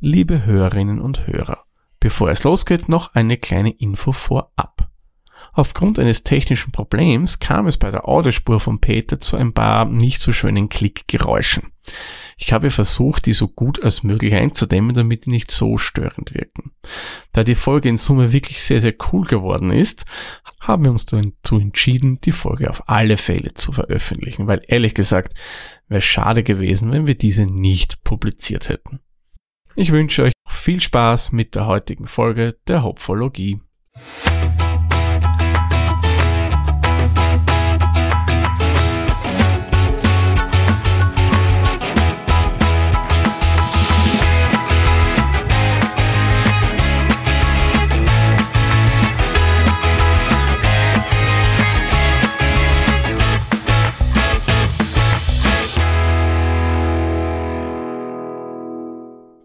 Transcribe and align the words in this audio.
Liebe 0.00 0.46
Hörerinnen 0.46 1.00
und 1.00 1.26
Hörer, 1.26 1.64
bevor 1.98 2.30
es 2.30 2.44
losgeht, 2.44 2.88
noch 2.88 3.14
eine 3.14 3.36
kleine 3.36 3.72
Info 3.72 4.12
vorab. 4.12 4.88
Aufgrund 5.52 5.98
eines 5.98 6.22
technischen 6.22 6.70
Problems 6.70 7.40
kam 7.40 7.66
es 7.66 7.78
bei 7.78 7.90
der 7.90 8.06
Audiospur 8.06 8.60
von 8.60 8.80
Peter 8.80 9.18
zu 9.18 9.36
ein 9.36 9.52
paar 9.52 9.86
nicht 9.86 10.22
so 10.22 10.32
schönen 10.32 10.68
Klickgeräuschen. 10.68 11.72
Ich 12.36 12.52
habe 12.52 12.70
versucht, 12.70 13.26
die 13.26 13.32
so 13.32 13.48
gut 13.48 13.82
als 13.82 14.04
möglich 14.04 14.34
einzudämmen, 14.34 14.94
damit 14.94 15.26
die 15.26 15.30
nicht 15.30 15.50
so 15.50 15.78
störend 15.78 16.32
wirken. 16.32 16.70
Da 17.32 17.42
die 17.42 17.56
Folge 17.56 17.88
in 17.88 17.96
Summe 17.96 18.32
wirklich 18.32 18.62
sehr, 18.62 18.80
sehr 18.80 18.94
cool 19.12 19.26
geworden 19.26 19.72
ist, 19.72 20.04
haben 20.60 20.84
wir 20.84 20.92
uns 20.92 21.06
dazu 21.06 21.58
entschieden, 21.58 22.20
die 22.20 22.30
Folge 22.30 22.70
auf 22.70 22.88
alle 22.88 23.16
Fälle 23.16 23.54
zu 23.54 23.72
veröffentlichen, 23.72 24.46
weil 24.46 24.62
ehrlich 24.68 24.94
gesagt, 24.94 25.34
wäre 25.88 26.02
schade 26.02 26.44
gewesen, 26.44 26.92
wenn 26.92 27.08
wir 27.08 27.16
diese 27.16 27.46
nicht 27.46 28.04
publiziert 28.04 28.68
hätten. 28.68 29.00
Ich 29.80 29.92
wünsche 29.92 30.24
euch 30.24 30.32
viel 30.44 30.80
Spaß 30.80 31.30
mit 31.30 31.54
der 31.54 31.66
heutigen 31.66 32.08
Folge 32.08 32.56
der 32.66 32.82
Hopfologie. 32.82 33.60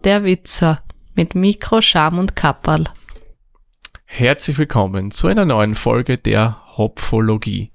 Der 0.04 0.22
Witzer 0.22 0.82
mit 1.14 1.34
Mikro, 1.34 1.80
Scham 1.80 2.18
und 2.18 2.36
Kapperl. 2.36 2.84
Herzlich 4.04 4.58
willkommen 4.58 5.10
zu 5.10 5.28
einer 5.28 5.46
neuen 5.46 5.74
Folge 5.74 6.18
der 6.18 6.60
Hopfologie. 6.76 7.70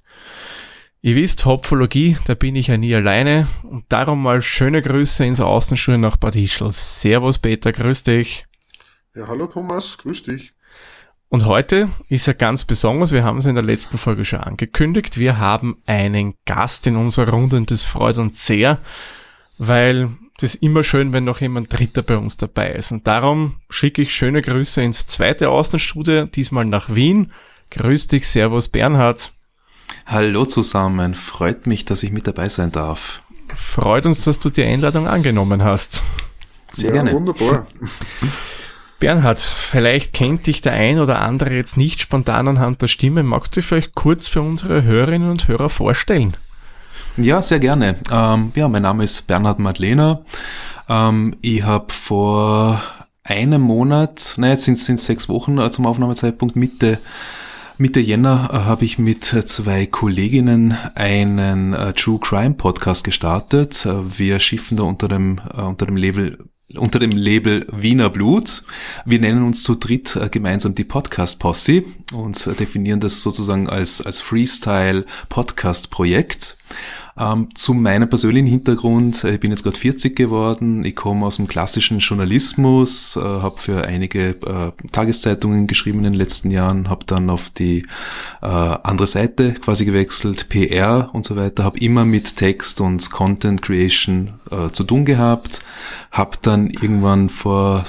Ihr 1.01 1.15
wisst, 1.15 1.45
Hopfologie, 1.45 2.17
da 2.25 2.35
bin 2.35 2.55
ich 2.55 2.67
ja 2.67 2.77
nie 2.77 2.93
alleine 2.93 3.47
und 3.63 3.85
darum 3.89 4.21
mal 4.21 4.43
schöne 4.43 4.83
Grüße 4.83 5.25
ins 5.25 5.39
Außenschule 5.39 5.97
nach 5.97 6.17
Bad 6.17 6.35
Ischl. 6.35 6.71
Servus 6.71 7.39
Peter, 7.39 7.71
grüß 7.71 8.03
dich. 8.03 8.45
Ja, 9.15 9.27
hallo 9.27 9.47
Thomas, 9.47 9.97
grüß 9.97 10.21
dich. 10.21 10.53
Und 11.29 11.47
heute 11.47 11.89
ist 12.09 12.27
ja 12.27 12.33
ganz 12.33 12.63
besonders, 12.63 13.11
wir 13.11 13.23
haben 13.23 13.39
es 13.39 13.47
in 13.47 13.55
der 13.55 13.63
letzten 13.63 13.97
Folge 13.97 14.23
schon 14.23 14.41
angekündigt, 14.41 15.17
wir 15.17 15.39
haben 15.39 15.77
einen 15.87 16.35
Gast 16.45 16.85
in 16.85 16.95
unserer 16.95 17.31
Runde 17.31 17.57
und 17.57 17.71
das 17.71 17.83
freut 17.83 18.19
uns 18.19 18.45
sehr, 18.45 18.77
weil 19.57 20.09
das 20.39 20.55
ist 20.55 20.63
immer 20.63 20.83
schön, 20.83 21.11
wenn 21.11 21.25
noch 21.25 21.41
jemand 21.41 21.71
Dritter 21.73 22.01
bei 22.01 22.17
uns 22.17 22.37
dabei 22.37 22.71
ist. 22.71 22.91
Und 22.91 23.05
darum 23.07 23.57
schicke 23.69 24.01
ich 24.01 24.15
schöne 24.15 24.41
Grüße 24.41 24.81
ins 24.81 25.05
zweite 25.05 25.49
Außenstudio, 25.49 26.25
diesmal 26.27 26.63
nach 26.63 26.95
Wien. 26.95 27.31
Grüß 27.71 28.07
dich, 28.07 28.27
Servus 28.27 28.69
Bernhard. 28.69 29.33
Hallo 30.05 30.45
zusammen, 30.45 31.13
freut 31.13 31.67
mich, 31.67 31.83
dass 31.83 32.03
ich 32.03 32.11
mit 32.11 32.25
dabei 32.25 32.47
sein 32.47 32.71
darf. 32.71 33.21
Freut 33.55 34.05
uns, 34.05 34.23
dass 34.23 34.39
du 34.39 34.49
die 34.49 34.63
Einladung 34.63 35.07
angenommen 35.07 35.63
hast. 35.63 36.01
Sehr 36.71 36.89
ja, 36.89 36.93
gerne. 36.95 37.11
Wunderbar. 37.13 37.67
Bernhard, 38.99 39.39
vielleicht 39.39 40.13
kennt 40.13 40.47
dich 40.47 40.61
der 40.61 40.73
ein 40.73 40.99
oder 40.99 41.19
andere 41.19 41.53
jetzt 41.53 41.77
nicht 41.77 42.01
spontan 42.01 42.47
anhand 42.47 42.81
der 42.81 42.87
Stimme. 42.87 43.23
Magst 43.23 43.55
du 43.55 43.59
dich 43.59 43.67
vielleicht 43.67 43.95
kurz 43.95 44.27
für 44.27 44.41
unsere 44.41 44.83
Hörerinnen 44.83 45.29
und 45.29 45.47
Hörer 45.47 45.69
vorstellen? 45.69 46.35
Ja, 47.21 47.41
sehr 47.41 47.59
gerne. 47.59 47.97
Ähm, 48.09 48.53
ja, 48.55 48.69
mein 48.69 48.83
Name 48.83 49.03
ist 49.03 49.27
Bernhard 49.27 49.59
Madlener. 49.59 50.23
Ähm, 50.87 51.35
ich 51.41 51.63
habe 51.63 51.91
vor 51.91 52.81
einem 53.25 53.61
Monat, 53.61 54.35
naja, 54.37 54.53
jetzt 54.53 54.63
sind 54.63 54.79
es 54.79 55.05
sechs 55.05 55.27
Wochen 55.27 55.57
äh, 55.57 55.69
zum 55.69 55.85
Aufnahmezeitpunkt, 55.85 56.55
Mitte, 56.55 56.97
Mitte 57.77 57.99
Jänner, 57.99 58.49
äh, 58.53 58.57
habe 58.59 58.85
ich 58.85 58.99
mit 58.99 59.25
zwei 59.25 59.85
Kolleginnen 59.85 60.77
einen 60.95 61.73
äh, 61.73 61.91
True 61.91 62.19
Crime 62.21 62.53
Podcast 62.53 63.03
gestartet. 63.03 63.85
Äh, 63.85 64.17
wir 64.17 64.39
schiffen 64.39 64.77
da 64.77 64.83
unter 64.83 65.09
dem, 65.09 65.41
äh, 65.57 65.61
unter 65.61 65.85
dem 65.87 65.97
Label 65.97 66.37
unter 66.77 66.99
dem 66.99 67.11
Label 67.11 67.65
Wiener 67.71 68.09
Blut. 68.09 68.63
Wir 69.03 69.19
nennen 69.19 69.43
uns 69.43 69.63
zu 69.63 69.75
dritt 69.75 70.15
äh, 70.15 70.29
gemeinsam 70.29 70.75
die 70.75 70.83
Podcast 70.83 71.39
Posse 71.39 71.83
und 72.13 72.59
definieren 72.59 72.99
das 72.99 73.23
sozusagen 73.23 73.67
als, 73.67 74.01
als 74.01 74.21
Freestyle 74.21 75.05
Podcast 75.29 75.89
Projekt. 75.89 76.57
Ähm, 77.19 77.49
zu 77.53 77.73
meinem 77.73 78.09
persönlichen 78.09 78.47
Hintergrund, 78.47 79.25
äh, 79.25 79.33
ich 79.33 79.39
bin 79.41 79.51
jetzt 79.51 79.63
gerade 79.63 79.77
40 79.77 80.15
geworden, 80.15 80.85
ich 80.85 80.95
komme 80.95 81.25
aus 81.25 81.35
dem 81.35 81.47
klassischen 81.47 81.99
Journalismus, 81.99 83.17
äh, 83.17 83.19
habe 83.19 83.57
für 83.57 83.83
einige 83.83 84.29
äh, 84.29 84.71
Tageszeitungen 84.91 85.67
geschrieben 85.67 85.99
in 85.99 86.05
den 86.05 86.13
letzten 86.13 86.49
Jahren, 86.49 86.89
habe 86.89 87.05
dann 87.05 87.29
auf 87.29 87.49
die 87.49 87.79
äh, 88.41 88.45
andere 88.45 89.07
Seite 89.07 89.53
quasi 89.53 89.83
gewechselt, 89.83 90.47
PR 90.47 91.09
und 91.11 91.25
so 91.25 91.35
weiter, 91.35 91.65
habe 91.65 91.79
immer 91.79 92.05
mit 92.05 92.37
Text 92.37 92.79
und 92.79 93.11
Content 93.11 93.61
Creation 93.61 94.35
äh, 94.49 94.71
zu 94.71 94.85
tun 94.85 95.03
gehabt, 95.03 95.59
habe 96.11 96.37
dann 96.41 96.69
irgendwann 96.69 97.27
vor 97.27 97.85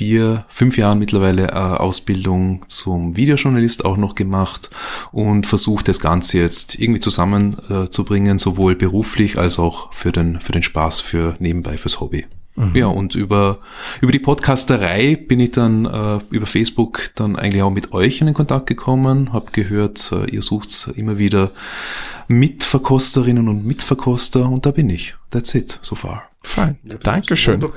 vier, 0.00 0.46
fünf 0.48 0.78
Jahren 0.78 0.98
mittlerweile 0.98 1.48
äh, 1.48 1.52
Ausbildung 1.52 2.64
zum 2.68 3.18
Videojournalist 3.18 3.84
auch 3.84 3.98
noch 3.98 4.14
gemacht 4.14 4.70
und 5.12 5.46
versucht 5.46 5.88
das 5.88 6.00
Ganze 6.00 6.38
jetzt 6.38 6.78
irgendwie 6.78 7.00
zusammenzubringen, 7.00 8.36
äh, 8.36 8.38
sowohl 8.38 8.76
beruflich 8.76 9.38
als 9.38 9.58
auch 9.58 9.92
für 9.92 10.10
den, 10.10 10.40
für 10.40 10.52
den 10.52 10.62
Spaß, 10.62 11.00
für 11.00 11.36
nebenbei, 11.38 11.76
fürs 11.76 12.00
Hobby. 12.00 12.24
Mhm. 12.56 12.74
Ja, 12.74 12.86
und 12.86 13.14
über, 13.14 13.58
über 14.00 14.10
die 14.10 14.20
Podcasterei 14.20 15.16
bin 15.16 15.38
ich 15.38 15.50
dann 15.50 15.84
äh, 15.84 16.20
über 16.30 16.46
Facebook 16.46 17.10
dann 17.16 17.36
eigentlich 17.36 17.62
auch 17.62 17.70
mit 17.70 17.92
euch 17.92 18.22
in 18.22 18.26
den 18.26 18.34
Kontakt 18.34 18.68
gekommen, 18.68 19.34
habe 19.34 19.52
gehört, 19.52 20.12
äh, 20.12 20.30
ihr 20.30 20.40
sucht 20.40 20.92
immer 20.96 21.18
wieder 21.18 21.50
Mitverkosterinnen 22.26 23.50
und 23.50 23.66
Mitverkoster 23.66 24.48
und 24.48 24.64
da 24.64 24.70
bin 24.70 24.88
ich. 24.88 25.14
That's 25.28 25.54
it, 25.54 25.78
so 25.82 25.94
far. 25.94 26.22
Fein. 26.40 26.78
Ja, 26.84 26.96
Dankeschön. 26.96 27.62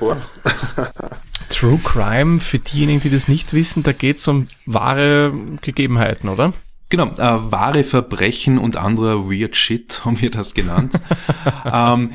True 1.48 1.78
Crime, 1.82 2.40
für 2.40 2.58
diejenigen, 2.58 3.00
die 3.00 3.10
das 3.10 3.28
nicht 3.28 3.52
wissen, 3.52 3.82
da 3.82 3.92
geht 3.92 4.18
es 4.18 4.28
um 4.28 4.48
wahre 4.66 5.32
Gegebenheiten, 5.60 6.28
oder? 6.28 6.52
Genau, 6.88 7.06
äh, 7.14 7.52
wahre 7.52 7.82
Verbrechen 7.82 8.58
und 8.58 8.76
anderer 8.76 9.28
Weird 9.28 9.56
Shit 9.56 10.02
haben 10.04 10.20
wir 10.20 10.30
das 10.30 10.54
genannt. 10.54 11.00
ähm, 11.64 12.10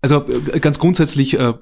also 0.00 0.24
äh, 0.26 0.60
ganz 0.60 0.78
grundsätzlich 0.78 1.38
äh, 1.38 1.54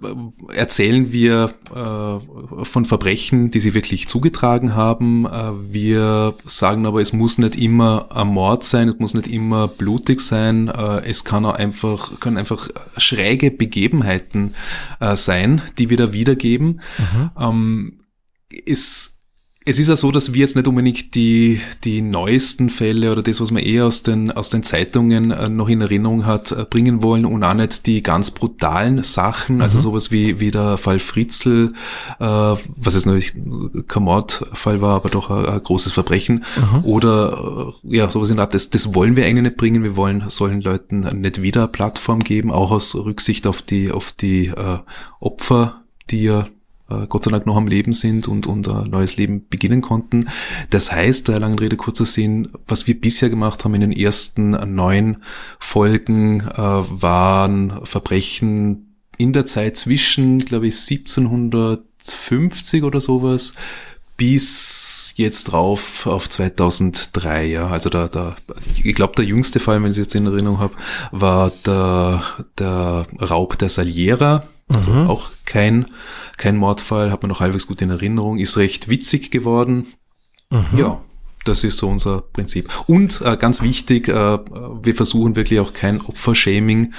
erzählen 0.55 1.11
wir 1.11 1.55
äh, 1.75 2.65
von 2.65 2.85
Verbrechen, 2.85 3.51
die 3.51 3.61
sie 3.61 3.73
wirklich 3.73 4.09
zugetragen 4.09 4.75
haben. 4.75 5.25
Äh, 5.27 5.73
wir 5.73 6.35
sagen 6.45 6.85
aber, 6.85 7.01
es 7.01 7.13
muss 7.13 7.39
nicht 7.39 7.57
immer 7.57 8.09
ein 8.15 8.29
Mord 8.29 8.65
sein, 8.65 8.89
es 8.89 8.99
muss 8.99 9.15
nicht 9.15 9.29
immer 9.29 9.69
blutig 9.69 10.21
sein. 10.21 10.69
Äh, 10.69 11.07
es 11.07 11.25
kann 11.25 11.47
auch 11.47 11.55
einfach, 11.55 12.21
können 12.21 12.37
einfach 12.37 12.69
schräge 12.99 13.51
Begebenheiten 13.51 14.55
äh, 15.01 15.17
sein, 15.17 15.63
die 15.79 15.89
wir 15.89 15.97
da 15.97 16.13
wiedergeben. 16.13 16.81
Mhm. 16.99 17.31
Ähm, 17.39 18.01
es 18.67 19.16
es 19.69 19.81
ist 19.81 19.89
ja 19.89 19.97
so, 19.97 20.13
dass 20.13 20.33
wir 20.33 20.41
jetzt 20.41 20.55
nicht 20.55 20.69
unbedingt 20.69 21.17
die, 21.17 21.61
die 21.83 22.01
neuesten 22.01 22.71
Fälle 22.71 23.11
oder 23.11 23.21
das, 23.21 23.41
was 23.41 23.51
man 23.51 23.65
eher 23.65 23.87
aus 23.87 24.05
den, 24.05 24.31
aus 24.31 24.49
den 24.49 24.63
Zeitungen 24.63 25.33
äh, 25.33 25.49
noch 25.49 25.69
in 25.69 25.81
Erinnerung 25.81 26.25
hat, 26.25 26.53
äh, 26.53 26.65
bringen 26.65 27.03
wollen 27.03 27.27
und 27.27 27.43
auch 27.43 27.53
nicht 27.53 27.85
die 27.87 28.01
ganz 28.01 28.31
brutalen 28.31 29.03
Sachen, 29.03 29.61
also 29.61 29.79
mhm. 29.79 29.83
sowas 29.83 30.13
wie, 30.13 30.39
wie 30.39 30.53
der 30.53 30.79
Fall 30.79 31.01
Fritzl, 31.01 31.73
äh, 32.21 32.25
was 32.25 32.95
jetzt 32.95 33.07
natürlich 33.07 33.35
kein 33.89 34.05
Mordfall 34.05 34.81
war, 34.81 34.95
aber 34.95 35.09
doch 35.11 35.31
ein, 35.31 35.47
ein 35.47 35.63
großes 35.63 35.91
Verbrechen 35.91 36.45
mhm. 36.57 36.85
oder 36.85 37.75
äh, 37.83 37.97
ja, 37.97 38.09
sowas 38.09 38.31
in 38.31 38.37
der 38.37 38.45
Art, 38.45 38.55
das, 38.55 38.71
das 38.71 38.95
wollen 38.95 39.17
wir 39.17 39.27
eigentlich 39.27 39.43
nicht 39.43 39.57
bringen, 39.57 39.83
wir 39.83 39.97
wollen 39.97 40.23
solchen 40.29 40.61
Leuten 40.61 41.01
nicht 41.21 41.43
wieder 41.43 41.67
Plattform 41.67 42.23
geben, 42.23 42.53
auch 42.53 42.71
aus 42.71 42.95
Rücksicht 42.95 43.49
auf 43.49 43.63
die, 43.63 43.91
auf 43.91 44.13
die 44.13 44.47
äh, 44.47 44.79
Opfer, 45.19 45.83
die 46.09 46.23
ja 46.23 46.47
äh, 46.91 47.07
Gott 47.09 47.25
sei 47.25 47.31
Dank 47.31 47.47
noch 47.47 47.57
am 47.57 47.67
Leben 47.67 47.93
sind 47.93 48.29
und, 48.29 48.47
und 48.47 48.69
ein 48.69 48.91
neues 48.91 49.17
Leben 49.17 49.49
beginnen 49.49 49.83
konnten. 49.83 50.29
Das 50.71 50.93
heißt, 50.93 51.29
der 51.29 51.41
langen 51.41 51.59
Rede 51.59 51.77
kurzer 51.77 52.05
Sinn, 52.05 52.49
was 52.67 52.87
wir 52.87 53.01
bisher 53.01 53.31
gemacht 53.31 53.65
haben 53.65 53.75
in 53.75 53.81
den 53.81 53.93
ersten 53.93 54.51
neun 54.75 55.23
Folgen, 55.59 56.41
äh, 56.41 56.57
waren 56.57 57.81
Verbrechen 57.85 58.97
in 59.19 59.33
der 59.33 59.47
Zeit 59.47 59.77
zwischen, 59.77 60.45
glaube 60.45 60.67
ich, 60.67 60.75
1750 60.75 62.83
oder 62.83 63.01
sowas 63.01 63.55
bis 64.17 65.13
jetzt 65.17 65.45
drauf 65.45 66.07
auf 66.07 66.29
2003, 66.29 67.47
ja. 67.47 67.69
Also 67.69 67.91
da, 67.91 68.09
da, 68.09 68.37
ich 68.83 68.95
glaube, 68.95 69.15
der 69.17 69.25
jüngste 69.25 69.61
Fall, 69.61 69.83
wenn 69.83 69.91
ich 69.91 69.99
es 69.99 70.05
jetzt 70.05 70.15
in 70.15 70.27
Erinnerung 70.27 70.59
habe, 70.59 70.75
war 71.11 71.53
der, 71.65 72.23
der 72.59 73.07
Raub 73.21 73.59
der 73.59 73.69
Saliera. 73.69 74.45
Also 74.69 74.93
mhm. 74.93 75.09
auch 75.09 75.31
kein 75.45 75.87
kein 76.37 76.57
Mordfall, 76.57 77.13
hat 77.13 77.23
man 77.23 77.31
noch 77.31 77.41
halbwegs 77.41 77.67
gut 77.67 77.83
in 77.83 77.91
Erinnerung, 77.91 78.39
ist 78.39 78.57
recht 78.57 78.89
witzig 78.89 79.31
geworden. 79.31 79.87
Mhm. 80.51 80.67
Ja, 80.77 81.01
das 81.49 81.65
ist 81.65 81.79
so 81.79 81.89
unser 81.89 82.21
Prinzip. 82.21 82.69
Und 82.87 83.21
äh, 83.25 83.37
ganz 83.37 83.63
wichtig, 83.63 84.09
äh, 84.09 84.39
wir 84.83 84.95
versuchen 84.95 85.37
wirklich 85.37 85.61
auch 85.61 85.73
kein 85.73 86.01
Opfershaming 86.01 86.93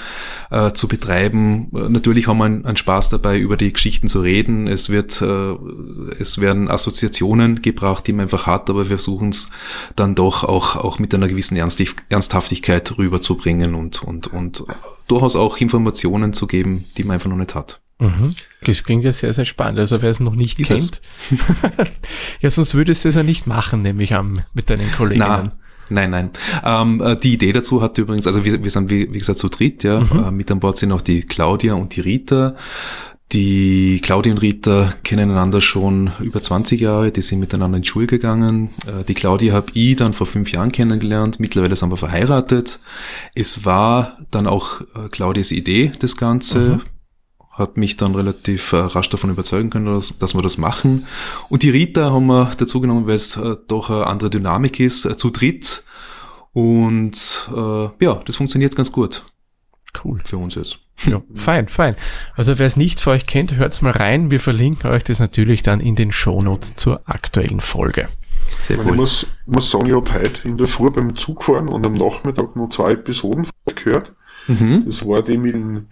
äh, 0.51 0.71
zu 0.73 0.87
betreiben. 0.87 1.69
Äh, 1.75 1.89
natürlich 1.89 2.27
haben 2.27 2.37
wir 2.37 2.45
einen, 2.45 2.65
einen, 2.65 2.77
Spaß 2.77 3.09
dabei, 3.09 3.37
über 3.37 3.57
die 3.57 3.71
Geschichten 3.71 4.07
zu 4.07 4.21
reden. 4.21 4.67
Es 4.67 4.89
wird, 4.89 5.21
äh, 5.21 5.55
es 6.19 6.39
werden 6.39 6.69
Assoziationen 6.69 7.61
gebracht, 7.61 8.07
die 8.07 8.13
man 8.13 8.23
einfach 8.23 8.47
hat, 8.47 8.69
aber 8.69 8.89
wir 8.89 8.97
versuchen 8.97 9.29
es 9.29 9.49
dann 9.95 10.15
doch 10.15 10.43
auch, 10.43 10.75
auch 10.75 10.99
mit 10.99 11.13
einer 11.13 11.27
gewissen 11.27 11.57
Ernsthaftigkeit 11.57 12.97
rüberzubringen 12.97 13.75
und, 13.75 14.03
und, 14.03 14.27
und 14.27 14.63
durchaus 15.07 15.35
auch 15.35 15.57
Informationen 15.57 16.33
zu 16.33 16.47
geben, 16.47 16.85
die 16.97 17.03
man 17.03 17.15
einfach 17.15 17.29
noch 17.29 17.37
nicht 17.37 17.55
hat. 17.55 17.81
Mhm. 17.99 18.35
Das 18.63 18.83
klingt 18.83 19.03
ja 19.03 19.11
sehr, 19.11 19.33
sehr 19.33 19.45
spannend. 19.45 19.79
Also 19.79 20.01
wer 20.01 20.09
es 20.09 20.19
noch 20.19 20.35
nicht 20.35 20.59
Ist 20.59 20.67
kennt, 20.67 21.01
ja, 22.41 22.49
sonst 22.49 22.75
würdest 22.75 23.05
du 23.05 23.09
es 23.09 23.15
ja 23.15 23.23
nicht 23.23 23.47
machen, 23.47 23.81
nämlich 23.81 24.13
am, 24.13 24.41
mit 24.53 24.69
deinen 24.69 24.91
Kolleginnen. 24.91 25.51
Na, 25.89 26.07
nein, 26.07 26.11
nein. 26.11 26.29
Ähm, 26.63 27.01
äh, 27.01 27.15
die 27.15 27.33
Idee 27.33 27.53
dazu 27.53 27.81
hat 27.81 27.97
übrigens, 27.97 28.27
also 28.27 28.45
wir, 28.45 28.63
wir 28.63 28.71
sind 28.71 28.89
wie, 28.89 29.11
wie 29.11 29.17
gesagt 29.17 29.39
zu 29.39 29.49
dritt, 29.49 29.83
ja. 29.83 30.01
Mhm. 30.01 30.25
Äh, 30.25 30.31
mit 30.31 30.51
an 30.51 30.59
Bord 30.59 30.77
sind 30.77 30.91
auch 30.91 31.01
die 31.01 31.21
Claudia 31.21 31.73
und 31.73 31.95
die 31.95 32.01
Rita. 32.01 32.55
Die 33.33 33.99
Claudia 34.01 34.31
und 34.31 34.37
Rita 34.37 34.93
kennen 35.03 35.31
einander 35.31 35.59
schon 35.59 36.11
über 36.21 36.41
20 36.41 36.79
Jahre, 36.79 37.11
die 37.11 37.21
sind 37.21 37.39
miteinander 37.39 37.75
in 37.75 37.81
die 37.81 37.89
Schule 37.89 38.07
gegangen. 38.07 38.69
Äh, 38.85 39.05
die 39.05 39.15
Claudia 39.15 39.53
habe 39.53 39.71
ich 39.73 39.95
dann 39.95 40.13
vor 40.13 40.27
fünf 40.27 40.51
Jahren 40.51 40.71
kennengelernt, 40.71 41.39
mittlerweile 41.39 41.75
sind 41.75 41.89
wir 41.89 41.97
verheiratet. 41.97 42.79
Es 43.33 43.65
war 43.65 44.19
dann 44.29 44.45
auch 44.45 44.81
äh, 44.81 45.09
Claudias 45.09 45.51
Idee, 45.51 45.91
das 45.99 46.15
Ganze. 46.15 46.59
Mhm 46.59 46.81
hat 47.57 47.75
mich 47.75 47.97
dann 47.97 48.13
relativ 48.13 48.71
äh, 48.73 48.77
rasch 48.77 49.09
davon 49.09 49.31
überzeugen 49.31 49.69
können, 49.69 49.87
dass, 49.87 50.17
dass 50.19 50.35
wir 50.35 50.41
das 50.41 50.57
machen. 50.57 51.07
Und 51.49 51.63
die 51.63 51.71
Rita 51.71 52.11
haben 52.11 52.27
wir 52.27 52.51
dazu 52.57 52.79
genommen, 52.79 53.07
weil 53.07 53.15
es 53.15 53.35
äh, 53.35 53.55
doch 53.67 53.89
eine 53.89 54.05
andere 54.05 54.29
Dynamik 54.29 54.79
ist, 54.79 55.05
äh, 55.05 55.17
zu 55.17 55.31
dritt. 55.31 55.83
Und 56.53 57.49
äh, 57.55 57.89
ja, 57.99 58.21
das 58.25 58.35
funktioniert 58.35 58.75
ganz 58.75 58.91
gut. 58.91 59.23
Cool. 60.03 60.19
Für 60.23 60.37
uns 60.37 60.55
jetzt. 60.55 60.79
Ja, 61.05 61.21
fein, 61.33 61.67
fein. 61.67 61.95
Also 62.35 62.59
wer 62.59 62.67
es 62.67 62.77
nicht 62.77 62.99
für 62.99 63.11
euch 63.11 63.25
kennt, 63.25 63.55
hört's 63.55 63.81
mal 63.81 63.91
rein. 63.91 64.29
Wir 64.29 64.39
verlinken 64.39 64.91
euch 64.91 65.03
das 65.03 65.19
natürlich 65.19 65.63
dann 65.63 65.79
in 65.79 65.95
den 65.95 66.11
Shownotes 66.11 66.75
zur 66.75 67.01
aktuellen 67.05 67.59
Folge. 67.59 68.07
Sehr 68.59 68.77
cool. 68.79 68.91
Ich 68.91 68.95
muss, 68.95 69.27
muss 69.47 69.71
sagen, 69.71 69.87
ich 69.87 69.93
habe 69.93 70.13
heute 70.13 70.47
in 70.47 70.57
der 70.57 70.67
Früh 70.67 70.91
beim 70.91 71.15
Zug 71.15 71.43
fahren 71.43 71.67
und 71.67 71.85
am 71.85 71.93
Nachmittag 71.93 72.55
noch 72.55 72.69
zwei 72.69 72.91
Episoden 72.91 73.47
gehört. 73.65 74.13
Mhm. 74.47 74.83
Das 74.85 75.05
war 75.05 75.23
die 75.23 75.37
mit 75.37 75.55
dem 75.55 75.87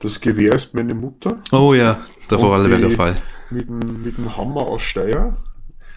das 0.00 0.20
Gewehr 0.20 0.54
ist 0.54 0.74
meine 0.74 0.94
Mutter. 0.94 1.38
Oh 1.52 1.74
ja, 1.74 2.00
da 2.28 2.40
war 2.40 2.58
alle 2.58 2.76
der 2.76 2.90
Fall. 2.90 3.16
Mit 3.50 3.68
dem, 3.68 4.02
mit 4.02 4.16
dem 4.16 4.36
Hammer 4.36 4.62
aus 4.62 4.82
Steyr. 4.82 5.36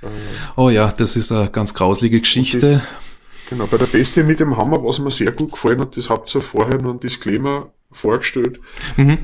Äh, 0.01 0.07
oh 0.55 0.69
ja, 0.69 0.91
das 0.91 1.15
ist 1.15 1.31
eine 1.31 1.49
ganz 1.49 1.73
grauslige 1.73 2.19
Geschichte. 2.19 2.59
Das, 2.59 3.49
genau, 3.49 3.65
bei 3.67 3.77
der 3.77 3.85
Beste 3.85 4.23
mit 4.23 4.39
dem 4.39 4.57
Hammer, 4.57 4.83
was 4.83 4.99
mir 4.99 5.11
sehr 5.11 5.31
gut 5.31 5.53
gefallen 5.53 5.79
hat, 5.79 5.95
das 5.95 6.09
habt 6.09 6.33
ihr 6.35 6.41
vorher 6.41 6.81
noch 6.81 6.91
ein 6.91 6.99
Disclaimer 6.99 7.71
vorgestellt, 7.91 8.59
mhm. 8.97 9.19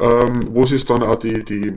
ähm, 0.00 0.48
wo 0.50 0.62
es 0.62 0.84
dann 0.84 1.02
auch 1.02 1.16
die, 1.16 1.44
die 1.44 1.72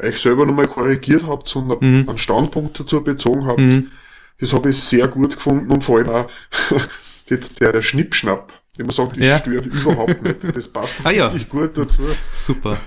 euch 0.00 0.20
selber 0.20 0.46
nochmal 0.46 0.68
korrigiert 0.68 1.24
habt 1.26 1.54
und 1.56 1.82
mhm. 1.82 2.08
einen 2.08 2.18
Standpunkt 2.18 2.78
dazu 2.78 3.02
bezogen 3.02 3.46
habt. 3.46 3.60
Mhm. 3.60 3.90
Das 4.38 4.52
habe 4.52 4.70
ich 4.70 4.82
sehr 4.82 5.08
gut 5.08 5.34
gefunden 5.34 5.70
und 5.70 5.82
vor 5.82 5.98
allem 5.98 6.08
auch 6.08 6.30
jetzt 7.26 7.60
der, 7.60 7.72
der 7.72 7.82
Schnippschnapp 7.82 8.59
ich 8.80 8.86
muss 8.86 8.96
sagen, 8.96 9.12
das 9.16 9.26
ja. 9.26 9.38
stört 9.38 9.66
überhaupt 9.66 10.22
nicht. 10.22 10.36
Das 10.56 10.68
passt 10.68 10.96
ah, 11.04 11.10
ja. 11.10 11.28
richtig 11.28 11.48
gut 11.48 11.76
dazu. 11.76 12.02
Super. 12.32 12.78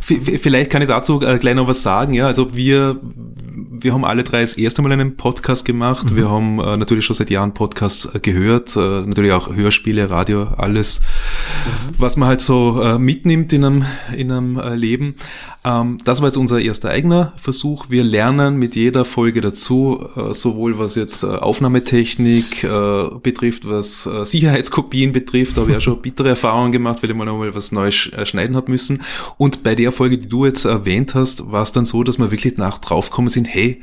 Vielleicht 0.00 0.70
kann 0.70 0.82
ich 0.82 0.88
dazu 0.88 1.20
äh, 1.20 1.36
gleich 1.38 1.56
noch 1.56 1.66
was 1.66 1.82
sagen. 1.82 2.14
Ja, 2.14 2.28
also 2.28 2.54
wir, 2.54 3.00
wir 3.02 3.92
haben 3.92 4.04
alle 4.04 4.22
drei 4.22 4.42
das 4.42 4.56
erste 4.56 4.80
Mal 4.80 4.92
einen 4.92 5.16
Podcast 5.16 5.64
gemacht. 5.64 6.12
Mhm. 6.12 6.16
Wir 6.16 6.30
haben 6.30 6.60
äh, 6.60 6.76
natürlich 6.76 7.04
schon 7.04 7.16
seit 7.16 7.28
Jahren 7.28 7.54
Podcasts 7.54 8.14
äh, 8.14 8.20
gehört, 8.20 8.76
äh, 8.76 9.02
natürlich 9.02 9.32
auch 9.32 9.52
Hörspiele, 9.52 10.08
Radio, 10.08 10.44
alles, 10.56 11.00
mhm. 11.00 11.94
was 11.98 12.16
man 12.16 12.28
halt 12.28 12.40
so 12.40 12.80
äh, 12.80 13.00
mitnimmt 13.00 13.52
in 13.52 13.64
einem, 13.64 13.84
in 14.16 14.30
einem 14.30 14.58
äh, 14.60 14.76
Leben. 14.76 15.16
Ähm, 15.66 15.98
das 16.04 16.20
war 16.20 16.28
jetzt 16.28 16.36
unser 16.36 16.60
erster 16.60 16.90
eigener 16.90 17.32
Versuch. 17.36 17.86
Wir 17.88 18.04
lernen 18.04 18.56
mit 18.56 18.76
jeder 18.76 19.04
Folge 19.04 19.40
dazu, 19.40 19.98
äh, 20.14 20.32
sowohl 20.32 20.78
was 20.78 20.94
jetzt 20.94 21.24
äh, 21.24 21.26
Aufnahmetechnik 21.26 22.62
äh, 22.62 23.08
betrifft, 23.20 23.68
was 23.68 24.08
Sicherheitskopien 24.22 25.12
betrifft. 25.12 25.56
Da 25.56 25.62
habe 25.62 25.72
ich 25.72 25.76
auch 25.76 25.82
schon 25.82 26.00
bittere 26.00 26.28
Erfahrungen 26.28 26.70
gemacht, 26.70 27.02
weil 27.02 27.10
ich 27.10 27.16
mal 27.16 27.24
nochmal 27.24 27.54
was 27.54 27.72
Neues 27.72 27.94
schneiden 27.94 28.54
habe 28.54 28.70
müssen. 28.70 29.02
Und 29.38 29.64
bei 29.64 29.74
der 29.74 29.90
Folge, 29.90 30.18
die 30.18 30.28
du 30.28 30.44
jetzt 30.44 30.64
erwähnt 30.64 31.16
hast, 31.16 31.50
war 31.50 31.62
es 31.62 31.72
dann 31.72 31.84
so, 31.84 32.04
dass 32.04 32.18
wir 32.18 32.30
wirklich 32.30 32.56
nach 32.58 32.78
draufgekommen 32.78 33.28
sind, 33.28 33.46
hey, 33.46 33.82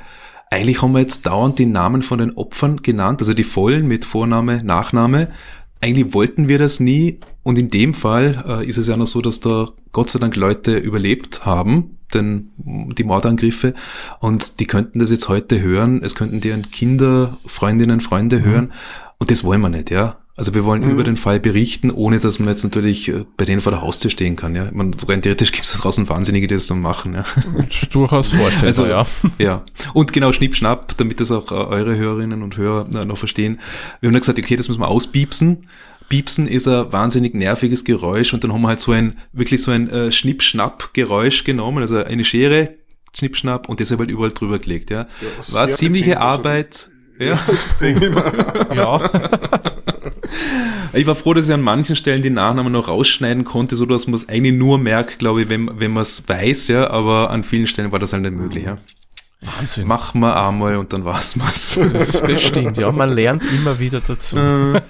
eigentlich 0.49 0.81
haben 0.81 0.93
wir 0.93 1.01
jetzt 1.01 1.25
dauernd 1.25 1.59
die 1.59 1.65
Namen 1.65 2.03
von 2.03 2.19
den 2.19 2.37
Opfern 2.37 2.81
genannt, 2.81 3.19
also 3.19 3.33
die 3.33 3.43
vollen 3.43 3.87
mit 3.87 4.05
Vorname, 4.05 4.63
Nachname. 4.63 5.29
Eigentlich 5.81 6.13
wollten 6.13 6.47
wir 6.47 6.59
das 6.59 6.79
nie, 6.79 7.19
und 7.43 7.57
in 7.57 7.67
dem 7.67 7.93
Fall 7.93 8.43
äh, 8.47 8.65
ist 8.65 8.77
es 8.77 8.87
ja 8.87 8.97
noch 8.97 9.07
so, 9.07 9.21
dass 9.21 9.39
da 9.39 9.69
Gott 9.91 10.09
sei 10.09 10.19
Dank 10.19 10.35
Leute 10.35 10.77
überlebt 10.77 11.45
haben, 11.45 11.97
denn 12.13 12.49
die 12.57 13.03
Mordangriffe, 13.03 13.73
und 14.19 14.59
die 14.59 14.65
könnten 14.65 14.99
das 14.99 15.11
jetzt 15.11 15.29
heute 15.29 15.61
hören, 15.61 16.01
es 16.03 16.15
könnten 16.15 16.41
deren 16.41 16.69
Kinder, 16.71 17.37
Freundinnen, 17.45 18.01
Freunde 18.01 18.39
mhm. 18.39 18.43
hören, 18.45 18.71
und 19.19 19.31
das 19.31 19.43
wollen 19.43 19.61
wir 19.61 19.69
nicht, 19.69 19.91
ja. 19.91 20.17
Also 20.35 20.55
wir 20.55 20.65
wollen 20.65 20.83
mhm. 20.83 20.89
über 20.89 21.03
den 21.03 21.15
Fall 21.15 21.39
berichten, 21.39 21.91
ohne 21.91 22.19
dass 22.19 22.39
man 22.39 22.49
jetzt 22.49 22.63
natürlich 22.63 23.07
äh, 23.07 23.23
bei 23.37 23.45
denen 23.45 23.61
vor 23.61 23.71
der 23.71 23.81
Haustür 23.83 24.09
stehen 24.09 24.35
kann. 24.35 24.55
Ja, 24.55 24.67
man, 24.71 24.91
rein 25.07 25.21
theoretisch 25.21 25.51
gibt 25.51 25.65
es 25.65 25.73
da 25.73 25.79
draußen 25.79 26.09
Wahnsinnige, 26.09 26.47
die 26.47 26.55
das 26.55 26.65
dann 26.65 26.81
machen. 26.81 27.13
Ja. 27.13 27.23
Durchaus 27.91 28.29
vorstellbar, 28.33 28.67
also, 28.67 28.87
ja. 28.87 29.05
Ja. 29.37 29.63
Und 29.93 30.11
genau 30.11 30.31
Schnipp, 30.31 30.55
Schnapp, 30.55 30.97
damit 30.97 31.19
das 31.19 31.31
auch 31.31 31.51
äh, 31.51 31.55
eure 31.55 31.95
Hörerinnen 31.95 32.41
und 32.41 32.57
Hörer 32.57 32.87
äh, 32.95 33.05
noch 33.05 33.19
verstehen. 33.19 33.59
Wir 33.99 34.07
haben 34.07 34.13
dann 34.13 34.21
gesagt, 34.21 34.39
okay, 34.39 34.55
das 34.55 34.67
müssen 34.69 34.81
wir 34.81 34.87
auspiepsen. 34.87 35.67
Piepsen 36.13 36.47
ist 36.47 36.67
ein 36.67 36.93
wahnsinnig 36.93 37.33
nerviges 37.33 37.85
Geräusch 37.85 38.35
und 38.35 38.43
dann 38.43 38.53
haben 38.53 38.61
wir 38.61 38.67
halt 38.67 38.79
so 38.79 38.91
ein, 38.91 39.17
wirklich 39.31 39.63
so 39.63 39.71
ein 39.71 39.89
äh, 39.89 40.11
Schnipp-Schnapp-Geräusch 40.11 41.43
genommen, 41.43 41.79
also 41.79 42.03
eine 42.03 42.23
Schere, 42.23 42.75
Schnipp-Schnapp 43.17 43.67
und 43.67 43.79
deshalb 43.79 43.99
halt 43.99 44.11
überall 44.11 44.29
drüber 44.29 44.59
gelegt, 44.59 44.91
ja. 44.91 45.07
ja 45.21 45.53
War 45.53 45.71
ziemliche 45.71 46.21
Arbeit. 46.21 46.91
Ja, 47.17 47.39
das 47.47 47.79
denke 47.79 48.09
ich 48.09 48.13
mal. 48.13 48.31
ja. 48.75 49.09
Ich 50.93 51.07
war 51.07 51.15
froh, 51.15 51.33
dass 51.33 51.47
ich 51.47 51.53
an 51.53 51.61
manchen 51.61 51.95
Stellen 51.95 52.21
die 52.21 52.29
Nachnamen 52.29 52.71
noch 52.71 52.89
rausschneiden 52.89 53.43
konnte, 53.43 53.75
so 53.75 53.87
dass 53.87 54.05
man 54.05 54.13
es 54.13 54.29
eigentlich 54.29 54.53
nur 54.53 54.77
merkt, 54.77 55.17
glaube 55.17 55.41
ich, 55.41 55.49
wenn, 55.49 55.79
wenn 55.79 55.93
man 55.93 56.03
es 56.03 56.29
weiß, 56.29 56.67
ja, 56.67 56.91
aber 56.91 57.31
an 57.31 57.43
vielen 57.43 57.65
Stellen 57.65 57.91
war 57.91 57.97
das 57.97 58.13
halt 58.13 58.21
nicht 58.21 58.35
möglich, 58.35 58.65
ja. 58.65 58.77
Wahnsinn. 59.45 59.87
Machen 59.87 60.21
wir 60.21 60.35
einmal 60.35 60.77
und 60.77 60.93
dann 60.93 61.05
war's 61.05 61.39
was. 61.39 61.79
Das, 61.93 62.21
das 62.21 62.41
stimmt, 62.41 62.77
ja. 62.77 62.91
Man 62.91 63.09
lernt 63.09 63.43
immer 63.51 63.79
wieder 63.79 64.01
dazu. 64.01 64.37
Äh. 64.37 64.81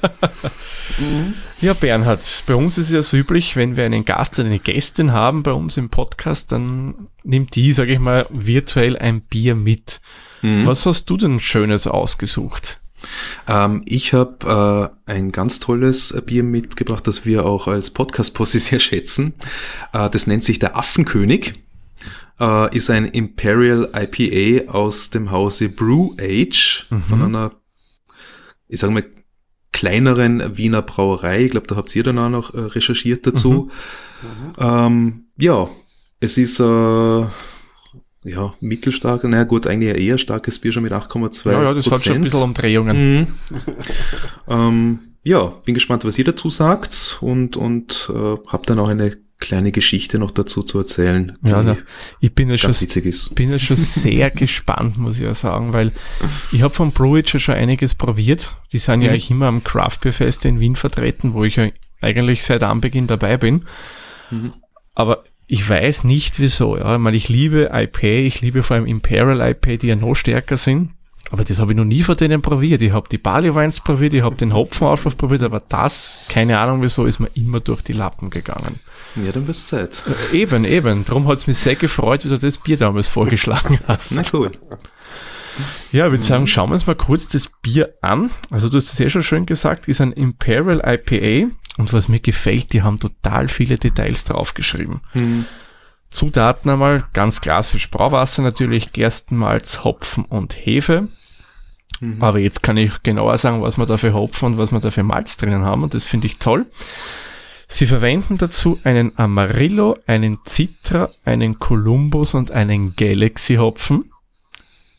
ja, 1.62 1.74
Bernhard, 1.74 2.44
bei 2.46 2.56
uns 2.56 2.78
ist 2.78 2.88
es 2.88 2.94
ja 2.94 3.02
so 3.02 3.18
üblich, 3.18 3.56
wenn 3.56 3.76
wir 3.76 3.86
einen 3.86 4.06
Gast 4.06 4.40
oder 4.40 4.48
eine 4.48 4.60
Gästin 4.60 5.12
haben 5.12 5.44
bei 5.44 5.52
uns 5.52 5.78
im 5.78 5.90
Podcast, 5.90 6.52
dann 6.52 7.08
nimmt 7.24 7.56
die, 7.56 7.72
sage 7.72 7.94
ich 7.94 8.00
mal, 8.00 8.26
virtuell 8.30 8.98
ein 8.98 9.22
Bier 9.22 9.56
mit. 9.56 10.02
Mhm. 10.42 10.66
Was 10.66 10.86
hast 10.86 11.10
du 11.10 11.18
denn 11.18 11.40
Schönes 11.40 11.88
ausgesucht? 11.88 12.80
Ähm, 13.48 13.84
ich 13.86 14.14
habe 14.14 14.92
äh, 15.08 15.12
ein 15.12 15.32
ganz 15.32 15.60
tolles 15.60 16.16
Bier 16.26 16.44
mitgebracht, 16.44 17.06
das 17.08 17.26
wir 17.26 17.46
auch 17.46 17.68
als 17.68 17.92
Podcast-Posse 17.92 18.60
sehr 18.60 18.80
schätzen. 18.80 19.34
Äh, 19.92 20.10
das 20.10 20.28
nennt 20.28 20.44
sich 20.44 20.60
der 20.60 20.78
Affenkönig 20.78 21.63
äh, 22.44 22.76
ist 22.76 22.90
ein 22.90 23.06
Imperial 23.06 23.90
IPA 23.96 24.72
aus 24.72 25.10
dem 25.10 25.32
Hause 25.32 25.70
Brew 25.70 26.12
Age 26.20 26.88
mhm. 26.90 27.02
von 27.04 27.22
einer, 27.22 27.52
ich 28.68 28.80
sage 28.80 28.94
mal, 28.94 29.06
kleineren 29.72 30.58
Wiener 30.58 30.82
Brauerei. 30.82 31.46
Ich 31.46 31.52
glaube, 31.52 31.68
da 31.68 31.76
habt 31.76 31.96
ihr 31.96 32.04
dann 32.04 32.20
auch 32.20 32.30
noch 32.30 32.54
äh, 32.54 32.60
recherchiert 32.60 33.26
dazu. 33.26 33.70
Mhm. 34.22 34.54
Ähm, 34.58 35.26
ja, 35.38 35.68
es 36.20 36.38
ist 36.38 36.60
äh, 36.60 36.64
ja, 36.64 38.54
mittelstark, 38.60 39.24
naja 39.26 39.44
gut, 39.44 39.68
eigentlich 39.68 39.98
eher 40.00 40.18
starkes 40.18 40.60
Bier 40.60 40.72
schon 40.72 40.84
mit 40.84 40.94
8,2 40.94 41.52
Ja, 41.52 41.64
ja, 41.64 41.74
das 41.74 41.90
hat 41.90 42.04
schon 42.04 42.16
ein 42.16 42.22
bisschen 42.22 42.42
Umdrehungen. 42.42 43.20
Mhm. 43.20 43.28
ähm, 44.48 45.00
ja, 45.24 45.46
bin 45.66 45.74
gespannt, 45.74 46.06
was 46.06 46.20
ihr 46.20 46.26
dazu 46.26 46.50
sagt 46.50 47.18
und, 47.22 47.58
und 47.58 48.12
äh, 48.14 48.38
habe 48.48 48.66
dann 48.66 48.80
auch 48.80 48.90
eine 48.90 49.18
kleine 49.44 49.74
Geschichte 49.74 50.20
noch 50.20 50.32
dazu 50.32 50.64
zu 50.64 50.80
erzählen. 50.80 51.34
Ja, 51.44 51.62
na, 51.62 51.76
ich 52.22 52.34
bin 52.34 52.50
ja 52.50 52.58
schon, 52.58 52.74
bin 53.36 53.52
ja 53.52 53.60
schon 53.60 53.76
sehr 53.76 54.30
gespannt, 54.32 54.98
muss 54.98 55.18
ich 55.18 55.24
ja 55.24 55.34
sagen, 55.34 55.74
weil 55.74 55.92
ich 56.54 56.62
habe 56.62 56.74
von 56.74 56.92
Brewage 56.92 57.40
schon 57.40 57.56
einiges 57.56 57.94
probiert. 57.94 58.56
Die 58.72 58.80
sind 58.80 59.00
mhm. 59.00 59.02
ja 59.02 59.10
eigentlich 59.12 59.30
immer 59.30 59.48
am 59.48 59.64
Craft 59.64 60.00
Beer 60.02 60.14
Fest 60.14 60.46
in 60.46 60.62
Wien 60.62 60.78
vertreten, 60.78 61.34
wo 61.34 61.44
ich 61.44 61.58
ja 61.58 61.68
eigentlich 62.00 62.46
seit 62.46 62.64
Anbeginn 62.64 63.06
dabei 63.06 63.36
bin. 63.36 63.66
Mhm. 64.32 64.54
Aber 64.96 65.26
ich 65.48 65.68
weiß 65.68 66.06
nicht 66.06 66.40
wieso. 66.40 66.78
Ja. 66.78 66.96
Ich, 66.96 67.02
meine, 67.02 67.18
ich 67.18 67.28
liebe 67.28 67.70
IPA, 67.74 68.08
ich 68.08 68.40
liebe 68.40 68.64
vor 68.64 68.78
allem 68.78 68.86
Imperial 68.86 69.42
IPA, 69.42 69.76
die 69.76 69.88
ja 69.88 69.96
noch 69.98 70.16
stärker 70.16 70.56
sind. 70.56 70.92
Aber 71.32 71.44
das 71.44 71.60
habe 71.60 71.72
ich 71.72 71.78
noch 71.78 71.86
nie 71.86 72.04
von 72.04 72.16
denen 72.16 72.42
probiert. 72.42 72.82
Ich 72.82 72.92
habe 72.92 73.10
die 73.10 73.18
Barley 73.18 73.56
Wines 73.56 73.80
probiert, 73.80 74.14
ich 74.14 74.22
habe 74.22 74.36
den 74.36 74.54
Hopfenauflauf 74.54 75.18
probiert, 75.18 75.42
aber 75.42 75.62
das, 75.68 76.20
keine 76.30 76.60
Ahnung 76.60 76.82
wieso, 76.82 77.06
ist 77.06 77.20
mir 77.20 77.30
immer 77.34 77.60
durch 77.60 77.82
die 77.82 77.94
Lappen 77.94 78.30
gegangen. 78.30 78.80
Ja, 79.16 79.32
dann 79.32 79.46
bist 79.46 79.68
Zeit. 79.68 80.04
Äh, 80.32 80.38
eben, 80.38 80.64
eben. 80.64 81.06
Darum 81.06 81.28
hat 81.28 81.40
es 81.40 81.48
mich 81.48 81.58
sehr 81.58 81.76
gefreut, 81.76 82.26
wie 82.26 82.30
du 82.30 82.38
das 82.38 82.58
Bier 82.58 82.78
damals 82.78 83.08
vorgeschlagen 83.08 83.80
hast. 83.88 84.12
Na 84.12 84.24
cool. 84.34 84.52
Ja, 85.92 86.06
ich 86.06 86.12
würde 86.12 86.24
sagen, 86.24 86.48
schauen 86.48 86.70
wir 86.70 86.74
uns 86.74 86.88
mal 86.88 86.96
kurz 86.96 87.28
das 87.28 87.50
Bier 87.62 87.94
an. 88.02 88.32
Also 88.50 88.70
du 88.70 88.78
hast 88.78 88.92
es 88.92 89.00
ja 89.00 89.10
schon 89.10 89.24
schön 89.24 89.46
gesagt, 89.46 89.88
ist 89.88 90.02
ein 90.02 90.12
Imperial 90.12 90.82
IPA 90.86 91.52
und 91.78 91.94
was 91.94 92.08
mir 92.08 92.20
gefällt, 92.20 92.74
die 92.74 92.82
haben 92.82 93.00
total 93.00 93.50
viele 93.50 93.78
Details 93.78 94.26
draufgeschrieben. 94.26 95.02
Mhm. 95.14 95.46
Zutaten 96.14 96.70
einmal, 96.70 97.04
ganz 97.14 97.42
klassisch 97.42 97.92
Brauwasser 97.92 98.42
natürlich, 98.42 98.94
Gerstenmalz, 98.94 99.84
Hopfen 99.84 100.26
und 100.26 100.54
Hefe. 100.54 101.10
Aber 102.20 102.40
jetzt 102.40 102.64
kann 102.64 102.78
ich 102.78 103.04
genauer 103.04 103.38
sagen, 103.38 103.62
was 103.62 103.78
wir 103.78 103.86
da 103.86 103.98
für 103.98 104.14
Hopfen 104.14 104.48
und 104.48 104.58
was 104.58 104.72
wir 104.72 104.80
da 104.80 104.92
für 104.92 105.04
Malz 105.04 105.38
drinnen 105.38 105.64
haben 105.64 105.84
und 105.84 105.94
das 105.94 106.06
finde 106.06 106.28
ich 106.28 106.38
toll. 106.38 106.66
Sie 107.68 107.86
verwenden 107.86 108.38
dazu 108.38 108.80
einen 108.84 109.18
Amarillo, 109.18 109.98
einen 110.06 110.40
Citra, 110.46 111.10
einen 111.26 111.60
Columbus 111.60 112.34
und 112.34 112.52
einen 112.52 112.96
Galaxy 112.96 113.56
Hopfen. 113.56 114.12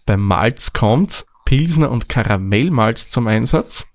Beim 0.06 0.20
Malz 0.20 0.72
kommt 0.72 1.26
Pilsner 1.44 1.90
und 1.90 2.08
Karamellmalz 2.08 3.10
zum 3.10 3.26
Einsatz, 3.26 3.86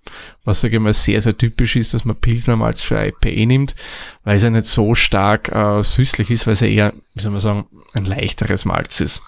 was 0.43 0.61
sage 0.61 0.77
ich 0.77 0.81
mal 0.81 0.93
sehr, 0.93 1.19
sehr 1.21 1.37
typisch 1.37 1.75
ist, 1.75 1.93
dass 1.93 2.05
man 2.05 2.15
Pilsnermalz 2.15 2.81
für 2.81 3.03
IPA 3.03 3.45
nimmt, 3.45 3.75
weil 4.23 4.37
es 4.37 4.43
ja 4.43 4.49
nicht 4.49 4.65
so 4.65 4.93
stark 4.95 5.49
äh, 5.49 5.83
süßlich 5.83 6.29
ist, 6.29 6.45
weil 6.45 6.53
es 6.53 6.59
ja 6.59 6.67
eher, 6.67 6.93
wie 7.15 7.21
soll 7.21 7.31
man 7.31 7.41
sagen, 7.41 7.65
ein 7.93 8.05
leichteres 8.05 8.65
Malz 8.65 8.99
ist. 8.99 9.21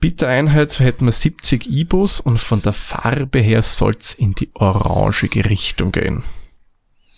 Bittereinheit 0.00 0.78
hätten 0.80 1.06
wir 1.06 1.12
70 1.12 1.68
IBUs 1.70 2.20
und 2.20 2.38
von 2.38 2.62
der 2.62 2.72
Farbe 2.72 3.40
her 3.40 3.62
soll's 3.62 4.14
in 4.14 4.34
die 4.34 4.50
orangige 4.54 5.48
Richtung 5.48 5.92
gehen. 5.92 6.22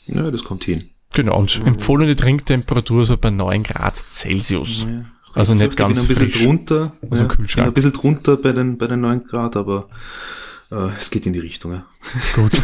Ja, 0.06 0.30
das 0.30 0.44
kommt 0.44 0.64
hin. 0.64 0.90
Genau, 1.12 1.38
und 1.38 1.60
empfohlene 1.66 2.16
Trinktemperatur 2.16 3.04
so 3.04 3.16
bei 3.16 3.30
9 3.30 3.64
Grad 3.64 3.96
Celsius. 3.96 4.87
Ja. 4.88 5.04
Also 5.34 5.54
Ich 5.54 5.60
nicht 5.60 5.76
ganz 5.76 6.02
ich 6.02 6.08
bin 6.08 6.16
ein 6.16 6.18
bisschen 6.18 6.32
frisch. 6.32 6.44
drunter. 6.44 6.92
Also 7.10 7.22
ja, 7.22 7.28
Kühlschrank. 7.28 7.64
bin 7.64 7.70
ein 7.70 7.75
bisschen 7.75 7.92
drunter 7.92 8.37
bei 8.37 8.52
den, 8.52 8.78
bei 8.78 8.87
den 8.87 9.00
9 9.00 9.25
Grad, 9.25 9.56
aber 9.56 9.88
äh, 10.70 10.88
es 10.99 11.10
geht 11.10 11.26
in 11.26 11.32
die 11.32 11.38
Richtung. 11.38 11.72
Ja. 11.72 11.84
Gut. 12.34 12.60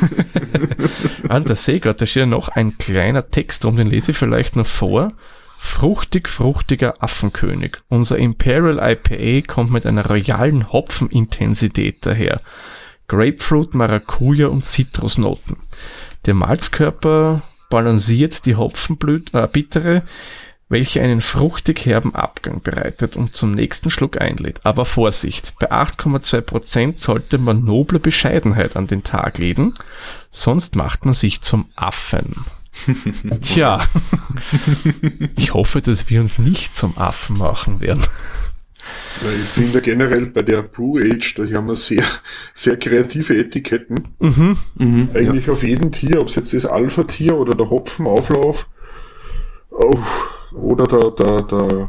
An 1.29 1.45
der 1.45 1.57
Seegott, 1.57 2.01
da 2.01 2.07
steht 2.07 2.23
ja 2.23 2.27
noch 2.27 2.49
ein 2.49 2.79
kleiner 2.79 3.31
Text 3.31 3.65
drum, 3.65 3.77
den 3.77 3.89
lese 3.89 4.11
ich 4.13 4.17
vielleicht 4.17 4.57
noch 4.57 4.67
vor. 4.67 5.13
Fruchtig, 5.59 6.29
fruchtiger 6.29 7.03
Affenkönig. 7.03 7.79
Unser 7.89 8.19
Imperial 8.19 8.79
IPA 8.79 9.47
kommt 9.53 9.71
mit 9.73 9.85
einer 9.87 10.07
royalen 10.07 10.71
Hopfenintensität 10.73 12.07
daher. 12.07 12.41
Grapefruit, 13.09 13.75
Maracuja 13.75 14.49
und 14.49 14.65
Zitrusnoten. 14.65 15.57
Der 16.27 16.35
Malzkörper 16.35 17.43
balanciert 17.71 18.47
die 18.47 18.55
Hopfenblüte, 18.57 19.39
äh, 19.39 19.49
bittere, 19.49 20.03
welche 20.69 21.01
einen 21.01 21.21
fruchtig 21.21 21.87
herben 21.87 22.15
Abgang 22.15 22.61
bereitet 22.61 23.17
und 23.17 23.37
zum 23.37 23.53
nächsten 23.53 23.91
Schluck 23.91 24.21
einlädt. 24.21 24.61
Aber 24.65 24.85
Vorsicht, 24.85 25.55
bei 25.61 25.71
8,2% 25.71 26.99
sollte 26.99 27.39
man 27.39 27.65
noble 27.65 28.01
Bescheidenheit 28.01 28.77
an 28.77 28.87
den 28.87 29.05
Tag 29.05 29.39
legen, 29.39 29.75
sonst 30.31 30.75
macht 30.75 31.05
man 31.05 31.15
sich 31.15 31.41
zum 31.41 31.67
Affen. 31.77 32.35
Tja, 33.43 33.83
ich 35.37 35.55
hoffe, 35.55 35.81
dass 35.81 36.11
wir 36.11 36.21
uns 36.21 36.39
nicht 36.39 36.75
zum 36.75 36.99
Affen 36.99 37.39
machen 37.39 37.81
werden. 37.81 38.05
Ich 39.43 39.49
finde 39.49 39.81
generell 39.81 40.27
bei 40.27 40.43
der 40.43 40.63
Brew 40.63 40.99
Age, 40.99 41.35
da 41.37 41.45
haben 41.45 41.69
wir 41.69 41.75
sehr, 41.75 42.05
sehr 42.55 42.77
kreative 42.77 43.37
Etiketten. 43.37 44.09
Mhm, 44.19 45.09
Eigentlich 45.15 45.49
auf 45.49 45.63
jedem 45.63 45.91
Tier, 45.91 46.21
ob 46.21 46.29
es 46.29 46.35
jetzt 46.35 46.53
das 46.53 46.67
Alpha-Tier 46.67 47.37
oder 47.37 47.55
der 47.55 47.71
Hopfenauflauf 47.71 48.69
oh, 49.71 49.99
oder 50.57 50.87
der, 50.87 51.11
der, 51.11 51.43
der, 51.43 51.89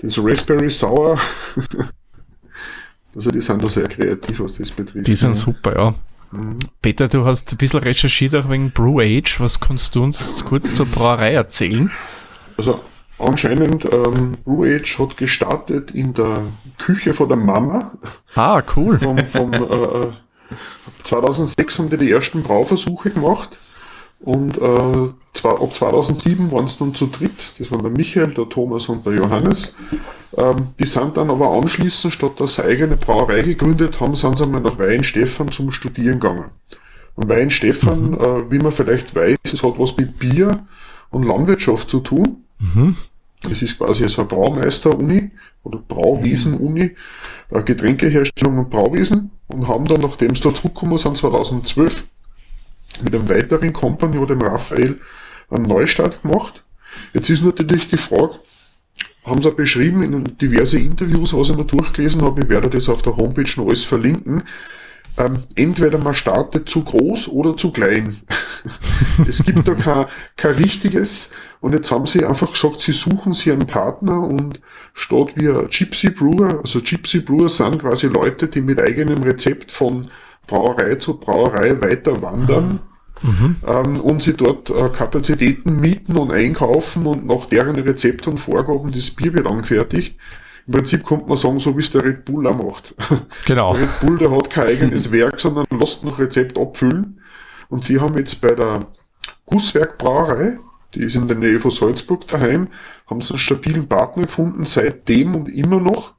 das 0.00 0.18
Raspberry 0.18 0.70
Sour. 0.70 1.18
also 3.14 3.30
die 3.30 3.40
sind 3.40 3.62
da 3.62 3.68
sehr 3.68 3.88
kreativ, 3.88 4.40
was 4.40 4.54
das 4.54 4.70
betrifft. 4.70 5.06
Die 5.06 5.14
sind 5.14 5.34
super, 5.36 5.76
ja. 5.76 5.94
Peter, 6.82 7.08
du 7.08 7.24
hast 7.24 7.52
ein 7.52 7.56
bisschen 7.56 7.80
recherchiert 7.80 8.34
auch 8.34 8.50
wegen 8.50 8.70
Brew 8.70 9.00
Age. 9.00 9.40
Was 9.40 9.60
kannst 9.60 9.94
du 9.94 10.02
uns 10.02 10.44
kurz 10.44 10.74
zur 10.74 10.86
Brauerei 10.86 11.32
erzählen? 11.32 11.90
Also 12.58 12.80
anscheinend, 13.18 13.90
ähm, 13.90 14.36
Brew 14.44 14.64
Age 14.64 14.98
hat 14.98 15.16
gestartet 15.16 15.90
in 15.92 16.12
der 16.12 16.42
Küche 16.76 17.14
von 17.14 17.28
der 17.28 17.38
Mama. 17.38 17.92
Ah, 18.34 18.62
cool. 18.76 18.98
Vom, 18.98 19.18
vom, 19.18 19.52
äh, 19.54 20.12
2006 21.04 21.78
haben 21.78 21.90
die 21.90 21.96
die 21.96 22.10
ersten 22.10 22.42
Brauversuche 22.42 23.10
gemacht. 23.10 23.56
Und 24.20 24.56
äh, 24.56 25.12
zwar, 25.32 25.62
ab 25.62 25.74
2007 25.74 26.50
waren 26.50 26.64
es 26.64 26.76
dann 26.76 26.94
zu 26.94 27.06
dritt. 27.06 27.54
Das 27.58 27.70
waren 27.70 27.82
der 27.82 27.92
Michael, 27.92 28.34
der 28.34 28.48
Thomas 28.48 28.88
und 28.88 29.06
der 29.06 29.14
Johannes. 29.14 29.74
Ähm, 30.36 30.68
die 30.78 30.86
sind 30.86 31.16
dann 31.16 31.30
aber 31.30 31.50
anschließend, 31.50 32.12
statt 32.12 32.32
dass 32.40 32.56
sie 32.56 32.64
eigene 32.64 32.96
Brauerei 32.96 33.42
gegründet 33.42 34.00
haben, 34.00 34.16
sind 34.16 34.36
sie 34.36 34.44
einmal 34.44 34.60
nach 34.60 34.78
Weihenstephan 34.78 35.52
zum 35.52 35.70
Studieren 35.70 36.20
gegangen. 36.20 36.50
Und 37.14 37.28
Weihenstephan, 37.28 38.14
äh, 38.14 38.50
wie 38.50 38.58
man 38.58 38.72
vielleicht 38.72 39.14
weiß, 39.14 39.38
es 39.44 39.62
hat 39.62 39.78
was 39.78 39.96
mit 39.96 40.18
Bier 40.18 40.66
und 41.10 41.24
Landwirtschaft 41.24 41.88
zu 41.88 42.00
tun. 42.00 42.44
Es 43.50 43.62
ist 43.62 43.78
quasi 43.78 44.08
so 44.08 44.22
eine 44.22 44.28
Braumeister-Uni 44.28 45.30
oder 45.62 45.78
Brauwesen-Uni, 45.78 46.90
äh, 47.50 47.62
Getränkeherstellung 47.62 48.58
und 48.58 48.70
Brauwesen 48.70 49.30
und 49.46 49.68
haben 49.68 49.86
dann, 49.86 50.00
nachdem 50.00 50.34
sie 50.34 50.42
da 50.42 50.54
zurückgekommen 50.54 50.98
sind, 50.98 51.16
2012 51.16 52.04
mit 53.02 53.14
einem 53.14 53.28
weiteren 53.28 53.72
Compagnon, 53.72 54.26
dem 54.26 54.42
Raphael, 54.42 55.00
einen 55.50 55.64
Neustart 55.64 56.22
gemacht. 56.22 56.64
Jetzt 57.12 57.30
ist 57.30 57.44
natürlich 57.44 57.88
die 57.88 57.96
Frage, 57.96 58.34
haben 59.24 59.42
sie 59.42 59.50
beschrieben 59.50 60.02
in 60.02 60.36
diverse 60.38 60.78
Interviews, 60.78 61.34
was 61.34 61.50
ich 61.50 61.56
mir 61.56 61.64
durchgelesen 61.64 62.22
habe, 62.22 62.42
ich 62.42 62.48
werde 62.48 62.70
das 62.70 62.88
auf 62.88 63.02
der 63.02 63.16
Homepage 63.16 63.50
noch 63.56 63.66
alles 63.66 63.84
verlinken, 63.84 64.42
ähm, 65.16 65.42
entweder 65.54 65.98
man 65.98 66.14
startet 66.14 66.68
zu 66.68 66.84
groß 66.84 67.28
oder 67.28 67.56
zu 67.56 67.70
klein. 67.72 68.16
es 69.28 69.44
gibt 69.44 69.66
da 69.66 69.74
kein, 69.74 70.06
kein 70.36 70.54
richtiges 70.54 71.30
und 71.60 71.72
jetzt 71.72 71.90
haben 71.90 72.06
sie 72.06 72.24
einfach 72.24 72.52
gesagt, 72.52 72.80
sie 72.80 72.92
suchen 72.92 73.34
sich 73.34 73.52
einen 73.52 73.66
Partner 73.66 74.20
und 74.20 74.60
statt 74.94 75.32
wie 75.34 75.48
ein 75.48 75.68
Gypsy 75.68 76.10
Brewer, 76.10 76.60
also 76.60 76.80
Gypsy 76.80 77.20
Brewer 77.20 77.48
sind 77.48 77.80
quasi 77.80 78.06
Leute, 78.06 78.48
die 78.48 78.60
mit 78.60 78.80
eigenem 78.80 79.22
Rezept 79.22 79.72
von 79.72 80.08
Brauerei 80.46 80.94
zu 80.94 81.18
Brauerei 81.18 81.80
weiter 81.80 82.22
wandern 82.22 82.80
ähm, 83.22 84.00
und 84.00 84.22
sie 84.22 84.34
dort 84.34 84.70
äh, 84.70 84.88
Kapazitäten 84.90 85.80
mieten 85.80 86.16
und 86.16 86.30
einkaufen 86.30 87.06
und 87.06 87.26
nach 87.26 87.46
deren 87.46 87.76
Rezept 87.76 88.26
und 88.26 88.38
Vorgaben 88.38 88.92
das 88.92 89.10
Bier 89.10 89.32
wird 89.32 89.46
angefertigt. 89.46 90.16
Im 90.66 90.74
Prinzip 90.74 91.02
kommt 91.02 91.26
man 91.26 91.38
sagen, 91.38 91.58
so 91.60 91.76
wie 91.76 91.80
es 91.80 91.90
der 91.90 92.04
Red 92.04 92.24
Bull 92.24 92.46
auch 92.46 92.56
macht. 92.56 92.94
Genau. 93.46 93.72
Der 93.72 93.82
Red 93.82 94.00
Bull, 94.00 94.18
der 94.18 94.30
hat 94.30 94.50
kein 94.50 94.66
eigenes 94.66 95.10
Werk, 95.12 95.40
sondern 95.40 95.66
lässt 95.70 96.04
noch 96.04 96.18
Rezept 96.18 96.58
abfüllen. 96.58 97.20
Und 97.68 97.88
die 97.88 98.00
haben 98.00 98.16
jetzt 98.18 98.40
bei 98.40 98.54
der 98.54 98.86
Gusswerk 99.46 99.98
Brauerei, 99.98 100.58
die 100.94 101.00
ist 101.00 101.16
in 101.16 101.26
der 101.26 101.36
Nähe 101.36 101.60
von 101.60 101.70
Salzburg 101.70 102.26
daheim, 102.28 102.68
haben 103.06 103.20
sie 103.20 103.30
einen 103.30 103.38
stabilen 103.38 103.88
Partner 103.88 104.24
gefunden, 104.24 104.64
seitdem 104.66 105.34
und 105.34 105.48
immer 105.48 105.80
noch. 105.80 106.14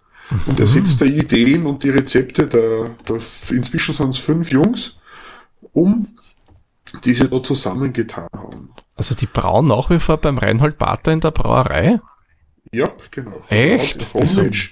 Und 0.46 0.60
er 0.60 0.68
setzt 0.68 1.02
da 1.02 1.06
Ideen 1.06 1.66
und 1.66 1.84
die 1.84 1.90
Rezepte 1.90 2.46
der, 2.46 2.92
der 3.08 3.20
inzwischen 3.50 3.96
sind 3.96 4.14
es 4.14 4.20
fünf 4.20 4.52
Jungs, 4.52 4.98
um, 5.74 6.08
die 7.04 7.14
sie 7.14 7.30
da 7.30 7.42
zusammengetan 7.44 8.28
haben. 8.36 8.70
Also 8.96 9.16
die 9.16 9.26
brauen 9.26 9.68
nach 9.68 9.90
wie 9.90 10.00
vor 10.00 10.18
beim 10.18 10.38
Reinhold 10.38 10.78
Bater 10.78 11.12
in 11.12 11.20
der 11.22 11.32
Brauerei? 11.32 12.00
Ja, 12.72 12.90
genau. 13.12 13.42
Echt? 13.50 14.14
Laut 14.14 14.36
Homepage. 14.36 14.70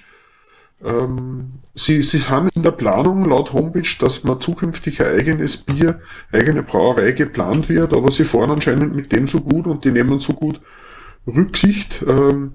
Ähm, 0.83 1.53
sie, 1.73 2.03
sie 2.03 2.19
haben 2.19 2.49
in 2.53 2.61
der 2.61 2.71
Planung 2.71 3.25
laut 3.25 3.53
Homepage, 3.53 3.89
dass 3.99 4.23
man 4.23 4.39
zukünftig 4.39 5.01
ein 5.01 5.17
eigenes 5.19 5.57
Bier, 5.57 6.01
eigene 6.31 6.61
Brauerei 6.61 7.13
geplant 7.13 7.67
wird, 7.69 7.93
aber 7.93 8.11
sie 8.11 8.25
fahren 8.25 8.51
anscheinend 8.51 8.95
mit 8.95 9.11
dem 9.11 9.27
so 9.27 9.41
gut 9.41 9.65
und 9.65 9.85
die 9.85 9.91
nehmen 9.91 10.19
so 10.19 10.33
gut 10.33 10.61
Rücksicht, 11.25 12.03
ähm, 12.07 12.53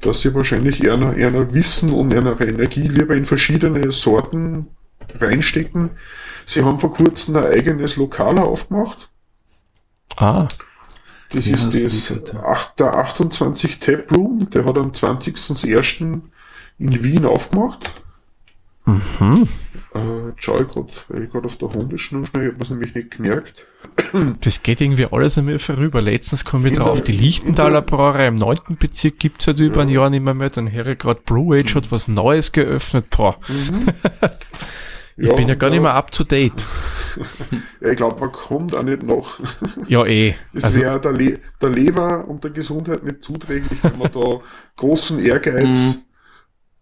dass 0.00 0.20
sie 0.20 0.34
wahrscheinlich 0.34 0.84
eher, 0.84 1.16
eher 1.16 1.54
Wissen 1.54 1.90
und 1.90 2.12
ihre 2.12 2.44
Energie 2.44 2.88
lieber 2.88 3.14
in 3.14 3.26
verschiedene 3.26 3.90
Sorten 3.90 4.68
reinstecken. 5.20 5.90
Sie 6.46 6.62
haben 6.64 6.78
vor 6.80 6.92
kurzem 6.92 7.36
ein 7.36 7.44
eigenes 7.46 7.96
Lokal 7.96 8.38
aufgemacht. 8.38 9.08
Ah, 10.16 10.46
Das 11.30 11.46
Ja, 11.46 11.54
ist 11.56 12.10
das 12.10 12.22
der 12.78 12.94
28 12.94 13.80
Tap 13.80 14.12
Room, 14.12 14.48
der 14.50 14.64
hat 14.64 14.78
am 14.78 14.92
20.01. 14.92 16.20
in 16.78 17.02
Wien 17.02 17.24
aufgemacht. 17.24 17.90
mhm. 18.84 19.48
Äh, 19.94 20.32
schau 20.36 20.60
ich 20.60 20.68
grad, 20.68 21.04
weil 21.08 21.22
ich 21.24 21.30
gerade 21.30 21.46
auf 21.46 21.56
der 21.56 21.68
Homepage 21.72 22.16
noch 22.16 22.26
schnell, 22.26 22.48
ich 22.48 22.52
habe 22.54 22.62
es 22.64 22.70
nämlich 22.70 22.94
nicht 22.96 23.12
gemerkt. 23.12 23.64
Das 24.40 24.62
geht 24.64 24.80
irgendwie 24.80 25.06
alles 25.10 25.38
an 25.38 25.44
mir 25.44 25.60
vorüber. 25.60 26.02
Letztens 26.02 26.44
komme 26.44 26.68
ich 26.68 26.74
drauf, 26.74 27.02
der- 27.02 27.04
die 27.14 27.20
Lichtenthaler 27.20 27.80
Brauerei 27.80 28.26
im 28.26 28.34
9. 28.34 28.76
Bezirk 28.76 29.20
gibt's 29.20 29.44
seit 29.44 29.60
über 29.60 29.82
ein 29.82 29.88
Jahr 29.88 30.10
nicht 30.10 30.24
mehr 30.24 30.34
mehr. 30.34 30.50
Dann 30.50 30.70
höre 30.72 30.88
ich 30.88 30.98
gerade 30.98 31.20
Brew 31.24 31.54
Age 31.54 31.76
hat 31.76 31.92
was 31.92 32.08
Neues 32.08 32.50
geöffnet. 32.50 33.06
Boah, 33.10 33.36
ich 35.16 35.32
bin 35.34 35.48
ja 35.48 35.54
gar 35.54 35.70
nicht 35.70 35.80
mehr 35.82 35.94
up 35.94 36.10
to 36.10 36.24
date. 36.24 36.66
Ja, 37.80 37.90
ich 37.90 37.96
glaube, 37.96 38.18
man 38.18 38.32
kommt 38.32 38.74
auch 38.74 38.82
nicht 38.82 39.04
noch. 39.04 39.38
Ja, 39.86 40.04
eh. 40.04 40.34
Es 40.52 40.64
Also, 40.64 40.80
wäre 40.80 41.00
der, 41.00 41.12
Le 41.12 41.38
der 41.62 41.70
Leber 41.70 42.26
und 42.26 42.42
der 42.42 42.50
Gesundheit 42.50 43.04
nicht 43.04 43.22
zuträglich, 43.22 43.78
wenn 43.84 43.98
man 43.98 44.10
da 44.10 44.40
großen 44.76 45.20
Ehrgeiz 45.20 46.00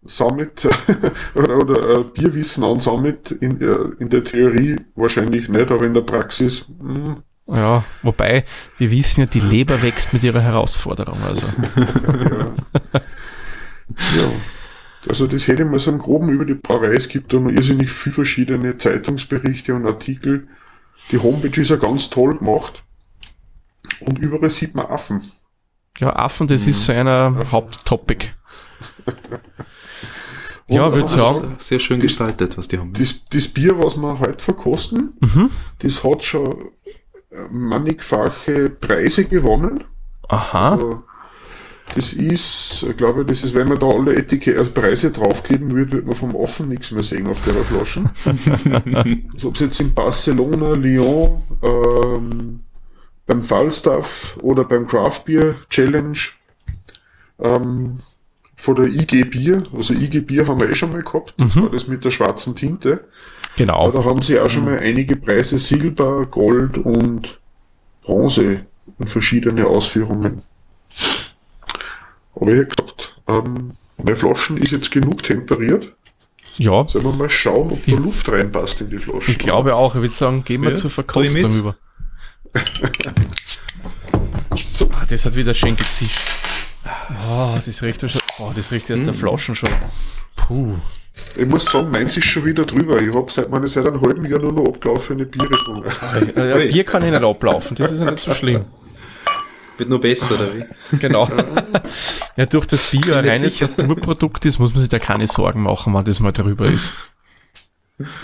sammelt 0.04 0.66
oder, 1.34 1.56
oder 1.58 1.98
äh, 2.00 2.04
Bierwissen 2.04 2.64
ansammelt, 2.64 3.30
in, 3.30 3.60
äh, 3.60 3.76
in 3.98 4.08
der 4.08 4.24
Theorie 4.24 4.76
wahrscheinlich 4.94 5.48
nicht, 5.50 5.70
aber 5.70 5.84
in 5.84 5.92
der 5.94 6.00
Praxis, 6.00 6.66
mh, 6.80 7.22
Ja, 7.46 7.84
wobei, 8.02 8.44
wir 8.78 8.90
wissen 8.90 9.20
ja, 9.20 9.26
die 9.26 9.40
Leber 9.40 9.82
wächst 9.82 10.12
mit 10.12 10.22
ihrer 10.24 10.40
Herausforderung. 10.40 11.18
Also. 11.22 11.46
ja. 12.30 12.54
ja. 14.10 14.32
Also 15.08 15.26
das 15.26 15.46
hätte 15.48 15.62
ich 15.64 15.68
mal 15.68 15.78
so 15.78 15.90
einen 15.90 15.98
groben 15.98 16.28
über 16.30 16.44
die 16.44 16.54
Brauerei. 16.54 16.94
Es 16.94 17.08
gibt 17.08 17.32
da 17.32 17.38
noch 17.38 17.50
irrsinnig 17.50 17.90
viele 17.90 18.14
verschiedene 18.14 18.78
Zeitungsberichte 18.78 19.74
und 19.74 19.86
Artikel. 19.86 20.46
Die 21.10 21.18
Homepage 21.18 21.60
ist 21.60 21.70
ja 21.70 21.76
ganz 21.76 22.08
toll 22.10 22.38
gemacht. 22.38 22.84
Und 24.00 24.18
überall 24.20 24.50
sieht 24.50 24.74
man 24.74 24.86
Affen. 24.86 25.22
Ja, 25.98 26.14
Affen, 26.14 26.46
das 26.46 26.66
ist 26.66 26.84
so 26.86 26.92
einer 26.92 27.36
Haupttopic. 27.50 28.34
Ja, 30.68 30.90
würde 30.92 31.04
auch 31.04 31.08
sagen. 31.34 31.54
Sehr 31.58 31.80
schön 31.80 31.98
Das- 31.98 32.04
gestaltet, 32.08 32.56
was 32.56 32.68
die 32.68 32.78
haben. 32.78 32.92
Das, 32.94 33.24
das 33.30 33.48
Bier, 33.48 33.78
was 33.78 33.96
wir 33.96 34.18
heute 34.20 34.42
verkosten, 34.42 35.12
Mhm. 35.20 35.50
das 35.80 36.02
hat 36.02 36.24
schon 36.24 36.70
äh, 37.30 37.36
mannigfache 37.50 38.70
Preise 38.70 39.24
gewonnen. 39.26 39.84
Aha. 40.28 40.72
Also, 40.72 41.02
das 41.94 42.12
ist, 42.12 42.84
ich 42.88 42.96
glaube, 42.96 43.24
das 43.24 43.44
ist, 43.44 43.54
wenn 43.54 43.68
man 43.68 43.78
da 43.78 43.86
alle 43.86 44.16
Etikette, 44.16 44.58
also 44.58 44.70
Preise 44.70 45.10
draufkleben 45.10 45.74
würde, 45.74 45.92
wird 45.92 46.06
man 46.06 46.16
vom 46.16 46.34
Affen 46.36 46.68
nichts 46.68 46.90
mehr 46.90 47.02
sehen 47.02 47.26
auf 47.26 47.42
der 47.44 47.54
Flaschen. 47.54 48.08
also, 49.34 49.48
ob 49.48 49.54
es 49.54 49.60
jetzt 49.60 49.80
in 49.80 49.92
Barcelona, 49.92 50.72
Lyon, 50.72 51.42
ähm, 51.62 52.60
beim 53.26 53.42
Falstaff 53.42 54.38
oder 54.42 54.64
beim 54.64 54.86
Craft 54.86 55.22
Beer 55.26 55.56
Challenge 55.68 56.18
ähm, 57.38 57.98
von 58.56 58.74
der 58.74 58.86
IG 58.86 59.24
Bier, 59.24 59.62
also 59.74 59.92
IG 59.92 60.20
Bier 60.20 60.46
haben 60.46 60.60
wir 60.60 60.70
eh 60.70 60.74
schon 60.74 60.92
mal 60.92 61.02
gehabt, 61.02 61.34
das 61.36 61.56
war 61.56 61.68
das 61.68 61.88
mit 61.88 62.04
der 62.04 62.10
schwarzen 62.10 62.56
Tinte. 62.56 63.04
Genau. 63.56 63.88
Aber 63.88 63.98
da 63.98 64.04
haben 64.04 64.22
sie 64.22 64.38
auch 64.38 64.48
schon 64.48 64.64
mal 64.64 64.78
einige 64.78 65.16
Preise 65.16 65.58
Silber, 65.58 66.26
Gold 66.26 66.78
und 66.78 67.38
Bronze 68.02 68.66
in 68.98 69.06
verschiedene 69.06 69.66
Ausführungen. 69.66 70.42
Aber 72.42 72.52
ich 72.52 72.60
hab 72.60 72.76
gesagt, 72.76 73.14
ähm, 73.28 73.70
meine 73.98 74.16
Flaschen 74.16 74.56
ist 74.56 74.72
jetzt 74.72 74.90
genug 74.90 75.22
temperiert. 75.22 75.92
Ja, 76.58 76.86
Sollen 76.86 77.04
wir 77.04 77.12
mal 77.12 77.30
schauen, 77.30 77.70
ob 77.72 77.86
da 77.86 77.92
Luft 77.92 78.28
reinpasst 78.28 78.80
in 78.82 78.90
die 78.90 78.98
Flaschen. 78.98 79.32
ich 79.32 79.38
glaube 79.38 79.74
auch. 79.74 79.94
Ich 79.94 80.00
würde 80.02 80.12
sagen, 80.14 80.44
gehen 80.44 80.62
wir 80.62 80.70
Ja, 80.70 80.76
zur 80.76 80.90
Verkostung 80.90 81.50
über. 81.50 81.76
So, 84.56 84.88
Ah, 84.92 85.04
das 85.08 85.24
hat 85.24 85.34
wieder 85.36 85.54
schön 85.54 85.76
gezischt. 85.76 86.18
Oh, 87.28 87.54
das 87.64 87.82
riecht 87.82 88.02
ja 88.02 88.08
schon. 88.08 88.20
Oh, 88.38 88.50
das 88.54 88.70
riecht 88.72 88.90
erst 88.90 89.06
der 89.06 89.14
Flaschen 89.14 89.54
schon. 89.54 89.68
Puh. 90.36 90.76
ich 91.36 91.46
muss 91.46 91.66
sagen, 91.66 91.90
meins 91.90 92.16
ist 92.16 92.24
schon 92.26 92.44
wieder 92.44 92.64
drüber. 92.64 93.00
Ich 93.00 93.14
habe 93.14 93.30
seit 93.30 93.50
meine 93.50 93.66
seit 93.68 93.86
einem 93.86 94.00
halben 94.00 94.24
Jahr 94.24 94.40
nur 94.40 94.52
noch 94.52 94.66
abgelaufene 94.66 95.24
Biere 95.26 95.48
getrunken. 95.48 95.90
Ja, 96.36 96.56
Bier 96.56 96.84
kann 96.84 97.04
ich 97.04 97.10
nicht 97.12 97.22
ablaufen, 97.22 97.76
das 97.76 97.92
ist 97.92 98.00
ja 98.00 98.10
nicht 98.10 98.18
so 98.22 98.34
schlimm. 98.34 98.64
Wird 99.82 99.90
nur 99.90 100.00
besser, 100.00 100.36
oder 100.36 100.54
wie? 100.54 100.64
Genau. 100.98 101.28
ja, 102.36 102.46
durch 102.46 102.66
das 102.66 102.88
Bier 102.92 103.16
ein 103.16 103.26
reines. 103.26 103.60
Naturprodukt 103.60 104.44
ist, 104.44 104.60
muss 104.60 104.72
man 104.72 104.78
sich 104.78 104.88
da 104.88 105.00
keine 105.00 105.26
Sorgen 105.26 105.62
machen, 105.62 105.92
wenn 105.92 106.04
das 106.04 106.20
mal 106.20 106.30
drüber 106.30 106.66
ist. 106.66 106.92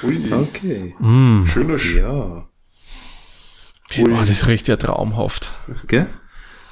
Ui, 0.05 0.33
Okay. 0.33 0.95
Mm. 1.01 1.47
schöner 1.47 1.77
Sch 1.81 1.97
Ja. 1.97 2.47
Oh, 3.99 4.07
das 4.25 4.47
riecht 4.47 4.69
ja 4.69 4.77
traumhaft. 4.77 5.53
Gell? 5.89 6.07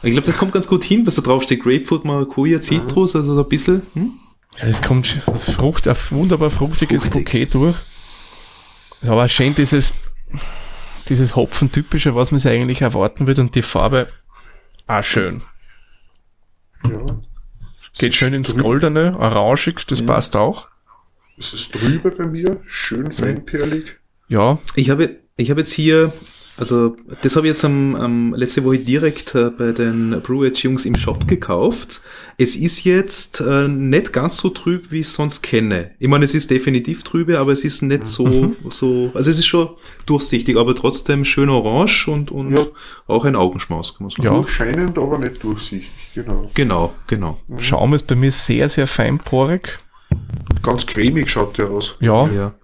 Ich 0.05 0.13
glaube, 0.13 0.27
das 0.27 0.37
kommt 0.37 0.53
ganz 0.53 0.69
gut 0.69 0.85
hin, 0.85 1.05
was 1.05 1.17
da 1.17 1.23
drauf 1.23 1.43
steht. 1.43 1.65
Grapefruit, 1.65 2.05
Maracuja, 2.05 2.61
Zitrus, 2.61 3.17
also 3.17 3.35
so 3.35 3.43
ein 3.43 3.49
bisschen. 3.49 3.83
Hm? 3.95 4.13
Ja, 4.61 4.67
das 4.67 4.83
kommt 4.83 5.21
das 5.27 5.51
Frucht, 5.51 5.89
ein 5.89 5.97
wunderbar 6.11 6.51
fruchtiges 6.51 7.03
Fruchtig. 7.03 7.25
Bouquet 7.25 7.47
durch. 7.47 7.77
Ja, 9.03 9.11
Aber 9.13 9.27
schön 9.29 9.57
dieses, 9.57 9.95
dieses 11.09 11.35
Hopfen-typische, 11.35 12.15
was 12.15 12.31
man 12.31 12.39
sich 12.39 12.53
eigentlich 12.53 12.83
erwarten 12.83 13.27
würde 13.27 13.41
und 13.41 13.55
die 13.57 13.63
Farbe 13.63 14.09
auch 14.87 15.03
schön. 15.03 15.43
Ja. 16.85 17.21
Geht 17.99 18.15
schön 18.15 18.35
ins 18.35 18.49
drüber. 18.51 18.63
Goldene, 18.63 19.19
orangig, 19.19 19.87
das 19.87 20.05
passt 20.05 20.37
auch. 20.37 20.69
Es 21.39 21.53
ist 21.53 21.75
drüber 21.75 22.11
bei 22.11 22.27
mir, 22.27 22.61
schön 22.67 23.11
feinperlig. 23.13 23.99
Ja, 24.29 24.59
Ich 24.75 24.91
habe, 24.91 25.17
ich 25.37 25.51
habe 25.51 25.61
jetzt 25.61 25.73
hier, 25.73 26.13
also 26.59 26.97
das 27.23 27.37
habe 27.37 27.47
ich 27.47 27.53
jetzt 27.53 27.65
am, 27.65 27.95
am 27.97 28.35
letzte 28.35 28.65
Woche 28.65 28.79
direkt 28.79 29.35
äh, 29.35 29.51
bei 29.51 29.73
den 29.73 30.21
Brew 30.23 30.45
Edge 30.45 30.61
Jungs 30.65 30.85
im 30.87 30.97
Shop 30.97 31.29
gekauft. 31.29 32.01
Es 32.39 32.55
ist 32.57 32.85
jetzt 32.85 33.41
äh, 33.41 33.67
nicht 33.69 34.13
ganz 34.13 34.39
so 34.39 34.51
trüb, 34.51 34.91
wie 34.91 35.01
ich 35.01 35.07
es 35.07 35.15
sonst 35.15 35.43
kenne. 35.43 35.93
Ich 35.99 36.09
meine, 36.09 36.25
es 36.25 36.35
ist 36.35 36.51
definitiv 36.51 37.03
trübe, 37.03 37.39
aber 37.39 37.53
es 37.53 37.65
ist 37.65 37.83
nicht 37.83 38.07
so, 38.07 38.55
so, 38.71 39.11
also 39.15 39.31
es 39.31 39.39
ist 39.39 39.47
schon 39.47 39.71
durchsichtig, 40.07 40.57
aber 40.57 40.75
trotzdem 40.75 41.25
schön 41.25 41.49
orange 41.49 42.09
und, 42.09 42.31
und 42.31 42.53
Ja. 42.53 42.67
auch 43.07 43.25
ein 43.25 43.37
Augenschmaus, 43.37 43.97
kann 43.97 44.05
man 44.07 44.11
sagen. 44.11 44.25
Ja. 44.25 44.35
Durchscheinend, 44.35 44.99
aber 44.99 45.19
nicht 45.19 45.43
durchsichtig, 45.43 45.91
genau. 46.15 46.51
Genau, 46.55 46.95
genau. 47.07 47.39
Schaum 47.59 47.95
ist 47.95 48.07
bei 48.07 48.15
mir 48.15 48.31
sehr, 48.33 48.69
sehr 48.69 48.87
feinporig. 48.87 49.79
Ganz 50.63 50.87
cremig 50.87 51.31
schaut 51.31 51.59
der 51.59 51.71
aus. 51.71 51.97
Ja, 52.01 52.27
Ja. 52.29 52.55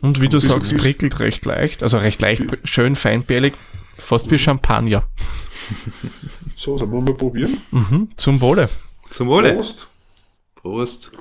Und 0.00 0.20
wie 0.20 0.28
du 0.28 0.38
sagst, 0.38 0.76
prickelt 0.76 1.20
recht 1.20 1.44
leicht, 1.44 1.82
also 1.82 1.98
recht 1.98 2.20
leicht, 2.20 2.42
schön 2.64 2.96
feinperlig, 2.96 3.54
fast 3.98 4.30
wie 4.30 4.38
Champagner. 4.38 5.04
So, 6.56 6.78
dann 6.78 6.90
wollen 6.90 7.06
wir 7.06 7.14
probieren. 7.14 7.60
Mhm, 7.70 8.08
zum 8.16 8.40
Wohle. 8.40 8.68
Zum 9.10 9.28
Wohle. 9.28 9.54
Prost. 9.54 9.88
Prost. 10.56 11.12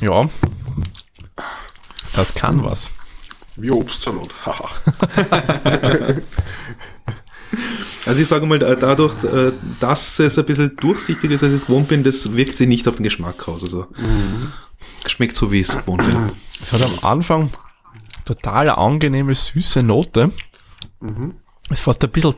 Ja, 0.00 0.28
das 2.14 2.34
kann 2.34 2.62
was. 2.62 2.90
Wie 3.56 3.70
Obstsalat. 3.70 4.28
Haha. 4.44 4.70
Also 8.06 8.22
ich 8.22 8.28
sage 8.28 8.46
mal, 8.46 8.58
da- 8.58 8.74
dadurch, 8.74 9.14
äh, 9.24 9.52
dass 9.80 10.18
es 10.20 10.38
ein 10.38 10.44
bisschen 10.46 10.76
durchsichtiger 10.76 11.34
ist, 11.34 11.42
als 11.42 11.54
ich 11.54 11.60
es 11.60 11.66
gewohnt 11.66 11.88
bin, 11.88 12.04
das 12.04 12.34
wirkt 12.34 12.56
sich 12.56 12.68
nicht 12.68 12.86
auf 12.88 12.96
den 12.96 13.04
Geschmack 13.04 13.48
aus. 13.48 13.62
Also 13.62 13.86
schmeckt 15.06 15.36
so, 15.36 15.50
wie 15.52 15.60
ich 15.60 15.68
es 15.68 15.78
gewohnt 15.78 16.04
bin. 16.06 16.30
Es 16.62 16.72
hat 16.72 16.82
am 16.82 16.98
Anfang 17.02 17.50
total 18.24 18.70
angenehme, 18.70 19.34
süße 19.34 19.82
Note. 19.82 20.30
Ist 21.70 21.80
fast 21.82 22.02
ein 22.04 22.10
bisschen, 22.10 22.34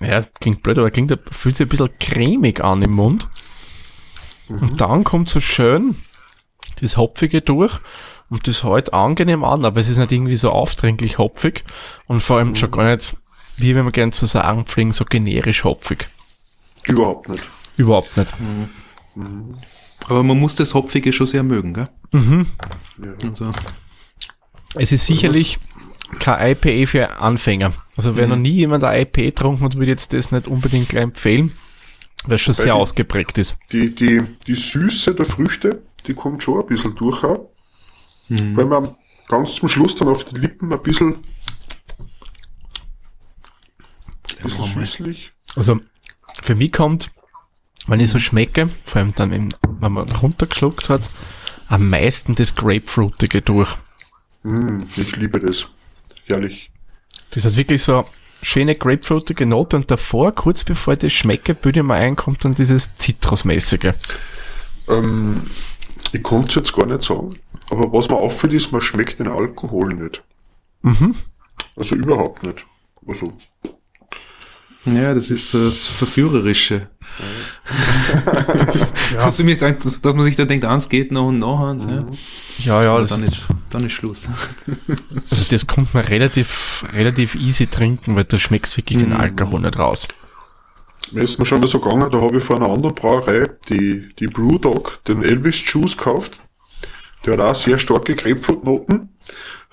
ja, 0.00 0.22
klingt 0.40 0.62
blöd, 0.62 0.78
aber 0.78 0.90
klingt, 0.90 1.16
fühlt 1.30 1.56
sich 1.56 1.66
ein 1.66 1.68
bisschen 1.70 1.90
cremig 1.98 2.62
an 2.62 2.82
im 2.82 2.92
Mund. 2.92 3.28
Und 4.48 4.80
dann 4.80 5.04
kommt 5.04 5.28
so 5.30 5.40
schön 5.40 5.96
das 6.80 6.96
Hopfige 6.96 7.40
durch 7.40 7.78
und 8.30 8.46
das 8.48 8.64
hält 8.64 8.92
angenehm 8.94 9.44
an, 9.44 9.64
aber 9.64 9.80
es 9.80 9.88
ist 9.88 9.98
nicht 9.98 10.12
irgendwie 10.12 10.36
so 10.36 10.50
aufdringlich 10.50 11.18
hopfig 11.18 11.62
und 12.06 12.20
vor 12.22 12.38
allem 12.38 12.56
schon 12.56 12.70
gar 12.70 12.84
nicht, 12.90 13.14
wie 13.56 13.74
wenn 13.74 13.84
man 13.84 13.92
gern 13.92 14.12
zu 14.12 14.26
sagen 14.26 14.64
pflegen, 14.66 14.92
so 14.92 15.04
generisch 15.04 15.64
hopfig. 15.64 16.08
Überhaupt 16.84 17.28
nicht. 17.28 17.46
Überhaupt 17.76 18.16
nicht. 18.16 18.34
Aber 20.08 20.22
man 20.22 20.38
muss 20.38 20.54
das 20.54 20.74
Hopfige 20.74 21.12
schon 21.12 21.26
sehr 21.26 21.42
mögen, 21.42 21.74
gell? 21.74 21.88
Ja. 22.12 23.12
Also, 23.28 23.52
Es 24.74 24.92
ist 24.92 25.06
sicherlich 25.06 25.58
kein 26.18 26.52
IPA 26.56 26.86
für 26.90 27.10
Anfänger. 27.18 27.72
Also 27.96 28.16
wenn 28.16 28.30
noch 28.30 28.36
nie 28.36 28.50
jemand 28.50 28.82
ein 28.84 29.02
IPA 29.02 29.22
getrunken 29.22 29.64
hat, 29.64 29.74
würde 29.74 29.84
ich 29.86 29.90
jetzt 29.90 30.12
das 30.12 30.32
nicht 30.32 30.46
unbedingt 30.48 30.88
gleich 30.88 31.02
empfehlen, 31.04 31.52
weil 32.24 32.36
es 32.36 32.40
schon 32.40 32.54
sehr 32.54 32.66
die- 32.66 32.70
ausgeprägt 32.72 33.38
ist. 33.38 33.58
Die, 33.72 33.94
die, 33.94 34.22
die 34.46 34.54
Süße 34.54 35.14
der 35.14 35.26
Früchte, 35.26 35.82
die 36.06 36.14
kommt 36.14 36.42
schon 36.42 36.60
ein 36.60 36.66
bisschen 36.66 36.94
durch. 36.96 37.22
auch. 37.24 37.48
Weil 38.28 38.66
man 38.66 38.94
ganz 39.28 39.54
zum 39.56 39.68
Schluss 39.68 39.94
dann 39.96 40.08
auf 40.08 40.24
die 40.24 40.36
Lippen 40.38 40.72
ein 40.72 40.82
bisschen, 40.82 41.16
ein 44.38 44.42
bisschen 44.42 44.64
süßlich. 44.64 45.32
Also 45.56 45.80
für 46.42 46.54
mich 46.54 46.72
kommt, 46.72 47.10
wenn 47.86 48.00
ich 48.00 48.10
so 48.10 48.18
schmecke, 48.18 48.68
vor 48.84 49.00
allem 49.00 49.14
dann, 49.14 49.32
eben, 49.32 49.50
wenn 49.80 49.92
man 49.92 50.08
runtergeschluckt 50.08 50.88
hat, 50.88 51.08
am 51.68 51.88
meisten 51.88 52.34
das 52.34 52.54
Grapefruitige 52.54 53.42
durch. 53.42 53.74
Mm, 54.42 54.82
ich 54.96 55.16
liebe 55.16 55.40
das. 55.40 55.68
Herrlich. 56.26 56.70
Das 57.30 57.44
hat 57.44 57.56
wirklich 57.56 57.82
so 57.82 58.06
schöne 58.42 58.74
grapefruitige 58.74 59.46
Note 59.46 59.76
und 59.76 59.90
davor, 59.90 60.32
kurz 60.32 60.64
bevor 60.64 60.94
ich 60.94 61.00
das 61.00 61.12
schmecke, 61.12 61.54
bilde 61.54 61.80
ich 61.80 61.86
mir 61.86 61.94
ein, 61.94 62.16
kommt 62.16 62.44
dann 62.44 62.54
dieses 62.54 62.96
Zitrusmäßige. 62.96 63.92
Ähm, 64.88 65.42
ich 66.12 66.22
konnte 66.22 66.48
es 66.48 66.54
jetzt 66.56 66.72
gar 66.72 66.86
nicht 66.86 67.02
sagen, 67.02 67.38
aber 67.70 67.92
was 67.92 68.08
mir 68.08 68.16
auffällt, 68.16 68.52
ist, 68.52 68.72
man 68.72 68.82
schmeckt 68.82 69.20
den 69.20 69.28
Alkohol 69.28 69.88
nicht. 69.94 70.22
Mhm. 70.82 71.14
Also 71.76 71.94
überhaupt 71.94 72.42
nicht. 72.42 72.64
Also, 73.06 73.32
ja, 74.84 75.14
das 75.14 75.30
ist 75.30 75.54
das 75.54 75.86
Verführerische. 75.86 76.88
Dass, 79.14 79.36
du 79.36 79.44
mir 79.44 79.56
denkt, 79.56 79.84
dass 79.84 80.00
dass 80.00 80.14
man 80.14 80.24
sich 80.24 80.36
dann 80.36 80.48
denkt, 80.48 80.64
eins 80.64 80.88
geht 80.88 81.12
noch 81.12 81.28
und 81.28 81.38
noch 81.38 81.60
eins. 81.60 81.86
Ja. 81.86 82.06
Ja, 82.64 82.84
ja, 82.84 82.98
das 82.98 83.10
dann, 83.10 83.22
ist, 83.22 83.42
dann 83.70 83.84
ist 83.86 83.92
Schluss. 83.92 84.28
also 85.30 85.44
das 85.50 85.66
kommt 85.66 85.92
man 85.94 86.04
relativ, 86.04 86.84
relativ 86.94 87.34
easy 87.34 87.66
trinken, 87.66 88.16
weil 88.16 88.24
du 88.24 88.38
schmeckst 88.38 88.76
wirklich 88.76 88.98
den 88.98 89.12
Alkohol 89.12 89.60
nicht 89.60 89.78
raus. 89.78 90.08
mir 91.12 91.22
ist 91.22 91.38
mir 91.38 91.46
schon 91.46 91.60
mal 91.60 91.68
so 91.68 91.80
gegangen, 91.80 92.10
da 92.10 92.20
habe 92.20 92.38
ich 92.38 92.44
vor 92.44 92.56
einer 92.56 92.68
anderen 92.68 92.94
Brauerei 92.94 93.48
die, 93.68 94.14
die 94.18 94.28
Brewdog, 94.28 95.00
den 95.06 95.22
Elvis 95.22 95.62
Juice 95.64 95.96
gekauft. 95.96 96.38
Der 97.26 97.34
hat 97.34 97.40
auch 97.40 97.54
sehr 97.54 97.78
starke 97.78 98.14
Grapefruitnoten. 98.14 99.10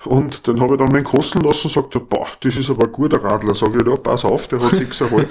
Und 0.08 0.48
dann 0.48 0.58
habe 0.62 0.72
ich 0.72 0.78
dann 0.78 0.90
meinen 0.90 1.04
kosten 1.04 1.42
lassen 1.42 1.66
und 1.66 1.72
sagt, 1.74 1.94
er, 1.94 2.00
boah, 2.00 2.26
das 2.40 2.56
ist 2.56 2.70
aber 2.70 2.86
ein 2.86 2.92
guter 2.92 3.22
Radler. 3.22 3.54
Sag 3.54 3.76
ich, 3.76 3.86
ja, 3.86 3.94
pass 3.96 4.24
auf, 4.24 4.48
der 4.48 4.58
hat 4.58 4.72
6,5. 4.72 5.26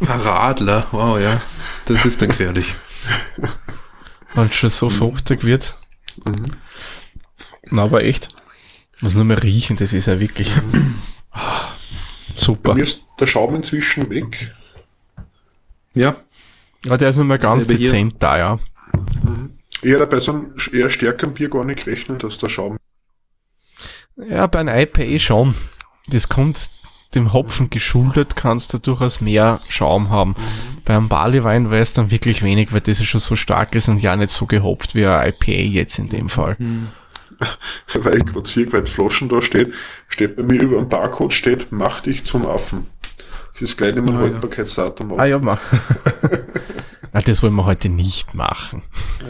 ein 0.00 0.20
Radler, 0.22 0.86
wow, 0.90 1.20
ja. 1.20 1.42
Das 1.84 2.06
ist 2.06 2.22
dann 2.22 2.30
gefährlich. 2.30 2.74
Weil 4.32 4.50
schon 4.50 4.70
so 4.70 4.88
fruchtig 4.88 5.44
wird. 5.44 5.74
Mhm. 6.24 6.52
Na, 7.70 7.82
aber 7.82 8.02
echt. 8.02 8.30
Muss 9.02 9.12
nur 9.12 9.24
mehr 9.24 9.42
riechen, 9.42 9.76
das 9.76 9.92
ist 9.92 10.06
ja 10.06 10.18
wirklich 10.18 10.50
super. 12.34 12.72
Mir 12.72 12.84
ist 12.84 13.02
der 13.20 13.26
Schaum 13.26 13.56
inzwischen 13.56 14.08
weg. 14.08 14.54
Ja. 15.92 16.16
Ja, 16.86 16.96
der 16.96 17.10
ist 17.10 17.16
nur 17.16 17.26
mehr 17.26 17.36
ganz 17.36 17.66
dezent 17.66 18.14
da, 18.20 18.38
ja. 18.38 18.58
Mhm. 19.22 19.49
Hätte 19.82 20.06
bei 20.06 20.20
so 20.20 20.32
einem 20.32 20.54
eher 20.72 20.90
stärkeren 20.90 21.34
Bier 21.34 21.48
gar 21.48 21.64
nicht 21.64 21.84
gerechnet, 21.84 22.22
dass 22.22 22.38
der 22.38 22.48
Schaum. 22.48 22.76
Ja, 24.16 24.46
bei 24.46 24.60
einem 24.60 24.76
IPA 24.76 25.18
schon. 25.18 25.54
Das 26.08 26.28
kommt 26.28 26.70
dem 27.14 27.32
Hopfen 27.32 27.70
geschuldet, 27.70 28.36
kannst 28.36 28.72
du 28.72 28.78
durchaus 28.78 29.20
mehr 29.20 29.60
Schaum 29.68 30.10
haben. 30.10 30.30
Mhm. 30.30 30.82
Bei 30.84 30.96
einem 30.96 31.08
Barleywein 31.08 31.70
weiß 31.70 31.94
dann 31.94 32.10
wirklich 32.10 32.42
wenig, 32.42 32.72
weil 32.72 32.80
das 32.80 33.00
ist 33.00 33.06
schon 33.06 33.20
so 33.20 33.36
stark 33.36 33.74
ist 33.74 33.88
und 33.88 33.98
ja 33.98 34.14
nicht 34.16 34.30
so 34.30 34.46
gehopft 34.46 34.94
wie 34.94 35.06
ein 35.06 35.28
IPA 35.28 35.52
jetzt 35.52 35.98
in 35.98 36.08
dem 36.08 36.28
Fall. 36.28 36.56
Mhm. 36.58 36.88
Weil 37.94 38.18
ich 38.18 38.26
gerade 38.26 38.46
sehe, 38.46 38.70
weil 38.70 38.84
Flaschen 38.84 39.30
da 39.30 39.40
steht, 39.40 39.72
steht 40.08 40.36
bei 40.36 40.42
mir 40.42 40.60
über 40.60 40.76
dem 40.76 40.90
Barcode 40.90 41.32
steht, 41.32 41.72
mach 41.72 42.02
dich 42.02 42.24
zum 42.24 42.44
Affen. 42.44 42.86
Das 43.52 43.62
ist 43.62 43.78
gleich 43.78 43.96
immer 43.96 44.10
ein 44.10 44.16
ah, 44.16 44.20
Haltbarkeitsdatum 44.20 45.12
auf. 45.12 45.18
Ah 45.18 45.24
ja, 45.24 45.38
mach. 45.38 45.58
ah, 47.12 47.22
das 47.22 47.42
wollen 47.42 47.54
wir 47.54 47.64
heute 47.64 47.88
nicht 47.88 48.34
machen. 48.34 48.82
Ja. 49.20 49.26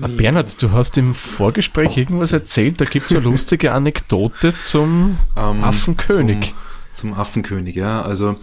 Ah, 0.00 0.08
Bernhard, 0.08 0.62
du 0.62 0.70
hast 0.72 0.96
im 0.96 1.14
Vorgespräch 1.14 1.96
irgendwas 1.96 2.32
erzählt, 2.32 2.80
da 2.80 2.84
gibt 2.84 3.10
es 3.10 3.16
eine 3.16 3.24
lustige 3.24 3.72
Anekdote 3.72 4.54
zum 4.58 5.18
ähm, 5.36 5.64
Affenkönig. 5.64 6.54
Zum, 6.94 7.10
zum, 7.10 7.18
Affenkönig, 7.18 7.76
ja. 7.76 8.02
Also 8.02 8.36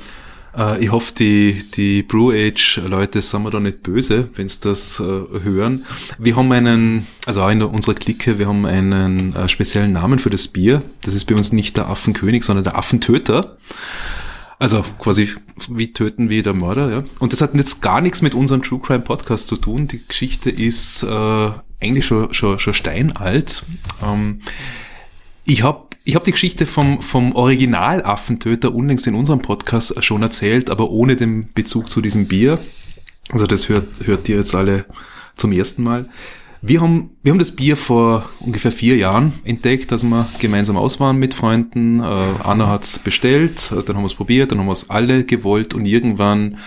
äh, 0.56 0.84
ich 0.84 0.92
hoffe, 0.92 1.14
die, 1.18 1.64
die 1.76 2.04
Brew 2.04 2.32
Age-Leute 2.32 3.22
sind 3.22 3.44
wir 3.44 3.52
da 3.52 3.60
nicht 3.60 3.84
böse, 3.84 4.30
wenn 4.36 4.48
sie 4.48 4.60
das 4.62 5.00
äh, 5.00 5.04
hören. 5.04 5.86
Wir 6.18 6.36
haben 6.36 6.52
einen, 6.52 7.08
also 7.26 7.42
auch 7.42 7.50
in 7.50 7.62
unserer 7.62 7.96
Clique, 7.96 8.40
wir 8.40 8.48
haben 8.48 8.66
einen 8.66 9.36
äh, 9.36 9.50
speziellen 9.50 9.94
Namen 9.94 10.20
für 10.20 10.30
das 10.30 10.48
Bier. 10.48 10.82
Das 11.02 11.14
ist 11.14 11.26
bei 11.26 11.36
uns 11.36 11.52
nicht 11.52 11.78
der 11.78 11.88
Affenkönig, 11.88 12.44
sondern 12.44 12.64
der 12.64 12.78
Affentöter. 12.78 13.58
Also 14.60 14.84
quasi 15.00 15.30
wie 15.69 15.93
töten 15.93 16.30
wie 16.30 16.41
der 16.41 16.54
Mörder, 16.54 16.91
ja. 16.91 17.04
Und 17.19 17.32
das 17.32 17.41
hat 17.41 17.56
jetzt 17.56 17.82
gar 17.82 18.02
nichts 18.02 18.22
mit 18.22 18.34
unserem 18.34 18.62
True 18.62 18.80
Crime 18.80 19.00
Podcast 19.00 19.48
zu 19.48 19.56
tun. 19.56 19.88
Die 19.88 20.06
Geschichte 20.06 20.50
ist 20.50 21.04
äh, 21.04 21.50
eigentlich 21.82 22.06
schon, 22.06 22.34
schon, 22.34 22.60
schon 22.60 22.74
steinalt. 22.74 23.63
Ähm, 24.06 24.41
ich 25.45 25.63
habe 25.63 25.88
ich 26.04 26.15
hab 26.15 26.26
die 26.26 26.32
Geschichte 26.32 26.65
vom, 26.65 27.02
vom 27.02 27.36
Original-Affentöter 27.36 28.74
unlängst 28.74 29.08
in 29.08 29.15
unserem 29.15 29.39
Podcast 29.39 30.04
schon 30.04 30.24
erzählt, 30.24 30.69
aber 30.69 30.89
ohne 30.89 31.15
den 31.15 31.54
Bezug 31.54 31.89
zu 31.89 32.02
diesem 32.02 32.28
Bier. 32.28 32.60
Also 33.30 33.45
das 33.45 33.69
hört, 33.69 33.88
hört 34.06 34.28
ihr 34.28 34.38
jetzt 34.38 34.56
alle 34.56 34.86
zum 35.38 35.52
ersten 35.52 35.84
Mal. 35.84 36.10
Wir 36.62 36.82
haben, 36.82 37.12
wir 37.24 37.32
haben 37.32 37.39
das 37.39 37.56
Bier 37.56 37.78
vor 37.78 38.30
ungefähr 38.41 38.74
vier 38.74 38.98
Jahren 38.98 39.32
entdeckt, 39.45 39.93
dass 39.93 40.04
wir 40.04 40.28
gemeinsam 40.39 40.76
aus 40.76 41.00
waren 41.00 41.17
mit 41.17 41.34
Freunden. 41.34 42.02
Äh, 42.02 42.04
Anna 42.04 42.67
hat's 42.67 43.00
bestellt, 43.00 43.72
äh, 43.72 43.82
dann 43.82 43.95
haben 43.95 44.04
wir 44.04 44.08
es 44.08 44.13
probiert, 44.13 44.52
dann 44.52 44.60
haben 44.60 44.65
wir 44.65 44.74
es 44.74 44.89
alle 44.89 45.24
gewollt 45.24 45.74
und 45.74 45.86
irgendwann 45.86 46.58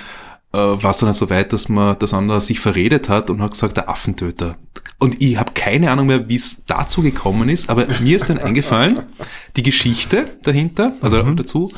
äh, 0.52 0.58
war 0.58 0.90
es 0.90 0.98
dann 0.98 1.08
halt 1.08 1.16
so 1.16 1.30
weit, 1.30 1.52
dass 1.52 1.68
man 1.68 1.96
das 1.98 2.14
andere 2.14 2.40
sich 2.40 2.60
verredet 2.60 3.08
hat 3.08 3.30
und 3.30 3.40
hat 3.40 3.52
gesagt, 3.52 3.76
der 3.76 3.88
Affentöter. 3.88 4.56
Und 4.98 5.20
ich 5.20 5.36
habe 5.36 5.52
keine 5.54 5.90
Ahnung 5.90 6.06
mehr, 6.06 6.28
wie 6.28 6.36
es 6.36 6.64
dazu 6.66 7.02
gekommen 7.02 7.48
ist, 7.48 7.70
aber 7.70 7.86
mir 8.00 8.16
ist 8.16 8.28
dann 8.28 8.38
eingefallen, 8.38 9.02
die 9.56 9.62
Geschichte 9.62 10.26
dahinter, 10.42 10.92
also 11.00 11.22
mhm. 11.22 11.36
dazu, 11.36 11.72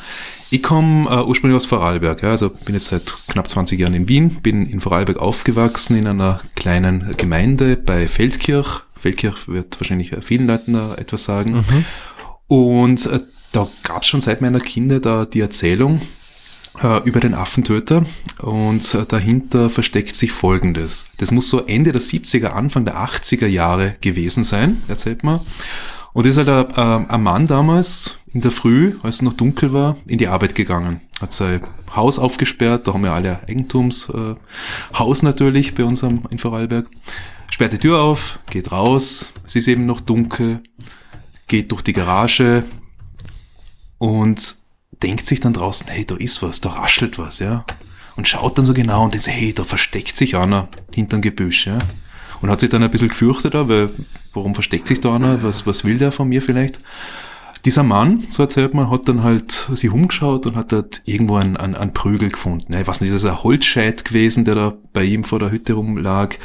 ich 0.51 0.61
komme 0.61 1.09
äh, 1.09 1.23
ursprünglich 1.23 1.55
aus 1.55 1.65
Vorarlberg, 1.65 2.21
ja, 2.21 2.29
also 2.29 2.49
bin 2.49 2.75
jetzt 2.75 2.87
seit 2.87 3.15
knapp 3.27 3.49
20 3.49 3.79
Jahren 3.79 3.95
in 3.95 4.07
Wien, 4.07 4.41
bin 4.41 4.67
in 4.67 4.79
Vorarlberg 4.79 5.19
aufgewachsen 5.19 5.97
in 5.97 6.07
einer 6.07 6.41
kleinen 6.55 7.15
Gemeinde 7.17 7.77
bei 7.77 8.07
Feldkirch. 8.07 8.81
Feldkirch 8.95 9.47
wird 9.47 9.79
wahrscheinlich 9.79 10.11
vielen 10.21 10.47
Leuten 10.47 10.73
da 10.73 10.95
etwas 10.95 11.23
sagen. 11.23 11.53
Mhm. 11.67 11.85
Und 12.47 13.05
äh, 13.07 13.21
da 13.51 13.67
gab 13.83 14.03
es 14.03 14.07
schon 14.07 14.21
seit 14.21 14.41
meiner 14.41 14.59
Kinder 14.59 14.99
da 14.99 15.25
die 15.25 15.39
Erzählung 15.39 15.97
äh, 15.97 16.24
über 17.05 17.19
den 17.19 17.33
Affentöter 17.33 18.03
und 18.39 18.93
äh, 18.93 19.05
dahinter 19.05 19.69
versteckt 19.69 20.15
sich 20.15 20.31
Folgendes. 20.31 21.05
Das 21.17 21.31
muss 21.31 21.49
so 21.49 21.65
Ende 21.65 21.91
der 21.91 22.01
70er, 22.01 22.47
Anfang 22.47 22.85
der 22.85 22.97
80er 22.97 23.47
Jahre 23.47 23.95
gewesen 24.01 24.43
sein, 24.43 24.81
erzählt 24.87 25.23
man. 25.23 25.41
Und 26.13 26.25
ist 26.25 26.37
halt 26.37 26.49
ein, 26.49 27.05
äh, 27.05 27.11
ein 27.11 27.23
Mann 27.23 27.47
damals 27.47 28.19
in 28.33 28.41
der 28.41 28.51
Früh, 28.51 28.95
als 29.03 29.15
es 29.15 29.21
noch 29.21 29.33
dunkel 29.33 29.73
war, 29.73 29.97
in 30.05 30.17
die 30.17 30.27
Arbeit 30.27 30.55
gegangen. 30.55 31.01
Hat 31.21 31.33
sein 31.33 31.61
Haus 31.95 32.19
aufgesperrt, 32.19 32.87
da 32.87 32.93
haben 32.93 33.03
wir 33.03 33.13
alle 33.13 33.39
Eigentumshaus 33.47 34.39
äh, 35.19 35.25
natürlich 35.25 35.75
bei 35.75 35.83
uns 35.83 36.03
in 36.03 36.37
Vorarlberg. 36.37 36.87
Sperrt 37.51 37.73
die 37.73 37.77
Tür 37.77 38.01
auf, 38.01 38.39
geht 38.49 38.71
raus, 38.71 39.31
es 39.45 39.55
ist 39.55 39.67
eben 39.67 39.85
noch 39.85 40.01
dunkel, 40.01 40.61
geht 41.47 41.71
durch 41.71 41.81
die 41.81 41.93
Garage 41.93 42.63
und 43.97 44.55
denkt 45.03 45.25
sich 45.25 45.39
dann 45.39 45.53
draußen, 45.53 45.87
hey, 45.89 46.05
da 46.05 46.15
ist 46.15 46.41
was, 46.41 46.61
da 46.61 46.69
raschelt 46.69 47.17
was, 47.17 47.39
ja. 47.39 47.65
Und 48.15 48.27
schaut 48.27 48.57
dann 48.57 48.65
so 48.65 48.73
genau 48.73 49.03
und 49.03 49.13
denkt 49.13 49.25
sich, 49.25 49.33
hey, 49.33 49.53
da 49.53 49.63
versteckt 49.63 50.15
sich 50.15 50.35
einer 50.35 50.67
hinterm 50.93 51.21
Gebüsch, 51.21 51.67
ja. 51.67 51.77
Und 52.41 52.49
hat 52.49 52.59
sich 52.59 52.69
dann 52.69 52.83
ein 52.83 52.91
bisschen 52.91 53.07
gefürchtet, 53.07 53.53
weil 53.53 53.89
warum 54.33 54.53
versteckt 54.53 54.87
sich 54.87 55.01
da 55.01 55.13
einer, 55.13 55.41
was, 55.43 55.65
was 55.65 55.83
will 55.83 55.97
der 55.97 56.11
von 56.11 56.29
mir 56.29 56.41
vielleicht? 56.41 56.79
Dieser 57.65 57.81
Mann, 57.81 58.23
so 58.29 58.43
erzählt 58.43 58.75
man, 58.75 58.91
hat 58.91 59.07
dann 59.07 59.23
halt 59.23 59.51
sich 59.51 59.89
umgeschaut 59.89 60.45
und 60.45 60.55
hat 60.55 60.71
dort 60.71 61.01
irgendwo 61.05 61.37
einen, 61.37 61.57
einen, 61.57 61.73
einen 61.73 61.93
Prügel 61.93 62.29
gefunden. 62.29 62.71
Ich 62.73 62.85
weiß 62.85 63.01
nicht, 63.01 63.11
ist 63.11 63.23
das 63.23 63.31
ein 63.31 63.43
Holzscheit 63.43 64.05
gewesen, 64.05 64.45
der 64.45 64.53
da 64.53 64.73
bei 64.93 65.03
ihm 65.03 65.23
vor 65.23 65.39
der 65.39 65.49
Hütte 65.49 65.73
rumlag 65.73 66.35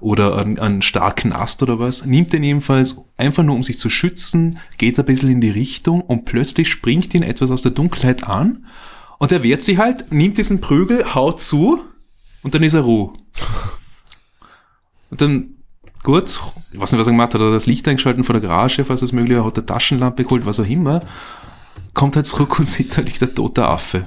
oder 0.00 0.38
einen, 0.38 0.58
einen 0.58 0.80
starken 0.80 1.34
Ast 1.34 1.62
oder 1.62 1.78
was. 1.78 2.06
Nimmt 2.06 2.32
den 2.32 2.42
ebenfalls 2.44 2.96
einfach 3.18 3.42
nur, 3.42 3.56
um 3.56 3.62
sich 3.62 3.78
zu 3.78 3.90
schützen, 3.90 4.58
geht 4.78 4.98
ein 4.98 5.04
bisschen 5.04 5.30
in 5.30 5.42
die 5.42 5.50
Richtung 5.50 6.00
und 6.00 6.24
plötzlich 6.24 6.70
springt 6.70 7.14
ihn 7.14 7.24
etwas 7.24 7.50
aus 7.50 7.60
der 7.60 7.72
Dunkelheit 7.72 8.24
an 8.24 8.64
und 9.18 9.32
er 9.32 9.42
wehrt 9.42 9.62
sich 9.62 9.76
halt, 9.76 10.10
nimmt 10.10 10.38
diesen 10.38 10.62
Prügel, 10.62 11.14
haut 11.14 11.42
zu 11.42 11.80
und 12.42 12.54
dann 12.54 12.62
ist 12.62 12.72
er 12.72 12.80
Ruhe. 12.80 13.12
Und 15.10 15.20
dann 15.20 15.56
gut, 16.02 16.40
ich 16.72 16.80
weiß 16.80 16.92
nicht, 16.92 17.00
was 17.00 17.06
er 17.06 17.12
gemacht 17.12 17.34
hat, 17.34 17.40
hat 17.40 17.48
er 17.48 17.52
das 17.52 17.66
Licht 17.66 17.86
eingeschalten 17.88 18.24
vor 18.24 18.34
der 18.34 18.42
Garage, 18.42 18.84
falls 18.84 19.02
es 19.02 19.12
möglich 19.12 19.36
war, 19.36 19.46
hat 19.46 19.56
er 19.56 19.66
Taschenlampe 19.66 20.24
geholt, 20.24 20.46
was 20.46 20.60
auch 20.60 20.68
immer, 20.68 21.00
kommt 21.94 22.16
halt 22.16 22.26
zurück 22.26 22.58
und 22.58 22.66
sieht 22.68 22.96
halt 22.96 23.20
der 23.20 23.34
tote 23.34 23.66
Affe. 23.66 24.06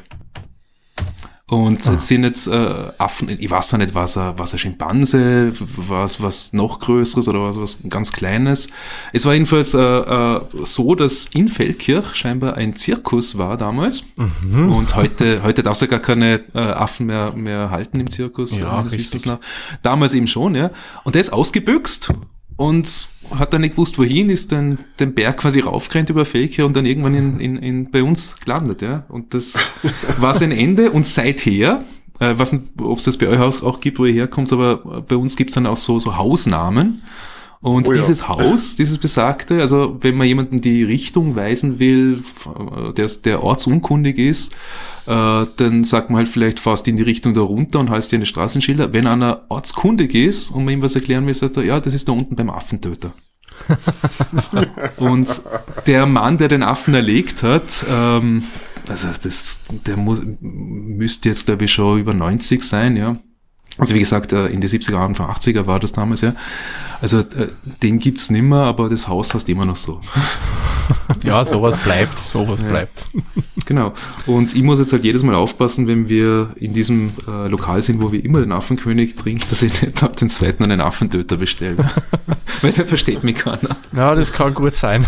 Und 1.49 1.86
ah. 1.88 1.91
jetzt 1.91 2.08
sind 2.08 2.23
jetzt 2.23 2.47
äh, 2.47 2.91
Affen, 2.97 3.27
ich 3.27 3.51
weiß 3.51 3.71
ja 3.71 3.77
nicht, 3.77 3.93
was 3.93 4.15
er, 4.15 4.39
was 4.39 4.53
er 4.53 4.60
Schimpanse, 4.60 5.51
was, 5.75 6.21
was 6.21 6.53
noch 6.53 6.79
Größeres 6.79 7.27
oder 7.27 7.41
was, 7.41 7.60
was 7.60 7.79
ganz 7.89 8.13
Kleines. 8.13 8.69
Es 9.12 9.25
war 9.25 9.34
jedenfalls 9.34 9.73
äh, 9.73 9.79
äh, 9.79 10.41
so, 10.63 10.95
dass 10.95 11.25
in 11.25 11.49
Feldkirch 11.49 12.15
scheinbar 12.15 12.56
ein 12.56 12.77
Zirkus 12.77 13.38
war 13.38 13.58
damals. 13.58 14.03
Mhm. 14.15 14.71
Und 14.71 14.95
heute, 14.95 15.43
heute 15.43 15.63
darfst 15.63 15.82
du 15.82 15.88
gar 15.88 15.99
keine 15.99 16.41
äh, 16.53 16.60
Affen 16.60 17.08
mehr, 17.08 17.34
mehr 17.34 17.71
halten 17.71 17.99
im 17.99 18.10
Zirkus, 18.10 18.58
ja, 18.58 18.77
meines 18.77 18.97
Wissens 18.97 19.25
nach. 19.25 19.39
Damals 19.82 20.13
eben 20.13 20.27
schon, 20.27 20.56
ja. 20.56 20.71
Und 21.03 21.15
der 21.15 21.21
ist 21.21 21.34
ausgebüxt 21.34 22.13
und 22.55 23.09
hat 23.31 23.53
dann 23.53 23.61
nicht 23.61 23.71
gewusst, 23.71 23.97
wohin, 23.97 24.29
ist 24.29 24.51
dann 24.51 24.79
den 24.99 25.13
Berg 25.13 25.37
quasi 25.37 25.61
raufgerannt 25.61 26.09
über 26.09 26.25
Fake 26.25 26.59
und 26.59 26.75
dann 26.75 26.85
irgendwann 26.85 27.15
in, 27.15 27.39
in, 27.39 27.57
in, 27.57 27.91
bei 27.91 28.03
uns 28.03 28.35
gelandet, 28.43 28.81
ja. 28.81 29.05
Und 29.09 29.33
das 29.33 29.57
war 30.19 30.33
sein 30.33 30.51
Ende 30.51 30.91
und 30.91 31.07
seither, 31.07 31.83
äh, 32.19 32.33
nicht, 32.33 32.63
ob 32.79 32.97
es 32.97 33.05
das 33.05 33.17
bei 33.17 33.27
euch 33.27 33.63
auch 33.63 33.79
gibt, 33.79 33.99
wo 33.99 34.05
ihr 34.05 34.13
herkommt, 34.13 34.51
aber 34.53 35.01
bei 35.01 35.15
uns 35.15 35.35
gibt 35.35 35.49
es 35.49 35.55
dann 35.55 35.65
auch 35.65 35.77
so, 35.77 35.99
so 35.99 36.17
Hausnamen. 36.17 37.01
Und 37.61 37.87
oh 37.87 37.93
ja. 37.93 37.99
dieses 37.99 38.27
Haus, 38.27 38.75
dieses 38.75 38.97
besagte, 38.97 39.61
also 39.61 39.97
wenn 40.01 40.15
man 40.15 40.27
jemanden 40.27 40.59
die 40.59 40.83
Richtung 40.83 41.37
weisen 41.37 41.79
will, 41.79 42.21
der, 42.97 43.09
der 43.23 43.41
ortsunkundig 43.41 44.17
ist, 44.17 44.53
äh, 45.05 45.45
dann 45.55 45.83
sagt 45.83 46.09
man 46.09 46.17
halt 46.17 46.29
vielleicht 46.29 46.59
fast 46.59 46.87
in 46.87 46.95
die 46.95 47.03
Richtung 47.03 47.33
da 47.33 47.41
runter 47.41 47.79
und 47.79 47.89
heißt 47.89 48.11
dir 48.11 48.17
eine 48.17 48.25
Straßenschilder. 48.25 48.93
Wenn 48.93 49.07
einer 49.07 49.43
ortskundig 49.49 50.13
ist 50.15 50.51
und 50.51 50.65
man 50.65 50.75
ihm 50.75 50.81
was 50.81 50.95
erklären 50.95 51.25
will, 51.25 51.33
sagt 51.33 51.57
er, 51.57 51.63
ja, 51.63 51.79
das 51.79 51.93
ist 51.93 52.07
da 52.07 52.11
unten 52.11 52.35
beim 52.35 52.49
Affentöter. 52.49 53.13
und 54.97 55.41
der 55.85 56.05
Mann, 56.05 56.37
der 56.37 56.47
den 56.47 56.63
Affen 56.63 56.93
erlegt 56.93 57.43
hat, 57.43 57.85
ähm, 57.87 58.43
also 58.87 59.07
das, 59.21 59.65
der 59.85 59.95
muss, 59.95 60.21
müsste 60.41 61.29
jetzt 61.29 61.45
glaube 61.45 61.65
ich 61.65 61.71
schon 61.71 61.99
über 61.99 62.13
90 62.13 62.63
sein, 62.63 62.97
ja 62.97 63.19
also 63.77 63.95
wie 63.95 63.99
gesagt, 63.99 64.33
äh, 64.33 64.47
in 64.47 64.61
die 64.61 64.67
70er, 64.67 64.97
Anfang 64.97 65.29
80er 65.29 65.65
war 65.65 65.79
das 65.79 65.93
damals, 65.93 66.21
ja. 66.21 66.35
Also 67.01 67.19
äh, 67.19 67.47
den 67.81 67.99
gibt's 67.99 68.29
nimmer, 68.29 68.65
aber 68.65 68.89
das 68.89 69.07
Haus 69.07 69.33
heißt 69.33 69.49
immer 69.49 69.65
noch 69.65 69.75
so. 69.75 69.99
ja, 71.24 71.43
sowas 71.46 71.78
bleibt, 71.78 72.19
sowas 72.19 72.62
ja. 72.62 72.67
bleibt. 72.67 73.06
Genau. 73.65 73.93
Und 74.26 74.56
ich 74.56 74.63
muss 74.63 74.80
jetzt 74.80 74.91
halt 74.93 75.04
jedes 75.04 75.24
Mal 75.24 75.36
aufpassen, 75.36 75.88
wenn 75.88 76.10
wir 76.10 76.52
in 76.56 76.74
diesem 76.74 77.13
äh, 77.28 77.48
Lokal 77.48 77.82
sind, 77.82 78.02
wo 78.02 78.12
wir 78.12 78.24
immer 78.24 78.39
den 78.39 78.52
Affenkönig 78.52 79.15
trinken, 79.15 79.46
dass 79.50 79.62
ich 79.62 79.82
nicht 79.82 80.04
ab 80.04 80.15
den 80.17 80.30
zweiten 80.30 80.63
einen 80.63 80.82
Affentöter 80.82 81.38
bestelle. 81.38 81.78
Weil 82.62 82.72
der 82.72 82.86
versteht 82.86 83.24
mich 83.24 83.38
keiner. 83.38 83.76
Ja, 83.96 84.15
das 84.15 84.32
kann 84.32 84.54
gut 84.54 84.74
sein. 84.74 85.08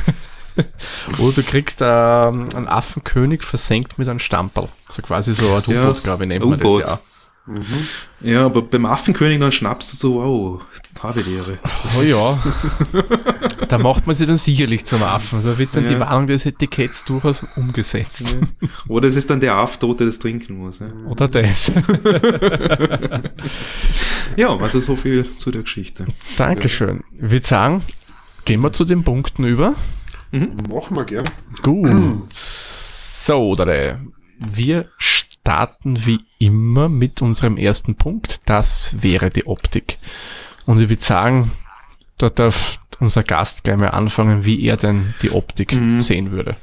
Oder 1.19 1.33
du 1.33 1.43
kriegst 1.43 1.79
ähm, 1.81 2.47
einen 2.55 2.67
Affenkönig 2.67 3.43
versenkt 3.43 3.97
mit 3.97 4.07
einem 4.07 4.19
Stamperl. 4.19 4.69
So 4.89 5.01
quasi 5.01 5.33
so 5.33 5.47
ein 5.47 5.63
U-Boot, 5.63 5.67
ja, 5.67 5.91
glaube 6.03 6.23
ich, 6.23 6.27
nennt 6.29 6.45
man 6.45 6.59
das 6.59 6.79
ja. 6.79 6.99
Mhm. 7.47 7.87
Ja, 8.21 8.45
aber 8.45 8.61
beim 8.63 8.85
Affenkönig 8.85 9.39
dann 9.39 9.51
schnappst 9.51 9.93
du 9.93 9.97
so, 9.97 10.15
wow, 10.15 10.65
habe 11.05 11.23
die 11.23 11.35
Ehre. 11.35 11.59
Oh 11.97 12.01
ja. 12.01 12.43
da 13.67 13.77
macht 13.77 14.07
man 14.07 14.15
sie 14.15 14.25
dann 14.25 14.37
sicherlich 14.37 14.85
zum 14.85 15.03
Affen. 15.03 15.41
So 15.41 15.57
wird 15.57 15.75
dann 15.75 15.83
ja. 15.85 15.91
die 15.91 15.99
Warnung 15.99 16.27
des 16.27 16.45
Etiketts 16.45 17.05
durchaus 17.05 17.45
umgesetzt. 17.55 18.35
Ja. 18.61 18.69
Oder 18.87 19.07
es 19.07 19.15
ist 19.15 19.29
dann 19.29 19.39
der 19.39 19.55
Aff-Tote, 19.55 19.99
der 19.99 20.07
das 20.07 20.19
trinken 20.19 20.57
muss. 20.57 20.79
Ja. 20.79 20.87
Oder 21.09 21.27
das. 21.27 21.71
ja, 24.35 24.57
also 24.57 24.79
so 24.79 24.95
viel 24.95 25.25
zu 25.37 25.51
der 25.51 25.61
Geschichte. 25.61 26.07
Dankeschön. 26.37 27.03
Ich 27.21 27.29
würde 27.31 27.45
sagen, 27.45 27.83
gehen 28.45 28.61
wir 28.61 28.73
zu 28.73 28.85
den 28.85 29.03
Punkten 29.03 29.43
über. 29.43 29.75
Mhm. 30.31 30.57
Machen 30.69 30.97
wir 30.97 31.05
gern. 31.05 31.29
Gut. 31.61 32.33
So, 32.33 33.51
oder 33.51 33.99
wir 34.39 34.87
starten 35.45 36.07
wie 36.07 36.21
immer 36.39 36.89
mit 36.89 37.21
unserem 37.21 37.57
ersten 37.57 37.93
Punkt. 37.93 38.41
Das 38.45 38.95
wäre 38.99 39.29
die 39.29 39.45
Optik. 39.45 39.99
Und 40.65 40.81
ich 40.81 40.89
würde 40.89 41.03
sagen, 41.03 41.51
da 42.17 42.29
darf 42.29 42.79
unser 42.99 43.21
Gast 43.21 43.63
gleich 43.63 43.77
mal 43.77 43.89
anfangen, 43.89 44.43
wie 44.43 44.65
er 44.65 44.75
denn 44.75 45.13
die 45.21 45.29
Optik 45.29 45.73
mhm. 45.73 45.99
sehen 45.99 46.31
würde. 46.31 46.55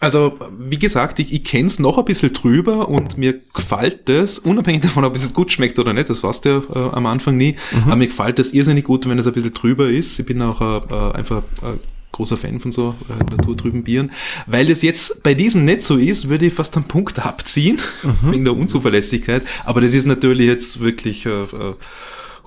Also, 0.00 0.38
wie 0.58 0.78
gesagt, 0.78 1.18
ich, 1.18 1.34
ich 1.34 1.44
kenne 1.44 1.66
es 1.66 1.78
noch 1.78 1.98
ein 1.98 2.04
bisschen 2.06 2.32
drüber 2.32 2.88
und 2.88 3.18
mir 3.18 3.40
gefällt 3.52 4.08
es, 4.08 4.38
unabhängig 4.38 4.82
davon, 4.82 5.04
ob 5.04 5.14
es 5.14 5.34
gut 5.34 5.52
schmeckt 5.52 5.78
oder 5.78 5.92
nicht, 5.92 6.08
das 6.08 6.22
weißt 6.22 6.44
du 6.46 6.48
ja 6.48 6.62
äh, 6.74 6.90
am 6.92 7.06
Anfang 7.06 7.36
nie, 7.36 7.56
mhm. 7.72 7.82
aber 7.84 7.96
mir 7.96 8.06
gefällt 8.06 8.38
es 8.38 8.54
irrsinnig 8.54 8.84
gut, 8.84 9.06
wenn 9.06 9.18
es 9.18 9.26
ein 9.26 9.32
bisschen 9.34 9.54
drüber 9.54 9.88
ist. 9.88 10.18
Ich 10.18 10.26
bin 10.26 10.40
auch 10.40 10.60
äh, 10.60 10.94
äh 10.94 11.12
einfach 11.12 11.42
äh, 11.62 11.78
großer 12.14 12.36
Fan 12.36 12.60
von 12.60 12.72
so 12.72 12.94
äh, 13.08 13.24
naturtrüben 13.36 13.82
Bieren. 13.82 14.12
Weil 14.46 14.70
es 14.70 14.82
jetzt 14.82 15.22
bei 15.22 15.34
diesem 15.34 15.64
nicht 15.64 15.82
so 15.82 15.96
ist, 15.96 16.28
würde 16.28 16.46
ich 16.46 16.54
fast 16.54 16.76
einen 16.76 16.86
Punkt 16.86 17.24
abziehen, 17.24 17.80
mhm. 18.02 18.32
wegen 18.32 18.44
der 18.44 18.54
Unzuverlässigkeit. 18.54 19.42
Aber 19.64 19.80
das 19.80 19.94
ist 19.94 20.06
natürlich 20.06 20.46
jetzt 20.46 20.80
wirklich 20.80 21.26
äh, 21.26 21.30
äh, 21.30 21.74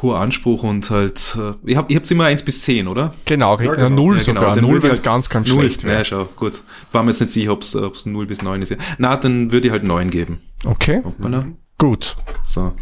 hoher 0.01 0.19
Anspruch 0.19 0.63
und 0.63 0.89
halt, 0.89 1.37
äh, 1.37 1.53
ich 1.69 1.75
habe 1.75 1.91
ich 1.91 1.97
hab's 1.97 2.09
immer 2.11 2.25
eins 2.25 2.43
bis 2.43 2.61
zehn, 2.61 2.87
oder? 2.87 3.13
Genau, 3.25 3.59
ja, 3.59 3.75
genau. 3.75 3.89
null 3.89 4.17
ja, 4.17 4.23
genau. 4.23 4.41
sogar. 4.41 4.61
Null 4.61 4.81
wäre 4.81 4.93
halt 4.93 5.03
ganz, 5.03 5.29
ganz 5.29 5.49
null, 5.49 5.65
schlecht. 5.65 5.83
Ja, 5.83 6.03
schau, 6.03 6.25
gut. 6.35 6.61
War 6.91 7.03
mir 7.03 7.11
jetzt 7.11 7.19
nicht 7.19 7.33
sicher, 7.33 7.51
ob 7.51 7.63
es 7.63 8.05
null 8.05 8.25
bis 8.25 8.41
neun 8.41 8.61
ist. 8.61 8.75
Na, 8.97 9.17
dann 9.17 9.51
würde 9.51 9.67
ich 9.67 9.71
halt 9.71 9.83
neun 9.83 10.09
geben. 10.09 10.39
Okay. 10.63 11.01
Mhm. 11.17 11.57
Gut. 11.77 12.15
So. 12.41 12.73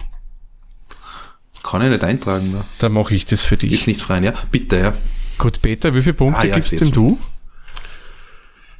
Das 1.51 1.63
kann 1.63 1.81
ich 1.81 1.89
nicht 1.89 2.03
eintragen. 2.03 2.51
Ne? 2.51 2.63
Dann 2.79 2.93
mache 2.93 3.15
ich 3.15 3.25
das 3.25 3.41
für 3.41 3.57
dich. 3.57 3.71
Ist 3.71 3.87
nicht 3.87 4.01
frei, 4.01 4.19
ja? 4.19 4.33
Bitte, 4.51 4.77
ja. 4.77 4.93
Gut, 5.37 5.61
Peter, 5.61 5.93
wie 5.93 6.01
viele 6.01 6.13
Punkte 6.13 6.41
ah, 6.41 6.45
ja, 6.45 6.55
gibst 6.55 6.79
denn 6.79 6.91
du? 6.91 7.17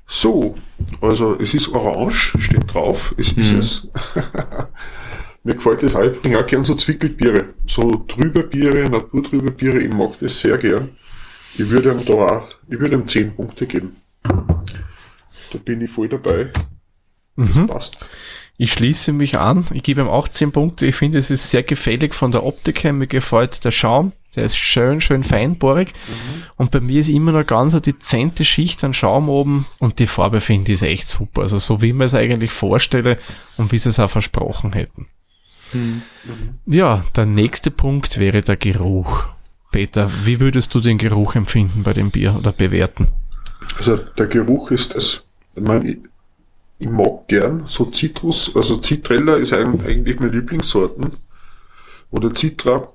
So, 0.08 0.56
also 1.02 1.38
es 1.40 1.54
ist 1.54 1.70
orange, 1.70 2.36
steht 2.38 2.74
drauf, 2.74 3.14
es 3.18 3.32
ist 3.32 3.52
mhm. 3.52 3.60
es. 3.60 3.88
Mir 5.44 5.56
gefällt 5.56 5.84
das 5.84 5.96
auch, 5.96 6.04
ich 6.04 6.22
bringe 6.22 6.40
auch 6.40 6.46
gern 6.48 6.66
so 6.66 6.76
Zwickelbiere, 6.76 7.54
so 7.68 7.90
trübe 8.08 8.44
Biere, 8.44 8.90
naturtrübe 8.90 9.52
Biere, 9.52 9.80
ich 9.80 9.92
mag 9.92 10.18
das 10.20 10.40
sehr 10.40 10.58
gern. 10.58 10.90
Ich 11.58 11.70
würde 11.70 11.92
ihm 11.92 12.04
da 12.06 12.14
auch, 12.14 12.50
ich 12.68 12.80
würde 12.80 12.96
ihm 12.96 13.08
10 13.08 13.36
Punkte 13.36 13.66
geben. 13.66 13.96
Da 14.24 15.58
bin 15.64 15.82
ich 15.82 15.92
voll 15.92 16.10
dabei. 16.10 16.52
Das 17.38 17.54
mhm. 17.54 17.68
passt. 17.68 17.98
Ich 18.58 18.72
schließe 18.74 19.12
mich 19.14 19.38
an. 19.38 19.66
Ich 19.74 19.84
gebe 19.84 20.02
ihm 20.02 20.08
auch 20.08 20.28
10 20.28 20.52
Punkte. 20.52 20.86
Ich 20.86 20.96
finde, 20.96 21.18
es 21.18 21.30
ist 21.30 21.50
sehr 21.50 21.64
gefällig 21.64 22.14
von 22.14 22.32
der 22.32 22.44
Optik 22.44 22.84
her. 22.84 22.94
Mir 22.94 23.08
gefällt 23.08 23.64
der 23.66 23.72
Schaum. 23.72 24.14
Der 24.36 24.44
ist 24.44 24.58
schön, 24.58 25.02
schön 25.02 25.24
feinbohrig. 25.24 25.94
Mhm. 26.08 26.44
Und 26.58 26.72
bei 26.72 26.80
mir 26.80 27.00
ist 27.00 27.10
immer 27.10 27.32
noch 27.32 27.46
ganz 27.46 27.74
eine 27.74 27.82
dezente 27.82 28.46
Schicht 28.46 28.84
an 28.84 28.94
Schaum 28.94 29.30
oben. 29.30 29.66
Und 29.80 30.00
die 30.00 30.08
Farbe 30.08 30.42
finde 30.42 30.72
ich 30.72 30.82
ist 30.82 30.88
echt 30.88 31.08
super. 31.08 31.42
Also 31.42 31.58
so 31.60 31.82
wie 31.82 31.94
man 31.94 32.08
es 32.08 32.14
eigentlich 32.14 32.52
vorstelle 32.52 33.18
und 33.58 33.72
wie 33.72 33.78
sie 33.78 33.90
es 33.90 34.00
auch 34.00 34.10
versprochen 34.10 34.74
hätten. 34.74 35.08
Mhm. 35.74 36.02
Ja, 36.66 37.04
der 37.16 37.26
nächste 37.26 37.72
Punkt 37.72 38.20
wäre 38.20 38.42
der 38.42 38.58
Geruch. 38.58 39.26
Peter, 39.72 40.10
wie 40.24 40.40
würdest 40.40 40.74
du 40.74 40.80
den 40.80 40.98
Geruch 40.98 41.36
empfinden 41.36 41.84
bei 41.84 41.94
dem 41.94 42.12
Bier 42.12 42.36
oder 42.38 42.52
bewerten? 42.52 43.08
Also 43.78 43.98
der 43.98 44.28
Geruch 44.28 44.72
ist 44.72 44.96
das, 44.96 45.24
ich 45.56 45.64
meine, 45.64 45.98
ich 46.78 46.90
mag 46.90 47.28
gern 47.28 47.64
so 47.68 47.86
Zitrus, 47.86 48.56
also 48.56 48.78
Zitrella 48.78 49.36
ist 49.36 49.54
eigentlich 49.54 50.20
meine 50.20 50.32
Lieblingssorten. 50.32 51.12
Oder 52.12 52.34
Citra. 52.34 52.88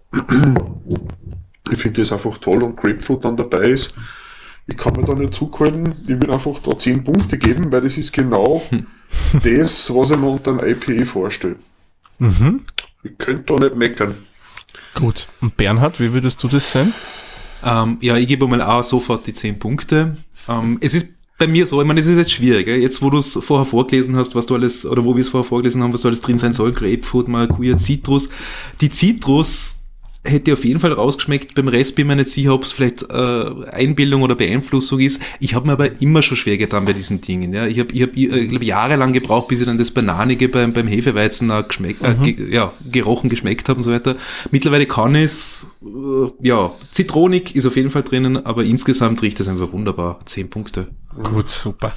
Ich 1.70 1.78
finde 1.78 2.00
das 2.00 2.12
einfach 2.12 2.38
toll 2.38 2.62
und 2.62 2.76
Grapefruit 2.76 3.24
dann 3.24 3.36
dabei 3.36 3.70
ist. 3.70 3.94
Ich 4.66 4.76
kann 4.76 4.94
mir 4.94 5.04
da 5.04 5.14
nicht 5.14 5.34
zuhalten. 5.34 5.94
Ich 6.02 6.20
will 6.20 6.30
einfach 6.30 6.60
da 6.62 6.78
10 6.78 7.04
Punkte 7.04 7.38
geben, 7.38 7.72
weil 7.72 7.82
das 7.82 7.96
ist 7.96 8.12
genau 8.12 8.62
das, 9.32 9.94
was 9.94 10.10
ich 10.10 10.16
mir 10.16 10.28
unter 10.28 10.52
einem 10.52 10.68
IPA 10.68 11.04
vorstelle. 11.04 11.56
Mhm. 12.18 12.64
Ich 13.02 13.16
könnte 13.18 13.54
da 13.54 13.58
nicht 13.58 13.76
meckern. 13.76 14.14
Gut. 14.94 15.28
Und 15.40 15.56
Bernhard, 15.56 16.00
wie 16.00 16.12
würdest 16.12 16.42
du 16.42 16.48
das 16.48 16.70
sehen? 16.70 16.92
Ähm, 17.64 17.98
ja, 18.00 18.16
ich 18.16 18.28
gebe 18.28 18.46
mal 18.46 18.62
auch 18.62 18.82
sofort 18.82 19.26
die 19.26 19.32
10 19.32 19.58
Punkte. 19.58 20.16
Ähm, 20.48 20.78
es 20.80 20.94
ist 20.94 21.14
bei 21.40 21.46
mir 21.46 21.66
so, 21.66 21.80
ich 21.80 21.86
meine, 21.86 21.98
es 21.98 22.06
ist 22.06 22.18
jetzt 22.18 22.32
schwierig, 22.32 22.66
gell? 22.66 22.78
jetzt 22.78 23.00
wo 23.00 23.08
du 23.08 23.18
es 23.18 23.38
vorher 23.42 23.64
vorgelesen 23.64 24.14
hast, 24.14 24.34
was 24.34 24.44
du 24.46 24.54
alles, 24.54 24.84
oder 24.84 25.04
wo 25.04 25.16
wir 25.16 25.22
es 25.22 25.30
vorher 25.30 25.48
vorgelesen 25.48 25.82
haben, 25.82 25.92
was 25.92 26.02
da 26.02 26.08
alles 26.08 26.20
drin 26.20 26.38
sein 26.38 26.52
soll, 26.52 26.72
Grapefruit, 26.72 27.28
Maracuja, 27.28 27.78
Citrus. 27.78 28.28
Die 28.82 28.90
Citrus 28.90 29.78
hätte 30.22 30.52
auf 30.52 30.66
jeden 30.66 30.80
Fall 30.80 30.92
rausgeschmeckt. 30.92 31.54
Beim 31.54 31.68
Rest 31.68 31.96
bin 31.96 32.04
ich 32.04 32.08
mir 32.08 32.16
nicht 32.16 32.28
sicher, 32.28 32.52
ob 32.52 32.64
es 32.64 32.72
vielleicht 32.72 33.08
äh, 33.08 33.70
Einbildung 33.72 34.20
oder 34.20 34.34
Beeinflussung 34.34 35.00
ist. 35.00 35.22
Ich 35.40 35.54
habe 35.54 35.66
mir 35.66 35.72
aber 35.72 36.02
immer 36.02 36.20
schon 36.20 36.36
schwer 36.36 36.58
getan 36.58 36.84
bei 36.84 36.92
diesen 36.92 37.22
Dingen. 37.22 37.54
Ja. 37.54 37.66
Ich 37.66 37.78
habe, 37.78 37.94
ich 37.94 38.02
hab, 38.02 38.14
ich 38.14 38.30
äh, 38.30 38.46
glaub, 38.46 38.62
jahrelang 38.62 39.14
gebraucht, 39.14 39.48
bis 39.48 39.60
ich 39.60 39.66
dann 39.66 39.78
das 39.78 39.90
Bananige 39.90 40.50
beim, 40.50 40.74
beim 40.74 40.88
Hefeweizen 40.88 41.48
äh, 41.48 41.62
geschmeckt, 41.66 42.02
äh, 42.04 42.14
mhm. 42.14 42.22
äh, 42.22 42.32
ge, 42.32 42.54
ja, 42.54 42.70
gerochen, 42.92 43.30
geschmeckt 43.30 43.70
habe 43.70 43.78
und 43.78 43.84
so 43.84 43.92
weiter. 43.92 44.16
Mittlerweile 44.50 44.84
kann 44.84 45.14
es, 45.14 45.66
äh, 45.82 46.46
ja, 46.46 46.70
Zitronik 46.90 47.56
ist 47.56 47.64
auf 47.64 47.76
jeden 47.76 47.90
Fall 47.90 48.02
drinnen, 48.02 48.44
aber 48.44 48.64
insgesamt 48.64 49.22
riecht 49.22 49.40
es 49.40 49.48
einfach 49.48 49.72
wunderbar. 49.72 50.20
Zehn 50.26 50.50
Punkte. 50.50 50.88
Gut, 51.14 51.48
super. 51.48 51.92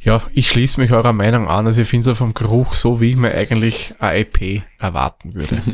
Ja, 0.00 0.22
ich 0.32 0.48
schließe 0.48 0.80
mich 0.80 0.92
eurer 0.92 1.12
Meinung 1.12 1.48
an. 1.48 1.66
Also 1.66 1.82
ich 1.82 1.88
finde 1.88 2.10
es 2.10 2.18
vom 2.18 2.34
Geruch 2.34 2.74
so, 2.74 3.00
wie 3.00 3.10
ich 3.10 3.16
mir 3.16 3.34
eigentlich 3.34 3.94
ein 3.98 4.20
IP 4.20 4.62
erwarten 4.78 5.34
würde. 5.34 5.60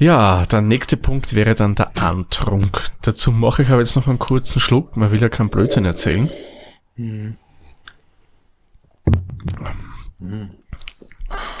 Ja, 0.00 0.46
der 0.46 0.60
nächste 0.60 0.96
Punkt 0.96 1.34
wäre 1.34 1.56
dann 1.56 1.74
der 1.74 1.90
Antrunk. 2.00 2.88
Dazu 3.02 3.32
mache 3.32 3.62
ich 3.62 3.70
aber 3.70 3.80
jetzt 3.80 3.96
noch 3.96 4.06
einen 4.06 4.20
kurzen 4.20 4.60
Schluck. 4.60 4.96
Man 4.96 5.10
will 5.10 5.20
ja 5.20 5.28
keinen 5.28 5.48
Blödsinn 5.48 5.84
erzählen. 5.84 6.30
Mhm. 6.94 7.36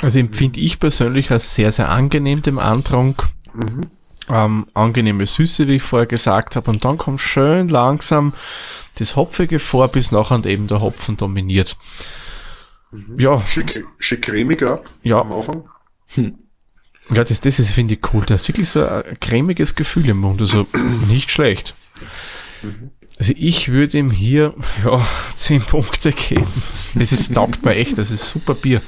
Also 0.00 0.20
empfinde 0.20 0.60
ich 0.60 0.78
persönlich 0.78 1.32
als 1.32 1.54
sehr, 1.54 1.72
sehr 1.72 1.88
angenehm 1.88 2.40
dem 2.42 2.60
Antrunk. 2.60 3.26
Mhm. 3.54 3.90
Ähm, 4.30 4.66
angenehme 4.72 5.26
Süße, 5.26 5.66
wie 5.66 5.76
ich 5.76 5.82
vorher 5.82 6.06
gesagt 6.06 6.54
habe. 6.54 6.70
Und 6.70 6.84
dann 6.84 6.96
kommt 6.96 7.20
schön 7.20 7.66
langsam 7.66 8.34
das 8.98 9.16
Hopfige 9.16 9.58
vor, 9.58 9.88
bis 9.88 10.10
nachher 10.10 10.44
eben 10.46 10.68
der 10.68 10.80
Hopfen 10.80 11.16
dominiert. 11.16 11.76
Mhm. 12.90 13.18
Ja. 13.18 13.40
Schick, 13.46 13.84
schick 13.98 14.22
cremiger 14.22 14.82
ja. 15.02 15.20
am 15.20 15.32
Anfang. 15.32 15.64
Hm. 16.14 16.38
Ja, 17.10 17.24
das, 17.24 17.40
das 17.40 17.58
ist, 17.58 17.72
finde 17.72 17.94
ich 17.94 18.12
cool. 18.12 18.24
Das 18.26 18.42
ist 18.42 18.48
wirklich 18.48 18.68
so 18.68 18.86
ein 18.86 19.18
cremiges 19.20 19.74
Gefühl 19.74 20.08
im 20.08 20.18
Mund. 20.18 20.40
Also 20.40 20.66
nicht 21.08 21.30
schlecht. 21.30 21.74
Also 23.18 23.32
ich 23.36 23.68
würde 23.68 23.98
ihm 23.98 24.10
hier 24.10 24.54
ja, 24.84 25.06
10 25.36 25.62
Punkte 25.62 26.12
geben. 26.12 26.46
Das 26.94 27.12
ist, 27.12 27.34
taugt 27.34 27.64
mir 27.64 27.74
echt, 27.74 27.98
das 27.98 28.10
ist 28.10 28.28
super 28.28 28.54
Bier. 28.54 28.82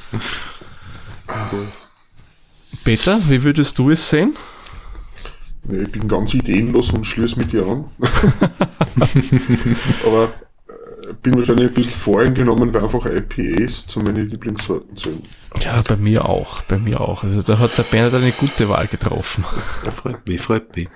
Peter, 2.84 3.20
wie 3.28 3.42
würdest 3.42 3.78
du 3.78 3.90
es 3.90 4.08
sehen? 4.08 4.36
Ich 5.68 5.92
bin 5.92 6.08
ganz 6.08 6.34
ideenlos 6.34 6.92
und 6.92 7.04
schließe 7.04 7.38
mit 7.38 7.52
dir 7.52 7.66
an. 7.66 7.84
Aber 10.06 10.32
bin 11.22 11.36
wahrscheinlich 11.36 11.68
ein 11.68 11.74
bisschen 11.74 11.92
voreingenommen, 11.92 12.72
weil 12.72 12.84
einfach 12.84 13.06
IPAs 13.06 13.86
zu 13.86 14.00
meinen 14.00 14.28
Lieblingssorten 14.28 14.96
sind. 14.96 15.24
Ja, 15.62 15.82
bei 15.82 15.96
mir 15.96 16.26
auch, 16.26 16.62
bei 16.62 16.78
mir 16.78 17.00
auch. 17.00 17.24
Also 17.24 17.42
da 17.42 17.58
hat 17.58 17.76
der 17.76 17.82
Bernhard 17.82 18.14
eine 18.14 18.32
gute 18.32 18.68
Wahl 18.68 18.86
getroffen. 18.86 19.44
Ja, 19.84 19.90
freut 19.90 20.26
mich, 20.26 20.40
freut 20.40 20.76
mich. 20.76 20.88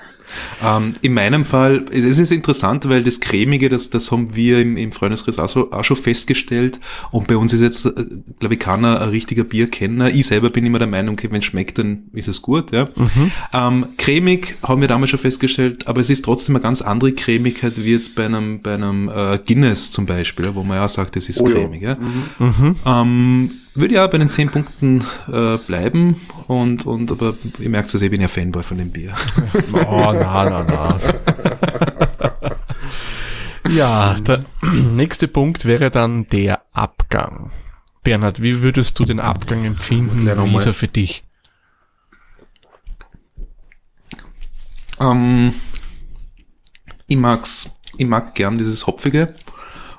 Ähm, 0.62 0.94
in 1.02 1.14
meinem 1.14 1.44
Fall, 1.44 1.84
es 1.90 2.04
ist 2.04 2.32
interessant, 2.32 2.88
weil 2.88 3.02
das 3.02 3.20
Cremige, 3.20 3.68
das, 3.68 3.90
das 3.90 4.10
haben 4.10 4.34
wir 4.34 4.60
im, 4.60 4.76
im 4.76 4.92
Freundeskreis 4.92 5.38
auch, 5.38 5.48
so, 5.48 5.72
auch 5.72 5.84
schon 5.84 5.96
festgestellt. 5.96 6.80
Und 7.10 7.28
bei 7.28 7.36
uns 7.36 7.52
ist 7.52 7.60
jetzt, 7.60 7.86
äh, 7.86 7.92
glaube 8.38 8.54
ich, 8.54 8.60
keiner 8.60 9.00
ein 9.00 9.08
richtiger 9.10 9.44
Bierkenner. 9.44 10.08
Ich 10.10 10.26
selber 10.26 10.50
bin 10.50 10.64
immer 10.64 10.78
der 10.78 10.88
Meinung, 10.88 11.14
okay, 11.14 11.28
wenn 11.30 11.38
es 11.38 11.44
schmeckt, 11.44 11.78
dann 11.78 12.04
ist 12.12 12.28
es 12.28 12.42
gut. 12.42 12.72
Ja. 12.72 12.88
Mhm. 12.96 13.30
Ähm, 13.52 13.86
cremig 13.98 14.56
haben 14.62 14.80
wir 14.80 14.88
damals 14.88 15.10
schon 15.10 15.20
festgestellt, 15.20 15.86
aber 15.86 16.00
es 16.00 16.10
ist 16.10 16.24
trotzdem 16.24 16.56
eine 16.56 16.62
ganz 16.62 16.82
andere 16.82 17.12
Cremigkeit 17.12 17.72
wie 17.76 17.92
jetzt 17.92 18.14
bei 18.14 18.26
einem, 18.26 18.60
bei 18.62 18.74
einem 18.74 19.08
äh, 19.08 19.38
Guinness 19.38 19.90
zum 19.90 20.03
Beispiel. 20.06 20.24
Beispiel, 20.46 20.54
wo 20.54 20.62
man 20.64 20.78
ja 20.78 20.88
sagt, 20.88 21.16
das 21.16 21.28
ist 21.28 21.40
Oh 21.40 21.48
ja. 21.48 21.54
cremig. 21.54 21.82
Ja. 21.82 21.96
Ähm, 22.86 23.50
würde 23.74 23.94
ja 23.94 24.06
bei 24.06 24.18
den 24.18 24.28
10 24.28 24.50
Punkten 24.50 25.04
äh, 25.30 25.56
bleiben 25.58 26.16
und, 26.46 26.86
und 26.86 27.10
aber 27.12 27.34
ihr 27.58 27.68
merkt 27.68 27.92
es, 27.92 28.00
ich 28.02 28.10
bin 28.10 28.20
ja 28.20 28.28
Fanboy 28.28 28.62
von 28.62 28.78
dem 28.78 28.90
Bier. 28.90 29.14
Oh, 29.86 30.12
na, 30.12 30.48
na, 30.48 30.64
na. 30.64 30.98
Ja, 33.70 34.14
der 34.14 34.44
nächste 34.62 35.28
Punkt 35.28 35.64
wäre 35.64 35.90
dann 35.90 36.26
der 36.28 36.62
Abgang. 36.72 37.50
Bernhard, 38.02 38.42
wie 38.42 38.60
würdest 38.60 38.98
du 38.98 39.04
den 39.04 39.20
Abgang 39.20 39.64
empfinden? 39.64 40.26
Wie 40.26 40.56
ist 40.56 40.66
er 40.66 40.74
für 40.74 40.88
dich? 40.88 41.24
Ähm, 45.00 45.54
ich 47.06 47.16
mag's, 47.16 47.80
ich 47.96 48.06
mag 48.06 48.34
gern 48.34 48.58
dieses 48.58 48.86
Hopfige. 48.86 49.34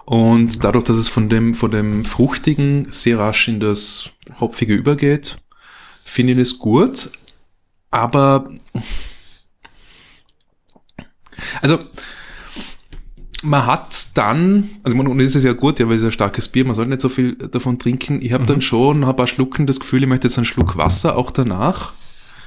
Und 0.06 0.64
dadurch, 0.64 0.84
dass 0.84 0.98
es 0.98 1.08
von 1.08 1.30
dem, 1.30 1.54
von 1.54 1.72
dem 1.72 2.06
Fruchtigen 2.06 2.88
sehr 2.92 3.18
rasch 3.20 3.48
in 3.48 3.60
das 3.60 4.12
Hopfige 4.40 4.76
übergeht, 4.76 5.38
finde 6.04 6.34
ich 6.34 6.40
es 6.40 6.60
gut. 6.60 7.10
Aber, 7.90 8.48
also, 11.62 11.80
man 13.42 13.66
hat 13.66 14.18
dann, 14.18 14.70
also 14.84 14.96
man, 14.96 15.08
und 15.08 15.18
das 15.18 15.36
ist 15.36 15.44
ja 15.44 15.54
gut, 15.54 15.80
ja, 15.80 15.88
weil 15.88 15.96
es 15.96 16.02
ist 16.02 16.08
ein 16.08 16.12
starkes 16.12 16.48
Bier, 16.48 16.66
man 16.66 16.76
soll 16.76 16.88
nicht 16.88 17.02
so 17.02 17.10
viel 17.10 17.36
davon 17.36 17.80
trinken. 17.80 18.22
Ich 18.22 18.34
habe 18.34 18.46
dann 18.46 18.62
schon 18.62 19.00
nach 19.00 19.10
ein 19.10 19.16
paar 19.16 19.28
Schlucken 19.28 19.66
das 19.66 19.80
Gefühl, 19.80 20.04
ich 20.04 20.10
möchte 20.10 20.28
jetzt 20.28 20.38
einen 20.38 20.46
Schluck 20.46 20.78
Wasser 20.78 21.16
auch 21.16 21.32
danach. 21.32 21.94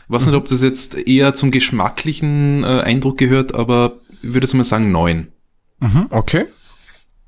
Ich 0.06 0.14
weiß 0.14 0.26
nicht, 0.26 0.34
ob 0.34 0.48
das 0.48 0.62
jetzt 0.62 0.96
eher 1.06 1.34
zum 1.34 1.50
geschmacklichen 1.50 2.62
äh, 2.64 2.80
Eindruck 2.82 3.18
gehört, 3.18 3.54
aber 3.54 3.98
ich 4.22 4.32
würde 4.32 4.46
jetzt 4.46 4.54
mal 4.54 4.64
sagen 4.64 4.90
neun. 4.90 5.28
Mhm, 5.80 6.06
okay. 6.10 6.46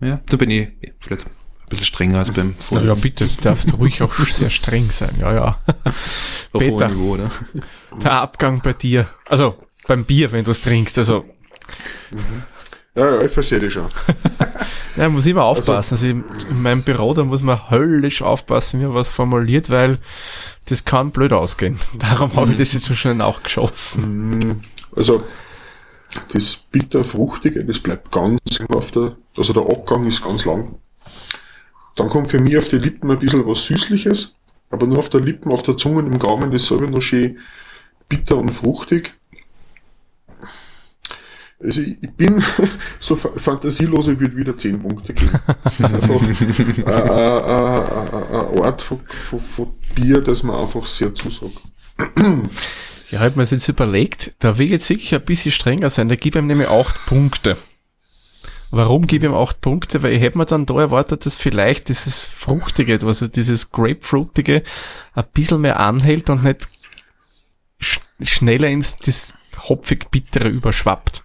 Ja, 0.01 0.21
da 0.29 0.37
bin 0.37 0.51
ich 0.51 0.69
vielleicht 0.99 1.27
ein 1.27 1.33
bisschen 1.69 1.87
strenger 1.87 2.19
als 2.19 2.33
beim 2.33 2.55
vorigen 2.57 2.89
ja, 2.89 2.95
bitte, 2.95 3.27
du 3.27 3.43
darfst 3.43 3.77
ruhig 3.79 4.03
auch 4.03 4.15
sehr 4.27 4.51
streng 4.51 4.91
sein. 4.91 5.15
Ja, 5.19 5.33
ja. 5.33 5.59
auf 6.53 6.63
hohem 6.63 6.79
Peter. 6.79 6.89
Niveau, 6.89 7.15
oder? 7.15 7.31
Der 8.03 8.13
Abgang 8.13 8.61
bei 8.63 8.73
dir. 8.73 9.09
Also, 9.29 9.57
beim 9.87 10.05
Bier, 10.05 10.33
wenn 10.33 10.45
du 10.45 10.51
es 10.51 10.63
trinkst. 10.63 10.99
Also, 10.99 11.25
Ja, 12.95 13.15
ja, 13.15 13.23
ich 13.23 13.31
verstehe 13.31 13.61
dich 13.61 13.73
schon. 13.73 13.87
ja, 14.97 15.09
muss 15.09 15.27
immer 15.27 15.45
aufpassen. 15.45 15.95
Also, 15.95 16.07
in 16.07 16.25
in 16.51 16.63
meinem 16.63 16.83
Büro, 16.83 17.15
da 17.15 17.25
muss 17.25 17.43
man 17.43 17.71
höllisch 17.71 18.23
aufpassen, 18.23 18.81
wie 18.81 18.85
man 18.85 18.95
was 18.95 19.09
formuliert, 19.09 19.71
weil 19.71 19.99
das 20.67 20.85
kann 20.85 21.11
blöd 21.11 21.33
ausgehen. 21.33 21.79
Darum 21.99 22.35
habe 22.35 22.53
ich 22.53 22.59
das 22.59 22.73
jetzt 22.73 22.87
so 22.87 22.95
schnell 22.95 23.15
nachgeschossen. 23.15 24.63
Also, 24.97 25.23
das 26.33 26.57
bitter-fruchtige, 26.71 27.65
das 27.65 27.79
bleibt 27.79 28.11
ganz 28.11 28.39
auf 28.69 28.91
der, 28.91 29.17
also 29.37 29.53
der 29.53 29.63
Abgang 29.63 30.07
ist 30.07 30.23
ganz 30.23 30.45
lang. 30.45 30.77
Dann 31.97 32.09
kommt 32.09 32.31
für 32.31 32.39
mich 32.41 32.57
auf 32.57 32.69
die 32.69 32.79
Lippen 32.79 33.11
ein 33.11 33.19
bisschen 33.19 33.47
was 33.47 33.65
Süßliches, 33.67 34.35
aber 34.71 34.87
nur 34.87 34.99
auf 34.99 35.11
der 35.11 35.21
Lippen, 35.21 35.51
auf 35.53 35.63
der 35.63 35.77
Zunge 35.77 36.01
im 36.01 36.19
Gaumen 36.19 36.51
dasselbe 36.51 36.89
noch 36.91 37.01
schön 37.01 37.39
bitter 38.09 38.37
und 38.39 38.51
fruchtig. 38.51 39.15
Also 41.63 41.83
ich 41.83 42.03
ich 42.03 42.11
bin 42.13 42.43
so 43.01 43.17
fa- 43.17 43.33
fantasielos, 43.37 44.09
ich 44.09 44.19
würde 44.19 44.35
wieder 44.37 44.57
10 44.57 44.81
Punkte 44.81 45.13
geben. 45.13 45.39
Das 45.63 45.79
ist 45.79 45.85
einfach 45.95 46.23
eine 46.23 46.35
Art 48.65 48.81
von, 48.83 49.01
von, 49.07 49.41
von 49.41 49.69
Bier, 49.95 50.23
das 50.23 50.43
mir 50.43 50.59
einfach 50.59 50.87
sehr 50.87 51.15
zusagt. 51.15 51.61
Ich 53.11 53.19
habe 53.19 53.37
mir 53.37 53.45
jetzt 53.45 53.69
überlegt, 53.69 54.35
da 54.39 54.57
will 54.57 54.67
ich 54.67 54.73
jetzt 54.73 54.89
wirklich 54.89 55.15
ein 55.15 55.25
bisschen 55.25 55.51
strenger 55.51 55.91
sein. 55.91 56.09
Da 56.09 56.15
gebe 56.15 56.39
ich 56.39 56.43
ihm 56.43 56.47
nämlich 56.47 56.69
acht 56.69 56.95
Punkte. 57.07 57.57
Warum 58.71 59.09
gebe 59.09 59.27
ich 59.27 59.33
ihm 59.33 59.37
acht 59.37 59.61
Punkte? 59.61 60.05
Weil 60.05 60.13
ich 60.13 60.23
hätte 60.23 60.39
mir 60.39 60.47
dann 60.47 60.65
da 60.65 60.79
erwartet, 60.79 61.27
dass 61.27 61.37
vielleicht 61.37 61.89
dieses 61.89 62.25
Fruchtige, 62.25 63.01
also 63.05 63.27
dieses 63.27 63.73
Grapefruitige, 63.73 64.63
ein 65.15 65.25
bisschen 65.35 65.63
mehr 65.63 65.81
anhält 65.81 66.31
und 66.31 66.45
nicht 66.45 66.69
sch 67.81 67.99
schneller 68.23 68.69
ins 68.69 68.97
das 68.99 69.35
hopfig-bittere 69.69 70.49
überschwappt. 70.49 71.25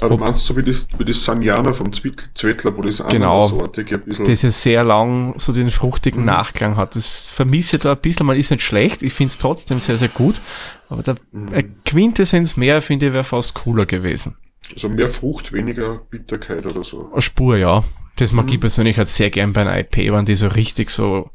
Aber 0.00 0.16
du 0.16 0.24
meinst 0.24 0.44
so 0.46 0.56
wie 0.56 0.62
das, 0.62 0.86
wie 0.98 1.04
das 1.04 1.24
Sanjana 1.24 1.72
vom 1.72 1.92
Zwettler, 1.92 2.76
wo 2.76 2.82
das 2.82 2.98
Genau. 3.08 3.46
Ananasartige 3.46 3.96
ein 3.96 4.02
bisschen... 4.02 4.24
Das 4.26 4.42
ja 4.42 4.50
sehr 4.50 4.84
lang 4.84 5.34
so 5.38 5.52
den 5.52 5.70
fruchtigen 5.70 6.24
Nachklang 6.24 6.76
hat. 6.76 6.96
Das 6.96 7.30
vermisse 7.30 7.76
ich 7.76 7.82
da 7.82 7.92
ein 7.92 7.98
bisschen. 7.98 8.26
Man 8.26 8.36
ist 8.36 8.50
nicht 8.50 8.62
schlecht. 8.62 9.02
Ich 9.02 9.12
finde 9.12 9.30
es 9.32 9.38
trotzdem 9.38 9.80
sehr, 9.80 9.98
sehr 9.98 10.08
gut. 10.08 10.40
Aber 10.88 11.02
der 11.02 11.16
eine 11.32 11.64
Quintessenz 11.84 12.56
mehr, 12.56 12.82
finde 12.82 13.06
ich, 13.06 13.12
wäre 13.12 13.24
fast 13.24 13.54
cooler 13.54 13.86
gewesen. 13.86 14.36
Also 14.72 14.88
mehr 14.88 15.08
Frucht, 15.08 15.52
weniger 15.52 16.00
Bitterkeit 16.10 16.64
oder 16.66 16.84
so. 16.84 17.10
Eine 17.12 17.20
Spur, 17.20 17.56
ja. 17.56 17.84
Das 18.16 18.32
mag 18.32 18.52
ich 18.52 18.60
persönlich 18.60 18.98
halt 18.98 19.08
sehr 19.08 19.30
gern 19.30 19.52
bei 19.52 19.62
einer 19.62 19.78
IP, 19.78 19.96
wenn 20.12 20.24
die 20.24 20.34
so 20.34 20.48
richtig 20.48 20.90
so 20.90 21.30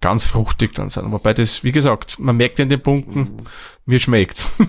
ganz 0.00 0.24
fruchtig 0.26 0.74
dann 0.74 0.90
sind. 0.90 1.10
Wobei 1.10 1.32
das, 1.32 1.64
wie 1.64 1.72
gesagt, 1.72 2.18
man 2.18 2.36
merkt 2.36 2.58
in 2.58 2.68
den 2.68 2.82
Punkten, 2.82 3.36
mir 3.86 3.98
schmeckt's. 3.98 4.50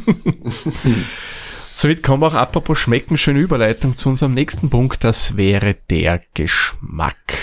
Somit 1.75 2.03
kommen 2.03 2.21
wir 2.21 2.27
auch 2.27 2.33
apropos 2.33 2.79
Schmecken, 2.79 3.17
schöne 3.17 3.39
Überleitung 3.39 3.97
zu 3.97 4.09
unserem 4.09 4.33
nächsten 4.33 4.69
Punkt, 4.69 5.03
das 5.03 5.35
wäre 5.35 5.75
der 5.89 6.21
Geschmack. 6.33 7.37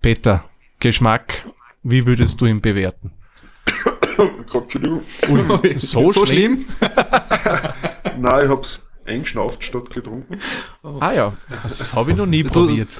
Peter, 0.00 0.44
Geschmack, 0.78 1.44
wie 1.82 2.06
würdest 2.06 2.40
du 2.40 2.46
ihn 2.46 2.60
bewerten? 2.60 3.10
Gott, 4.48 4.74
Entschuldigung. 4.74 5.02
So, 5.78 6.24
schlimm? 6.24 6.64
Nein, 8.18 8.44
ich 8.44 8.50
hab's 8.50 8.82
eingeschnauft 9.04 9.64
statt 9.64 9.90
getrunken. 9.90 10.38
Ah 11.00 11.12
ja, 11.12 11.32
das 11.62 11.92
habe 11.92 12.10
ich 12.10 12.16
noch 12.16 12.26
nie 12.26 12.44
probiert. 12.44 12.90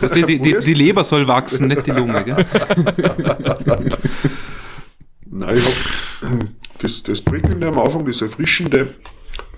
Also 0.00 0.14
die, 0.14 0.24
die, 0.24 0.38
die, 0.38 0.60
die 0.60 0.74
Leber 0.74 1.04
soll 1.04 1.26
wachsen, 1.28 1.68
nicht 1.68 1.86
die 1.86 1.92
Lunge, 1.92 2.24
gell? 2.24 2.36
Nein, 5.26 5.56
ich 5.56 5.64
hab 5.64 5.72
das, 6.78 7.02
das 7.02 7.20
Prickelnde 7.22 7.68
am 7.68 7.78
Anfang, 7.78 8.06
das 8.06 8.22
Erfrischende, 8.22 8.94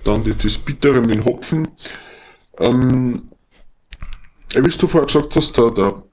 dann 0.03 0.23
das, 0.23 0.37
das 0.37 0.57
Bittere 0.57 1.01
mit 1.01 1.11
dem 1.11 1.25
Hopfen. 1.25 1.67
Ähm, 2.57 3.29
wie 4.53 4.69
du 4.69 4.87
vorher 4.87 5.07
gesagt 5.07 5.35
hast, 5.35 5.57
der, 5.57 5.71
der, 5.71 6.03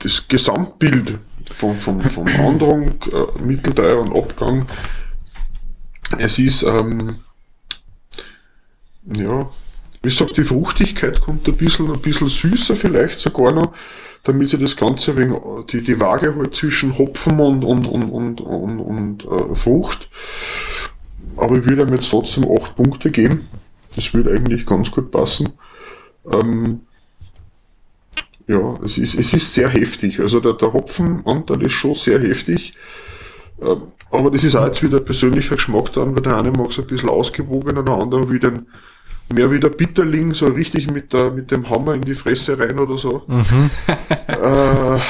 das 0.00 0.26
Gesamtbild 0.28 1.18
vom, 1.50 1.76
vom, 1.76 2.00
vom 2.00 2.26
Andrung, 2.40 2.94
äh, 3.12 3.42
Mittelteil 3.42 3.94
und 3.94 4.14
Abgang, 4.14 4.66
es 6.18 6.38
ist, 6.38 6.62
ähm, 6.62 7.16
ja, 9.04 9.48
wie 10.02 10.08
gesagt, 10.08 10.36
die 10.36 10.44
Fruchtigkeit 10.44 11.20
kommt 11.20 11.48
ein 11.48 11.56
bisschen, 11.56 11.90
ein 11.92 12.00
bisschen 12.00 12.28
süßer 12.28 12.76
vielleicht 12.76 13.18
sogar 13.18 13.52
noch, 13.52 13.72
damit 14.22 14.50
sie 14.50 14.58
das 14.58 14.76
Ganze 14.76 15.16
wenig, 15.16 15.38
die, 15.70 15.82
die 15.82 16.00
Waage 16.00 16.34
halt 16.36 16.54
zwischen 16.54 16.98
Hopfen 16.98 17.40
und, 17.40 17.64
und, 17.64 17.86
und, 17.86 18.10
und, 18.10 18.40
und, 18.40 18.80
und 18.80 19.24
äh, 19.24 19.54
Frucht. 19.54 20.08
Aber 21.36 21.56
ich 21.56 21.66
würde 21.66 21.82
ihm 21.82 21.94
jetzt 21.94 22.10
trotzdem 22.10 22.46
acht 22.50 22.76
Punkte 22.76 23.10
geben. 23.10 23.46
Das 23.94 24.12
würde 24.14 24.30
eigentlich 24.30 24.66
ganz 24.66 24.90
gut 24.90 25.10
passen. 25.10 25.50
Ähm, 26.32 26.80
ja, 28.46 28.78
es 28.84 28.98
ist, 28.98 29.14
es 29.14 29.32
ist 29.32 29.54
sehr 29.54 29.68
heftig. 29.68 30.20
Also 30.20 30.40
der, 30.40 30.52
der 30.54 30.72
Hopfenanteil 30.72 31.62
ist 31.62 31.72
schon 31.72 31.94
sehr 31.94 32.20
heftig. 32.20 32.74
Ähm, 33.60 33.82
aber 34.10 34.30
das 34.30 34.44
ist 34.44 34.54
auch 34.54 34.66
jetzt 34.66 34.82
wieder 34.82 34.98
ein 34.98 35.04
persönlicher 35.04 35.56
Geschmack 35.56 35.92
dann, 35.92 36.14
weil 36.14 36.22
der 36.22 36.36
eine 36.36 36.52
mag 36.52 36.70
es 36.70 36.78
ein 36.78 36.86
bisschen 36.86 37.08
ausgewogener, 37.08 37.82
der 37.82 37.94
andere 37.94 38.30
will 38.30 38.38
den 38.38 38.66
mehr 39.32 39.50
wie 39.50 39.58
der 39.58 39.70
Bitterling, 39.70 40.34
so 40.34 40.46
richtig 40.46 40.90
mit, 40.90 41.12
der, 41.12 41.32
mit 41.32 41.50
dem 41.50 41.68
Hammer 41.68 41.94
in 41.94 42.02
die 42.02 42.14
Fresse 42.14 42.58
rein 42.58 42.78
oder 42.78 42.96
so. 42.96 43.24
äh, 44.28 45.00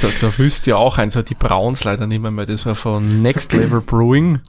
Da, 0.00 0.08
da 0.20 0.38
wüsst 0.38 0.66
ihr 0.66 0.76
auch 0.76 0.98
eins, 0.98 1.18
die 1.28 1.34
Browns 1.34 1.84
leider 1.84 2.06
nicht 2.06 2.20
mehr, 2.20 2.30
mehr. 2.30 2.46
das 2.46 2.66
war 2.66 2.74
von 2.74 3.22
Next 3.22 3.52
Level 3.52 3.80
Brewing. 3.80 4.40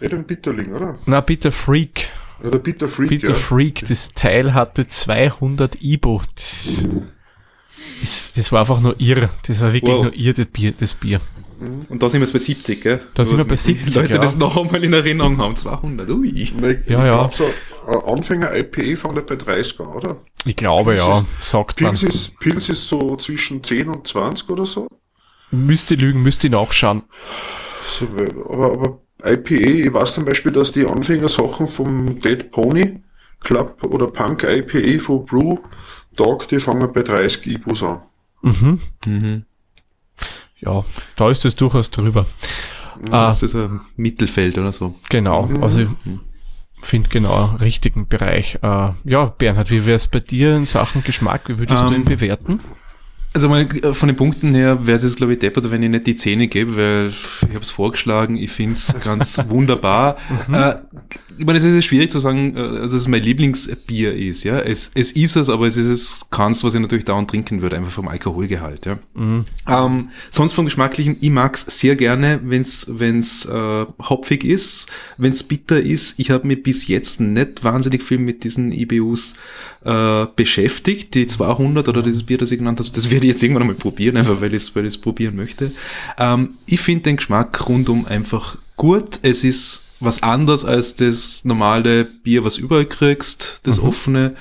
Ja, 0.00 0.08
den 0.08 0.24
Bitterling, 0.24 0.72
oder? 0.72 0.98
Na, 1.06 1.20
Bitter 1.20 1.52
Freak. 1.52 2.10
Ja, 2.42 2.50
der 2.50 2.58
Bitter 2.58 2.88
Freak, 2.88 3.08
Bitter 3.10 3.28
ja. 3.28 3.34
Freak, 3.34 3.86
das 3.86 4.12
Teil 4.14 4.54
hatte 4.54 4.88
200 4.88 5.82
Ibo. 5.82 6.20
Das, 6.34 6.84
das, 8.00 8.32
das 8.34 8.52
war 8.52 8.60
einfach 8.60 8.80
nur 8.80 9.00
irr. 9.00 9.30
Das 9.46 9.60
war 9.60 9.72
wirklich 9.72 9.94
Wow. 9.94 10.04
nur 10.04 10.14
irr, 10.14 10.32
das 10.34 10.46
Bier. 10.46 10.74
Das 10.78 10.94
Bier. 10.94 11.20
Und 11.88 12.02
da 12.02 12.08
sind 12.08 12.20
wir 12.20 12.26
jetzt 12.26 12.32
bei 12.32 12.38
70, 12.40 12.82
gell? 12.82 13.00
Da 13.14 13.24
sind 13.24 13.38
wir 13.38 13.44
bei 13.44 13.54
Damit 13.54 13.66
die 13.66 13.72
70, 13.74 13.94
Leute 13.94 14.12
ja. 14.14 14.18
das 14.18 14.36
noch 14.36 14.56
einmal 14.56 14.82
in 14.84 14.92
Erinnerung 14.92 15.38
haben. 15.38 15.56
200, 15.56 16.10
ui. 16.10 16.28
Ich, 16.28 16.52
Ja, 16.60 16.70
ich 16.70 16.88
ja. 16.90 17.30
so 17.32 17.44
ein 17.86 18.00
Anfänger-IPA 18.18 18.96
fängt 18.96 19.26
bei 19.26 19.36
30 19.36 19.80
an, 19.80 19.86
oder? 19.86 20.16
Ich 20.44 20.56
glaube, 20.56 20.96
ja, 20.96 21.24
sagt 21.40 21.80
man. 21.80 21.94
Pils 21.94 22.02
ist, 22.02 22.38
Pils 22.40 22.68
ist 22.68 22.86
so 22.88 23.16
zwischen 23.16 23.62
10 23.62 23.88
und 23.88 24.06
20 24.06 24.50
oder 24.50 24.66
so. 24.66 24.88
Müsste 25.50 25.94
lügen, 25.94 26.20
müsste 26.22 26.50
nachschauen. 26.50 27.04
so 27.86 28.06
aber, 28.48 28.72
aber 28.72 29.00
IPA, 29.22 29.54
ich 29.54 29.92
weiß 29.92 30.14
zum 30.14 30.24
Beispiel, 30.24 30.52
dass 30.52 30.72
die 30.72 30.86
Anfängersachen 30.86 31.68
vom 31.68 32.20
Dead 32.20 32.50
Pony 32.50 33.00
Club 33.40 33.82
oder 33.84 34.08
Punk 34.08 34.42
IPA 34.42 35.02
von 35.02 35.24
Brew 35.24 35.58
Dog, 36.16 36.48
die 36.48 36.60
fangen 36.60 36.92
bei 36.92 37.02
30 37.02 37.46
IBUs 37.46 37.82
an. 37.82 38.00
Ja, 40.60 40.84
da 41.16 41.30
ist 41.30 41.44
es 41.44 41.56
durchaus 41.56 41.90
drüber. 41.90 42.26
Ah, 43.10 43.26
Das 43.26 43.42
ist 43.42 43.54
ein 43.54 43.80
Mittelfeld 43.96 44.56
oder 44.56 44.72
so. 44.72 44.94
genau. 45.08 45.48
Also 45.60 45.86
finde 46.84 47.08
genau 47.08 47.56
richtigen 47.60 48.06
Bereich. 48.06 48.58
Äh, 48.62 48.90
ja, 49.04 49.24
Bernhard, 49.26 49.70
wie 49.70 49.84
wäre 49.86 49.96
es 49.96 50.08
bei 50.08 50.20
dir 50.20 50.54
in 50.54 50.66
Sachen 50.66 51.02
Geschmack? 51.02 51.48
Wie 51.48 51.58
würdest 51.58 51.82
um, 51.82 51.88
du 51.88 51.94
ihn 51.94 52.02
ähm, 52.02 52.04
bewerten? 52.04 52.60
Also 53.34 53.48
mal 53.48 53.62
äh, 53.62 53.94
von 53.94 54.06
den 54.08 54.16
Punkten 54.16 54.54
her 54.54 54.86
wäre 54.86 54.96
es 54.96 55.02
jetzt, 55.02 55.16
glaube 55.16 55.32
ich, 55.32 55.40
deppert, 55.40 55.70
wenn 55.70 55.82
ich 55.82 55.90
nicht 55.90 56.06
die 56.06 56.14
Zähne 56.14 56.46
gebe, 56.46 56.76
weil 56.76 57.08
ich 57.08 57.54
habe 57.54 57.60
es 57.60 57.70
vorgeschlagen, 57.70 58.36
ich 58.36 58.50
finde 58.50 58.74
es 58.74 58.94
ganz 59.02 59.38
wunderbar. 59.48 60.16
Mhm. 60.46 60.54
Äh, 60.54 60.74
ich 61.36 61.44
meine, 61.44 61.58
es 61.58 61.64
ist 61.64 61.84
schwierig 61.84 62.10
zu 62.10 62.18
sagen, 62.18 62.56
äh, 62.56 62.80
dass 62.80 62.92
es 62.92 63.08
mein 63.08 63.22
Lieblingsbier 63.22 64.14
ist, 64.14 64.44
ja. 64.44 64.58
Es, 64.58 64.90
es 64.94 65.12
ist 65.12 65.36
es, 65.36 65.48
aber 65.48 65.66
es 65.66 65.76
ist 65.76 65.86
es 65.86 66.26
keins, 66.30 66.62
was 66.64 66.74
ich 66.74 66.80
natürlich 66.80 67.04
dauernd 67.04 67.30
trinken 67.30 67.62
würde, 67.62 67.76
einfach 67.76 67.92
vom 67.92 68.08
Alkoholgehalt, 68.08 68.86
ja. 68.86 68.98
Mhm. 69.14 69.44
Ähm, 69.68 70.10
sonst 70.30 70.52
vom 70.52 70.64
Geschmacklichen, 70.64 71.16
ich 71.20 71.30
mag's 71.30 71.66
sehr 71.78 71.96
gerne, 71.96 72.40
wenn's 72.44 72.86
wenn's 72.88 73.46
äh, 73.46 73.86
hopfig 74.08 74.44
ist, 74.44 74.88
wenn's 75.16 75.42
bitter 75.42 75.80
ist. 75.80 76.18
Ich 76.18 76.30
habe 76.30 76.46
mich 76.46 76.62
bis 76.62 76.88
jetzt 76.88 77.20
nicht 77.20 77.64
wahnsinnig 77.64 78.02
viel 78.02 78.18
mit 78.18 78.44
diesen 78.44 78.72
IBUs 78.72 79.34
äh, 79.84 80.26
beschäftigt, 80.36 81.14
die 81.14 81.26
200 81.26 81.88
oder 81.88 82.02
dieses 82.02 82.22
Bier, 82.22 82.38
das 82.38 82.50
ich 82.50 82.58
genannt 82.58 82.80
habe, 82.80 82.90
das 82.90 83.10
werde 83.10 83.26
ich 83.26 83.32
jetzt 83.32 83.42
irgendwann 83.42 83.66
mal 83.66 83.74
probieren, 83.74 84.16
einfach 84.16 84.40
weil 84.40 84.54
ich 84.54 84.62
es 84.62 84.76
weil 84.76 84.88
probieren 84.90 85.36
möchte. 85.36 85.72
Ähm, 86.18 86.50
ich 86.66 86.80
finde 86.80 87.02
den 87.02 87.16
Geschmack 87.16 87.68
rundum 87.68 88.06
einfach 88.06 88.56
gut. 88.76 89.18
Es 89.22 89.44
ist 89.44 89.84
was 90.00 90.22
anders 90.22 90.64
als 90.64 90.96
das 90.96 91.44
normale 91.44 92.04
Bier, 92.04 92.44
was 92.44 92.58
überall 92.58 92.86
kriegst, 92.86 93.60
das 93.64 93.80
mhm. 93.80 93.88
offene. 93.88 94.36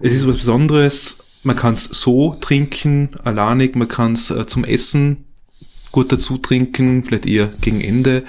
Es 0.00 0.12
ist 0.12 0.26
was 0.26 0.36
Besonderes. 0.36 1.18
Man 1.42 1.56
kann 1.56 1.74
es 1.74 1.84
so 1.84 2.34
trinken, 2.34 3.10
alleinig, 3.24 3.74
man 3.74 3.88
kann 3.88 4.12
es 4.12 4.30
äh, 4.30 4.46
zum 4.46 4.64
Essen 4.64 5.24
gut 5.90 6.12
dazu 6.12 6.38
trinken, 6.38 7.02
vielleicht 7.02 7.26
eher 7.26 7.46
gegen 7.60 7.80
Ende. 7.80 8.24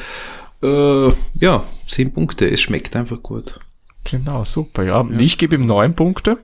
Äh, 0.64 1.10
ja, 1.40 1.64
zehn 1.88 2.14
Punkte. 2.14 2.50
Es 2.50 2.62
schmeckt 2.62 2.96
einfach 2.96 3.22
gut. 3.22 3.60
Genau, 4.04 4.44
super. 4.46 4.84
Ja, 4.84 5.04
ja. 5.04 5.20
ich 5.20 5.38
gebe 5.38 5.56
ihm 5.56 5.66
neun 5.66 5.96
Punkte. 5.96 6.38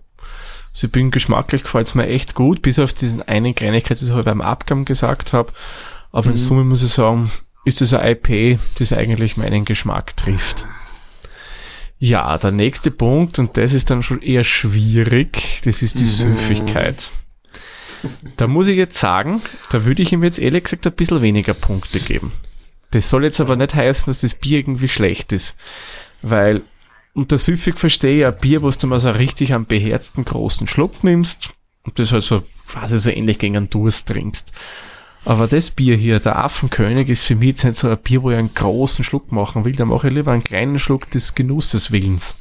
Sie 0.73 0.87
bin 0.87 1.09
geschmacklich 1.09 1.63
gefällt 1.63 1.87
es 1.87 1.95
mir 1.95 2.07
echt 2.07 2.35
gut, 2.35 2.61
bis 2.61 2.77
auf 2.77 2.93
diesen 2.93 3.23
einen 3.23 3.55
Kleinigkeit, 3.55 3.99
die 3.99 4.05
ich 4.05 4.25
beim 4.25 4.41
Abgang 4.41 4.85
gesagt 4.85 5.33
habe. 5.33 5.51
Aber 6.11 6.27
mhm. 6.27 6.31
in 6.33 6.37
Summe 6.37 6.63
muss 6.63 6.83
ich 6.83 6.91
sagen, 6.91 7.31
ist 7.67 7.81
das 7.81 7.93
ein 7.93 8.07
IP, 8.07 8.59
das 8.79 8.93
eigentlich 8.93 9.35
meinen 9.35 9.65
Geschmack 9.65 10.15
trifft. 10.15 10.65
Ja, 11.99 12.37
der 12.37 12.51
nächste 12.51 12.91
Punkt, 12.91 13.39
und 13.39 13.57
das 13.57 13.73
ist 13.73 13.89
dann 13.89 14.03
schon 14.03 14.21
eher 14.21 14.45
schwierig, 14.45 15.61
das 15.65 15.81
ist 15.81 15.95
die 15.95 16.03
mhm. 16.03 16.35
Süffigkeit. 16.35 17.11
Da 18.37 18.47
muss 18.47 18.69
ich 18.69 18.77
jetzt 18.77 18.97
sagen, 18.97 19.41
da 19.69 19.83
würde 19.83 20.01
ich 20.01 20.13
ihm 20.13 20.23
jetzt 20.23 20.39
ehrlich 20.39 20.63
gesagt 20.63 20.87
ein 20.87 20.93
bisschen 20.93 21.21
weniger 21.21 21.53
Punkte 21.53 21.99
geben. 21.99 22.31
Das 22.91 23.09
soll 23.09 23.25
jetzt 23.25 23.41
aber 23.41 23.57
nicht 23.57 23.75
heißen, 23.75 24.05
dass 24.05 24.21
das 24.21 24.35
Bier 24.35 24.59
irgendwie 24.59 24.87
schlecht 24.87 25.33
ist. 25.33 25.57
Weil 26.21 26.61
unter 27.13 27.37
süffig 27.37 27.77
verstehe 27.77 28.19
ich 28.19 28.25
ein 28.25 28.39
Bier, 28.39 28.61
wo 28.61 28.69
du 28.69 28.87
mal 28.87 29.01
so 29.01 29.09
richtig 29.09 29.53
einen 29.53 29.65
beherzten 29.65 30.23
großen 30.23 30.67
Schluck 30.67 31.03
nimmst 31.03 31.49
und 31.83 31.99
das 31.99 32.13
halt 32.13 32.23
so 32.23 32.43
quasi 32.67 32.97
so 32.97 33.09
ähnlich 33.09 33.39
gegen 33.39 33.57
einen 33.57 33.69
Durst 33.69 34.07
trinkst. 34.07 34.53
Aber 35.27 35.47
das 35.47 35.71
Bier 35.71 35.97
hier, 35.97 36.21
der 36.21 36.41
Affenkönig, 36.41 37.09
ist 37.09 37.23
für 37.23 37.35
mich 37.35 37.49
jetzt 37.49 37.65
nicht 37.65 37.75
so 37.75 37.89
ein 37.89 37.97
Bier, 37.97 38.23
wo 38.23 38.31
ich 38.31 38.37
einen 38.37 38.53
großen 38.53 39.03
Schluck 39.03 39.29
machen 39.33 39.65
will. 39.65 39.73
Da 39.73 39.83
mache 39.83 40.07
ich 40.07 40.13
lieber 40.13 40.31
einen 40.31 40.41
kleinen 40.41 40.79
Schluck 40.79 41.11
des 41.11 41.35
Genusses 41.35 41.91
Willens. 41.91 42.33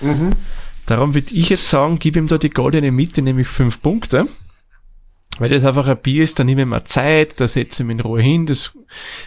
Mhm. 0.00 0.30
Darum 0.86 1.14
würde 1.14 1.34
ich 1.34 1.48
jetzt 1.48 1.68
sagen, 1.68 1.98
gib 1.98 2.14
ihm 2.14 2.28
da 2.28 2.38
die 2.38 2.50
goldene 2.50 2.92
Mitte, 2.92 3.20
nämlich 3.20 3.48
fünf 3.48 3.82
Punkte. 3.82 4.28
Weil 5.40 5.50
das 5.50 5.64
einfach 5.64 5.88
ein 5.88 5.96
Bier 5.96 6.22
ist, 6.22 6.38
da 6.38 6.44
nehme 6.44 6.62
ich 6.62 6.68
mir 6.68 6.84
Zeit, 6.84 7.40
da 7.40 7.48
setze 7.48 7.82
ich 7.82 7.86
mich 7.88 7.96
in 7.96 8.02
Ruhe 8.02 8.22
hin, 8.22 8.46
das, 8.46 8.78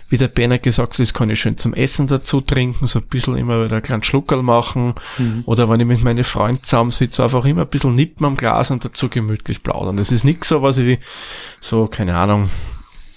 wie 0.07 0.15
der 0.15 0.29
Berner 0.29 0.57
gesagt 0.57 0.93
hat, 0.93 0.99
das 1.01 1.13
kann 1.13 1.29
ich 1.29 1.41
schön 1.41 1.57
zum 1.57 1.73
Essen 1.73 2.07
dazu 2.07 2.39
trinken, 2.39 2.88
so 2.88 2.99
ein 2.99 3.07
bisschen 3.07 3.35
immer 3.35 3.65
wieder 3.65 3.75
einen 3.75 3.81
kleinen 3.81 4.03
Schluckerl 4.03 4.41
machen, 4.43 4.93
mhm. 5.17 5.43
oder 5.45 5.67
wenn 5.67 5.81
ich 5.81 5.85
mit 5.88 6.03
meinen 6.05 6.23
Freunden 6.23 6.63
zusammensitze, 6.63 7.21
einfach 7.21 7.43
immer 7.43 7.63
ein 7.63 7.67
bisschen 7.67 7.95
nippen 7.95 8.25
am 8.25 8.38
Glas 8.38 8.71
und 8.71 8.85
dazu 8.85 9.09
gemütlich 9.09 9.61
plaudern. 9.61 9.97
Das 9.97 10.13
ist 10.13 10.23
nichts 10.23 10.47
so, 10.47 10.61
was 10.61 10.77
ich 10.77 10.99
so, 11.59 11.88
keine 11.88 12.15
Ahnung, 12.15 12.49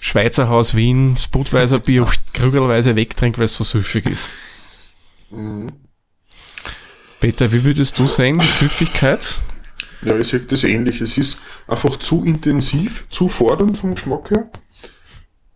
Schweizer 0.01 0.49
Haus 0.49 0.75
Wien, 0.75 1.15
Sputweiser 1.17 1.79
Bier 1.79 2.07
krügelweise 2.33 2.95
wegtrinke, 2.95 3.37
weil 3.37 3.45
es 3.45 3.55
so 3.55 3.63
süffig 3.63 4.07
ist. 4.07 4.27
Mhm. 5.29 5.71
Peter, 7.21 7.51
wie 7.51 7.63
würdest 7.63 7.99
du 7.99 8.07
sehen, 8.07 8.39
die 8.39 8.47
Süffigkeit? 8.47 9.37
Ja, 10.01 10.17
ich 10.17 10.27
sage 10.27 10.45
das 10.45 10.63
ähnlich. 10.63 10.99
Es 11.01 11.19
ist 11.19 11.37
einfach 11.67 11.97
zu 11.99 12.23
intensiv, 12.25 13.05
zu 13.09 13.29
fordernd 13.29 13.77
vom 13.77 13.93
Geschmack 13.93 14.31
her. 14.31 14.49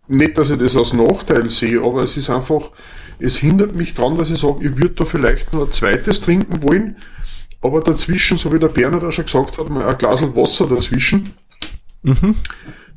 Nicht, 0.06 0.38
dass 0.38 0.50
ich 0.50 0.58
das 0.58 0.76
als 0.76 0.92
Nachteil 0.92 1.50
sehe, 1.50 1.82
aber 1.82 2.04
es 2.04 2.16
ist 2.16 2.30
einfach, 2.30 2.70
es 3.18 3.36
hindert 3.38 3.74
mich 3.74 3.94
dran, 3.94 4.16
dass 4.16 4.30
ich 4.30 4.38
sage, 4.38 4.64
ich 4.64 4.76
würde 4.76 4.94
da 4.94 5.04
vielleicht 5.04 5.52
noch 5.52 5.66
ein 5.66 5.72
zweites 5.72 6.20
trinken 6.20 6.62
wollen, 6.62 6.96
aber 7.60 7.80
dazwischen, 7.80 8.38
so 8.38 8.52
wie 8.52 8.60
der 8.60 8.68
Bernhard 8.68 9.02
auch 9.02 9.10
schon 9.10 9.24
gesagt 9.24 9.58
hat, 9.58 9.68
mal 9.68 9.88
ein 9.88 9.98
Glas 9.98 10.22
Wasser 10.22 10.68
dazwischen. 10.68 11.32
Mhm. 12.02 12.36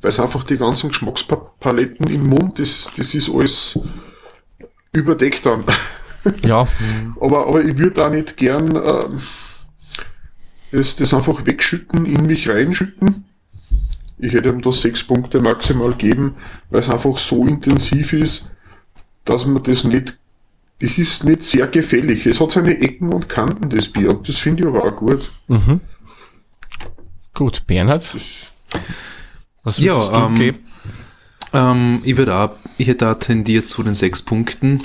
Weil 0.01 0.09
es 0.09 0.19
einfach 0.19 0.43
die 0.43 0.57
ganzen 0.57 0.89
Geschmackspaletten 0.89 2.07
im 2.07 2.27
Mund, 2.27 2.59
das, 2.59 2.91
das 2.95 3.13
ist 3.13 3.29
alles 3.29 3.77
überdeckt 4.91 5.45
dann. 5.45 5.63
Ja. 6.43 6.67
aber, 7.21 7.47
aber 7.47 7.63
ich 7.63 7.77
würde 7.77 8.05
auch 8.05 8.11
nicht 8.11 8.37
gern, 8.37 8.75
äh, 8.75 9.05
das, 10.71 10.95
das 10.95 11.13
einfach 11.13 11.45
wegschütten, 11.45 12.05
in 12.05 12.25
mich 12.25 12.49
reinschütten. 12.49 13.25
Ich 14.17 14.33
hätte 14.33 14.49
ihm 14.49 14.61
da 14.61 14.71
sechs 14.71 15.03
Punkte 15.03 15.39
maximal 15.39 15.93
geben, 15.93 16.35
weil 16.69 16.81
es 16.81 16.89
einfach 16.89 17.17
so 17.17 17.45
intensiv 17.45 18.13
ist, 18.13 18.49
dass 19.23 19.45
man 19.45 19.63
das 19.63 19.85
nicht, 19.85 20.17
das 20.81 20.97
ist 20.97 21.23
nicht 21.23 21.43
sehr 21.43 21.67
gefällig. 21.67 22.25
Es 22.25 22.39
hat 22.39 22.51
seine 22.51 22.79
Ecken 22.79 23.13
und 23.13 23.29
Kanten, 23.29 23.69
das 23.69 23.87
Bier, 23.87 24.11
und 24.11 24.27
das 24.27 24.37
finde 24.37 24.63
ich 24.63 24.69
aber 24.69 24.83
auch 24.83 24.95
gut. 24.95 25.29
Mhm. 25.47 25.79
Gut, 27.33 27.65
Bernhard? 27.65 28.13
Das, 28.13 28.51
was 29.63 29.79
würdest 29.81 30.11
ja, 30.11 30.19
du 30.19 30.25
ähm, 30.25 30.35
geben? 30.35 30.59
Ähm, 31.53 32.01
ich 32.03 32.17
würde 32.17 32.35
auch, 32.35 32.51
ich 32.77 32.87
hätte 32.87 33.09
auch 33.09 33.15
tendiert 33.15 33.69
zu 33.69 33.83
den 33.83 33.95
sechs 33.95 34.21
Punkten. 34.21 34.81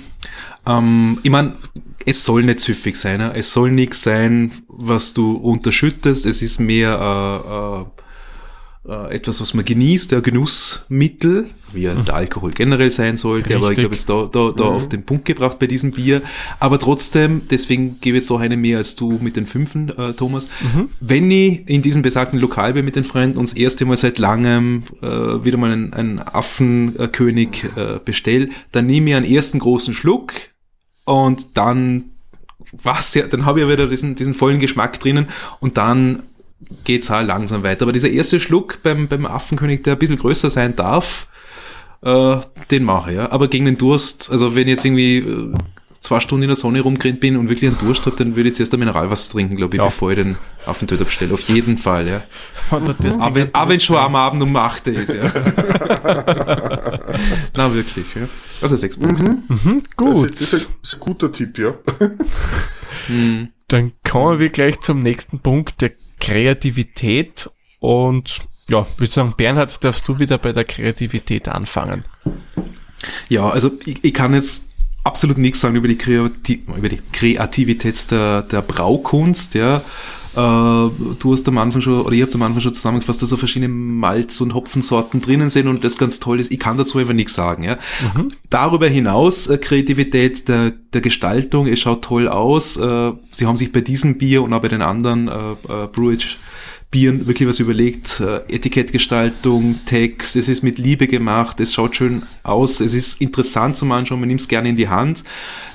Ähm, 0.67 1.19
ich 1.23 1.31
meine, 1.31 1.57
es 2.07 2.25
soll 2.25 2.43
nicht 2.43 2.61
süffig 2.61 2.97
sein. 2.97 3.21
Ja? 3.21 3.33
Es 3.33 3.53
soll 3.53 3.71
nichts 3.71 4.03
sein, 4.03 4.53
was 4.69 5.15
du 5.15 5.37
unterschüttest. 5.37 6.27
Es 6.27 6.43
ist 6.43 6.59
mehr 6.61 6.99
äh, 6.99 7.81
äh, 7.81 8.04
äh, 8.87 9.15
etwas, 9.15 9.41
was 9.41 9.55
man 9.55 9.65
genießt, 9.65 10.13
der 10.13 10.21
Genussmittel, 10.21 11.47
wie 11.73 11.83
ja 11.83 11.95
der 11.95 12.15
Alkohol 12.15 12.51
generell 12.51 12.91
sein 12.91 13.17
sollte. 13.17 13.51
Richtig. 13.51 13.57
Aber 13.57 13.73
ich 13.73 13.79
glaube, 13.79 13.95
es 13.95 14.07
da, 14.07 14.29
da, 14.31 14.53
da 14.55 14.65
mhm. 14.65 14.71
auf 14.71 14.89
den 14.89 15.05
Punkt 15.05 15.25
gebracht 15.25 15.59
bei 15.59 15.67
diesem 15.67 15.93
Bier. 15.93 16.23
Aber 16.61 16.79
trotzdem, 16.79 17.43
deswegen 17.51 17.99
gebe 18.01 18.17
ich 18.17 18.23
jetzt 18.23 18.31
doch 18.31 18.41
eine 18.41 18.57
mehr 18.57 18.79
als 18.79 18.95
du 18.97 19.19
mit 19.23 19.37
den 19.37 19.47
Fünfen, 19.47 19.89
äh, 19.97 20.13
Thomas. 20.13 20.49
Mhm. 20.61 20.89
Wenn 21.01 21.31
ich 21.31 21.69
in 21.69 21.83
diesem 21.83 22.03
besagten 22.03 22.39
Lokal 22.39 22.75
bin 22.75 22.85
mit 22.85 22.97
den 22.97 23.05
Freunden 23.05 23.39
und 23.39 23.49
das 23.49 23.57
erste 23.57 23.87
Mal 23.87 23.97
seit 23.97 24.19
langem 24.19 24.83
äh, 25.01 25.07
wieder 25.07 25.57
mal 25.57 25.73
einen, 25.73 25.93
einen 25.95 26.19
Affenkönig 26.19 27.65
äh, 27.77 28.01
bestell, 28.05 28.51
dann 28.73 28.87
nehme 28.87 29.11
ich 29.11 29.17
einen 29.17 29.27
ersten 29.27 29.61
großen 29.61 29.95
Schluck 29.95 30.33
und 31.05 31.57
dann 31.57 32.05
was 32.83 33.15
ja, 33.15 33.27
dann 33.27 33.45
habe 33.45 33.61
ich 33.61 33.67
ja 33.67 33.73
wieder 33.73 33.87
diesen, 33.87 34.15
diesen 34.15 34.35
vollen 34.35 34.59
Geschmack 34.59 34.99
drinnen 34.99 35.29
und 35.61 35.77
dann 35.77 36.23
geht's 36.85 37.11
halt 37.11 37.27
langsam 37.27 37.63
weiter. 37.63 37.83
Aber 37.83 37.93
dieser 37.93 38.11
erste 38.11 38.41
Schluck 38.41 38.83
beim, 38.83 39.09
beim 39.09 39.27
Affenkönig, 39.27 39.83
der 39.83 39.95
ein 39.95 39.99
bisschen 39.99 40.19
größer 40.19 40.51
sein 40.51 40.77
darf, 40.77 41.27
äh, 42.03 42.37
den 42.71 42.85
mache 42.85 43.11
ich, 43.11 43.17
ja. 43.17 43.33
Aber 43.33 43.49
gegen 43.49 43.65
den 43.65 43.79
Durst, 43.79 44.31
also 44.31 44.55
wenn 44.55 44.63
ich 44.63 44.75
jetzt 44.75 44.85
irgendwie 44.85 45.19
äh, 45.19 45.53
zwei 46.05 46.21
Stunden 46.21 46.43
in 46.43 46.49
der 46.49 46.57
Sonne 46.57 46.83
rumgerannt 46.83 47.19
bin 47.21 47.37
und 47.39 47.49
wirklich 47.49 47.71
einen 47.71 47.79
Durst 47.79 48.05
habe, 48.05 48.15
dann 48.17 48.37
würde 48.37 48.51
ich 48.51 48.59
jetzt 48.59 48.75
ein 48.75 48.79
Mineralwasser 48.79 49.33
trinken, 49.33 49.57
glaube 49.57 49.77
ich, 49.77 49.79
ja. 49.79 49.87
bevor 49.87 50.11
ich 50.11 50.17
den 50.17 50.37
Affentöter 50.67 51.05
bestelle. 51.05 51.33
Auf 51.33 51.49
jeden 51.49 51.79
Fall, 51.79 52.07
ja. 52.07 52.23
auch 52.71 53.35
wenn, 53.35 53.49
wenn 53.55 53.81
schon 53.81 53.97
am 53.97 54.15
Abend 54.15 54.43
um 54.43 54.55
8 54.55 54.89
ist, 54.89 55.15
ja. 55.15 55.23
Na, 57.57 57.75
wirklich, 57.75 58.07
ja. 58.15 58.29
Also 58.61 58.77
sechs 58.77 58.99
Punkte. 58.99 59.25
Mhm. 59.25 59.43
Mhm, 59.49 59.83
gut. 59.97 60.31
Das 60.31 60.41
ist, 60.41 60.53
das 60.53 60.69
ist, 60.83 60.95
ein 60.95 61.01
guter 61.01 61.33
Tipp, 61.33 61.59
ja. 61.59 61.75
mhm. 63.09 63.49
Dann 63.69 63.93
kommen 64.07 64.39
wir 64.41 64.51
gleich 64.51 64.79
zum 64.81 65.03
nächsten 65.03 65.39
Punkt, 65.39 65.81
der 65.81 65.93
Kreativität 66.25 67.51
und 67.81 68.41
ja, 68.69 68.87
würde 68.97 69.13
sagen, 69.13 69.35
Bernhard, 69.37 69.85
darfst 69.85 70.09
du 70.09 70.19
wieder 70.19 70.39
bei 70.39 70.53
der 70.53 70.65
Kreativität 70.65 71.49
anfangen? 71.49 72.05
Ja, 73.29 73.51
also 73.51 73.71
ich, 73.85 74.03
ich 74.03 74.15
kann 74.15 74.33
jetzt 74.33 74.71
absolut 75.03 75.37
nichts 75.37 75.61
sagen 75.61 75.77
über 75.77 75.89
die, 75.89 75.99
Kreativ 75.99 76.61
über 76.67 76.89
die 76.89 77.01
Kreativität 77.13 78.11
der, 78.11 78.43
der 78.43 78.63
Braukunst, 78.63 79.55
ja. 79.55 79.83
Äh, 80.37 80.37
du 80.37 81.33
hast 81.33 81.49
am 81.49 81.59
Anfang 81.59 81.81
schon, 81.81 82.01
oder 82.01 82.15
ihr 82.15 82.25
habt 82.25 82.35
am 82.35 82.43
Anfang 82.43 82.61
schon 82.61 82.75
zusammengefasst, 82.75 83.23
dass 83.23 83.29
so 83.29 83.37
verschiedene 83.37 83.69
Malz- 83.69 84.41
und 84.41 84.55
Hopfensorten 84.55 85.21
drinnen 85.21 85.49
sind 85.49 85.69
und 85.69 85.85
das 85.85 85.99
ganz 85.99 86.21
toll 86.21 86.41
ist. 86.41 86.53
Ich 86.53 86.59
kann 86.59 86.77
dazu 86.77 86.99
einfach 86.99 87.15
nichts 87.15 87.35
sagen, 87.35 87.63
ja. 87.63 87.77
Mhm. 88.15 88.29
Darüber 88.51 88.89
hinaus, 88.89 89.47
äh, 89.49 89.59
Kreativität 89.59 90.49
der, 90.49 90.73
der 90.93 91.01
Gestaltung, 91.01 91.67
es 91.67 91.81
schaut 91.81 92.03
toll 92.03 92.29
aus. 92.29 92.77
Äh, 92.77 93.13
sie 93.31 93.47
haben 93.47 93.57
sich 93.57 93.73
bei 93.73 93.81
diesem 93.81 94.19
Bier 94.19 94.43
und 94.43 94.53
auch 94.53 94.63
bei 94.63 94.69
den 94.69 94.83
anderen 94.83 95.29
äh, 95.29 95.87
Brewage 95.93 96.37
Bieren 96.95 97.27
wirklich 97.27 97.49
was 97.49 97.59
überlegt. 97.59 98.21
Äh, 98.21 98.55
Etikettgestaltung, 98.55 99.81
Text, 99.85 100.37
es 100.37 100.49
ist 100.49 100.63
mit 100.63 100.79
Liebe 100.79 101.09
gemacht, 101.09 101.59
es 101.59 101.75
schaut 101.75 101.97
schön 101.97 102.23
aus, 102.45 102.79
es 102.79 102.95
ist 102.95 103.21
interessant 103.21 103.77
zum 103.77 103.91
Anschauen, 103.91 104.21
man 104.21 104.29
nimmt 104.29 104.43
es 104.43 104.47
gerne 104.47 104.69
in 104.69 104.77
die 104.77 104.89
Hand. 104.89 105.25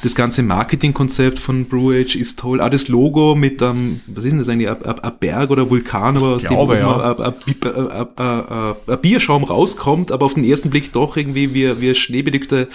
Das 0.01 0.15
ganze 0.15 0.43
Marketingkonzept 0.43 1.37
von 1.37 1.65
Brewage 1.65 2.15
ist 2.15 2.39
toll. 2.39 2.61
Auch 2.61 2.69
das 2.69 2.87
Logo 2.87 3.35
mit 3.35 3.61
ähm, 3.61 3.99
was 4.07 4.23
ist 4.23 4.31
denn 4.31 4.39
das 4.39 4.47
eigentlich, 4.47 4.69
ein 4.69 5.11
Berg 5.19 5.49
oder 5.51 5.69
Vulkan, 5.69 6.15
aber 6.15 6.35
aus 6.35 6.45
Glaube, 6.45 6.77
dem 6.77 6.85
ja. 6.85 7.33
ein 8.87 9.01
Bierschaum 9.01 9.43
rauskommt, 9.43 10.13
aber 10.13 10.25
auf 10.25 10.35
den 10.35 10.45
ersten 10.45 10.69
Blick 10.69 10.93
doch 10.93 11.17
irgendwie 11.17 11.53
wie, 11.53 11.81
wie 11.81 11.93
schneebedeckte 11.95 12.69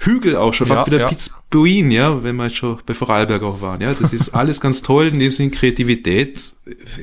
Hügel 0.00 0.36
auch 0.36 0.54
schon, 0.54 0.66
fast 0.66 0.80
Ja, 0.80 0.86
wieder 0.86 1.00
ja. 1.00 1.08
Pitzbuin, 1.08 1.90
ja, 1.90 2.22
wenn 2.22 2.36
wir 2.36 2.44
jetzt 2.46 2.56
schon 2.56 2.78
bei 2.86 2.94
Vorarlberg 2.94 3.42
auch 3.42 3.60
waren, 3.60 3.80
ja. 3.80 3.92
Das 3.94 4.12
ist 4.12 4.30
alles 4.34 4.60
ganz 4.60 4.82
toll, 4.82 5.08
in 5.08 5.18
dem 5.18 5.30
Sinn 5.30 5.50
Kreativität. 5.50 6.40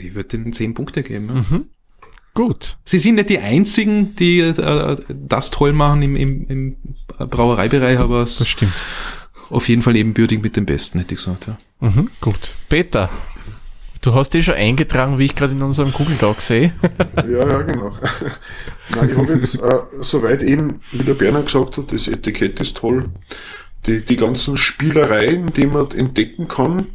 Ich 0.02 0.16
würde 0.16 0.30
denen 0.30 0.52
zehn 0.54 0.74
Punkte 0.74 1.04
geben. 1.04 1.46
Ja. 1.52 1.60
Gut. 2.34 2.78
Sie 2.84 3.00
sind 3.00 3.16
nicht 3.16 3.30
die 3.30 3.40
einzigen, 3.40 4.16
die 4.16 4.40
äh, 4.42 4.98
das 5.10 5.50
toll 5.52 5.74
machen 5.74 6.02
im, 6.04 6.16
im, 6.16 6.46
im 6.50 6.78
Brauereibereich, 7.18 7.98
aber 8.00 8.22
es 8.24 8.38
Das 8.38 8.48
stimmt. 8.48 8.74
auf 9.50 9.68
jeden 9.70 9.82
Fall 9.82 9.96
ebenbürtig 9.96 10.42
mit 10.42 10.56
dem 10.56 10.66
Besten, 10.66 11.00
hätte 11.00 11.14
ich 11.16 11.20
gesagt, 11.24 11.48
ja. 11.48 11.58
Mhm, 11.80 12.10
gut. 12.22 12.52
Peter, 12.70 13.10
du 14.08 14.14
hast 14.14 14.34
dich 14.34 14.46
schon 14.46 14.56
eingetragen, 14.56 15.20
wie 15.20 15.26
ich 15.26 15.36
gerade 15.36 15.54
in 15.54 15.62
unserem 15.62 15.92
Google 15.92 16.16
Doc 16.16 16.42
sehe. 16.42 16.74
Ja, 17.18 17.48
ja, 17.48 17.62
genau. 17.62 17.92
Nein, 18.96 19.10
ich 19.10 19.18
habe 19.18 19.34
jetzt 19.34 19.62
äh, 19.62 19.80
soweit 20.00 20.42
eben, 20.42 20.82
wie 20.92 21.04
der 21.04 21.14
Berner 21.14 21.44
gesagt 21.44 21.78
hat, 21.78 21.92
das 21.92 22.08
Etikett 22.08 22.60
ist 22.62 22.78
toll. 22.78 23.06
Die, 23.86 24.04
die 24.04 24.16
ganzen 24.16 24.56
Spielereien, 24.56 25.52
die 25.54 25.66
man 25.66 25.92
entdecken 25.92 26.48
kann 26.48 26.86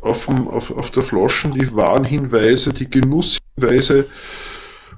auf, 0.00 0.26
dem, 0.26 0.46
auf, 0.46 0.70
auf 0.70 0.90
der 0.92 1.02
Flaschen, 1.02 1.52
die 1.52 1.72
Warnhinweise, 1.74 2.72
die 2.72 2.88
Genusshinweise. 2.88 4.06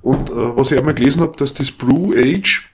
Und 0.03 0.29
äh, 0.29 0.35
was 0.35 0.71
ich 0.71 0.79
einmal 0.79 0.95
gelesen 0.95 1.23
habe, 1.23 1.37
dass 1.37 1.55
das 1.55 1.71
Brew 1.71 2.13
Age 2.15 2.71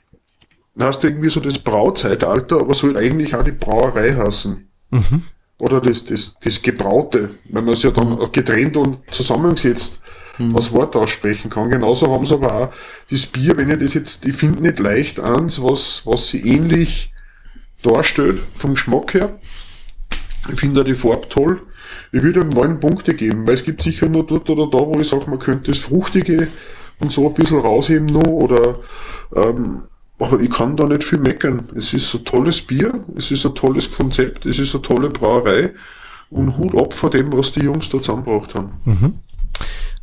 heißt 0.80 1.04
irgendwie 1.04 1.30
so 1.30 1.38
das 1.38 1.58
Brauzeitalter, 1.58 2.60
aber 2.60 2.74
soll 2.74 2.96
eigentlich 2.96 3.34
auch 3.36 3.44
die 3.44 3.52
Brauerei 3.52 4.14
heißen. 4.14 4.68
Oder 5.62 5.80
das, 5.80 6.04
das, 6.04 6.34
das 6.42 6.60
Gebraute, 6.60 7.30
wenn 7.44 7.64
man 7.64 7.74
es 7.74 7.84
ja 7.84 7.92
dann 7.92 8.18
getrennt 8.32 8.76
und 8.76 8.98
zusammengesetzt 9.08 10.02
als 10.54 10.72
Wort 10.72 10.96
aussprechen 10.96 11.50
kann. 11.50 11.70
Genauso 11.70 12.12
haben 12.12 12.26
sie 12.26 12.34
aber 12.34 12.52
auch 12.52 12.72
das 13.08 13.26
Bier, 13.26 13.56
wenn 13.56 13.70
ich 13.70 13.78
das 13.78 13.94
jetzt, 13.94 14.26
ich 14.26 14.34
finde 14.34 14.60
nicht 14.60 14.80
leicht 14.80 15.20
eins, 15.20 15.62
was, 15.62 16.02
was 16.04 16.30
sie 16.30 16.40
ähnlich 16.40 17.14
darstellt, 17.80 18.40
vom 18.56 18.74
Geschmack 18.74 19.14
her. 19.14 19.38
Ich 20.52 20.58
finde 20.58 20.80
auch 20.80 20.84
die 20.84 20.96
Farbe 20.96 21.28
toll. 21.28 21.62
Ich 22.10 22.24
würde 22.24 22.40
ihm 22.40 22.48
neun 22.48 22.80
Punkte 22.80 23.14
geben, 23.14 23.46
weil 23.46 23.54
es 23.54 23.64
gibt 23.64 23.82
sicher 23.82 24.08
nur 24.08 24.26
dort 24.26 24.50
oder 24.50 24.66
da, 24.66 24.78
wo 24.78 24.98
ich 24.98 25.08
sage, 25.08 25.30
man 25.30 25.38
könnte 25.38 25.70
das 25.70 25.78
Fruchtige 25.78 26.48
und 26.98 27.12
so 27.12 27.28
ein 27.28 27.34
bisschen 27.34 27.60
rausheben 27.60 28.06
noch 28.06 28.26
oder 28.26 28.80
ähm, 29.36 29.84
aber 30.22 30.40
ich 30.40 30.50
kann 30.50 30.76
da 30.76 30.86
nicht 30.86 31.04
viel 31.04 31.18
meckern. 31.18 31.68
Es 31.76 31.92
ist 31.92 32.14
ein 32.14 32.24
tolles 32.24 32.62
Bier, 32.62 33.04
es 33.16 33.30
ist 33.30 33.44
ein 33.44 33.54
tolles 33.54 33.92
Konzept, 33.92 34.46
es 34.46 34.58
ist 34.58 34.74
eine 34.74 34.82
tolle 34.82 35.10
Brauerei 35.10 35.72
und 36.30 36.56
Hut 36.56 36.76
ab 36.76 36.94
vor 36.94 37.10
dem, 37.10 37.32
was 37.32 37.52
die 37.52 37.60
Jungs 37.60 37.88
da 37.88 37.98
zusammengebracht 37.98 38.54
haben. 38.54 38.80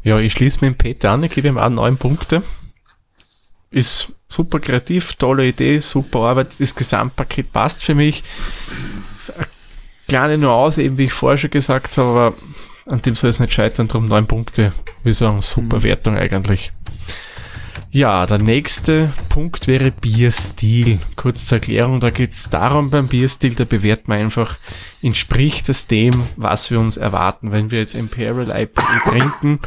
Ja, 0.04 0.20
ich 0.20 0.34
schließe 0.34 0.60
mit 0.62 0.74
dem 0.74 0.78
Peter 0.78 1.12
an, 1.12 1.24
ich 1.24 1.32
gebe 1.32 1.48
ihm 1.48 1.58
auch 1.58 1.70
neun 1.70 1.98
Punkte. 1.98 2.44
Ist 3.72 4.12
super 4.28 4.60
kreativ, 4.60 5.14
tolle 5.16 5.48
Idee, 5.48 5.80
super 5.80 6.20
Arbeit, 6.20 6.60
das 6.60 6.76
Gesamtpaket 6.76 7.52
passt 7.52 7.84
für 7.84 7.96
mich. 7.96 8.24
Eine 9.36 9.48
kleine 10.08 10.38
Nuance, 10.38 10.82
eben 10.82 10.98
wie 10.98 11.06
ich 11.06 11.14
vorher 11.14 11.38
schon 11.38 11.52
gesagt 11.52 11.98
habe, 11.98 12.10
aber 12.10 12.34
an 12.86 13.02
dem 13.02 13.16
soll 13.16 13.30
es 13.30 13.40
nicht 13.40 13.54
scheitern, 13.54 13.88
darum 13.88 14.08
neun 14.08 14.26
Punkte. 14.26 14.74
Wir 15.04 15.14
sagen, 15.14 15.42
super 15.42 15.84
Wertung 15.84 16.18
eigentlich. 16.18 16.72
Ja, 17.92 18.28
der 18.28 18.38
nächste 18.38 19.12
Punkt 19.30 19.66
wäre 19.66 19.90
Bierstil. 19.90 21.00
Kurz 21.16 21.48
zur 21.48 21.58
Erklärung, 21.58 22.00
da 22.00 22.12
geht 22.12 22.34
es 22.34 22.50
darum 22.50 22.92
beim 22.92 23.08
Bierstil, 23.08 23.56
da 23.56 23.64
bewerten 23.64 24.12
wir 24.12 24.16
einfach, 24.16 24.58
entspricht 25.02 25.70
es 25.70 25.88
dem, 25.88 26.22
was 26.36 26.70
wir 26.70 26.80
uns 26.80 26.98
erwarten. 26.98 27.52
Wenn 27.52 27.72
wir 27.72 27.80
jetzt 27.80 27.96
Imperial 27.96 28.52
IPA 28.56 29.10
trinken, 29.10 29.60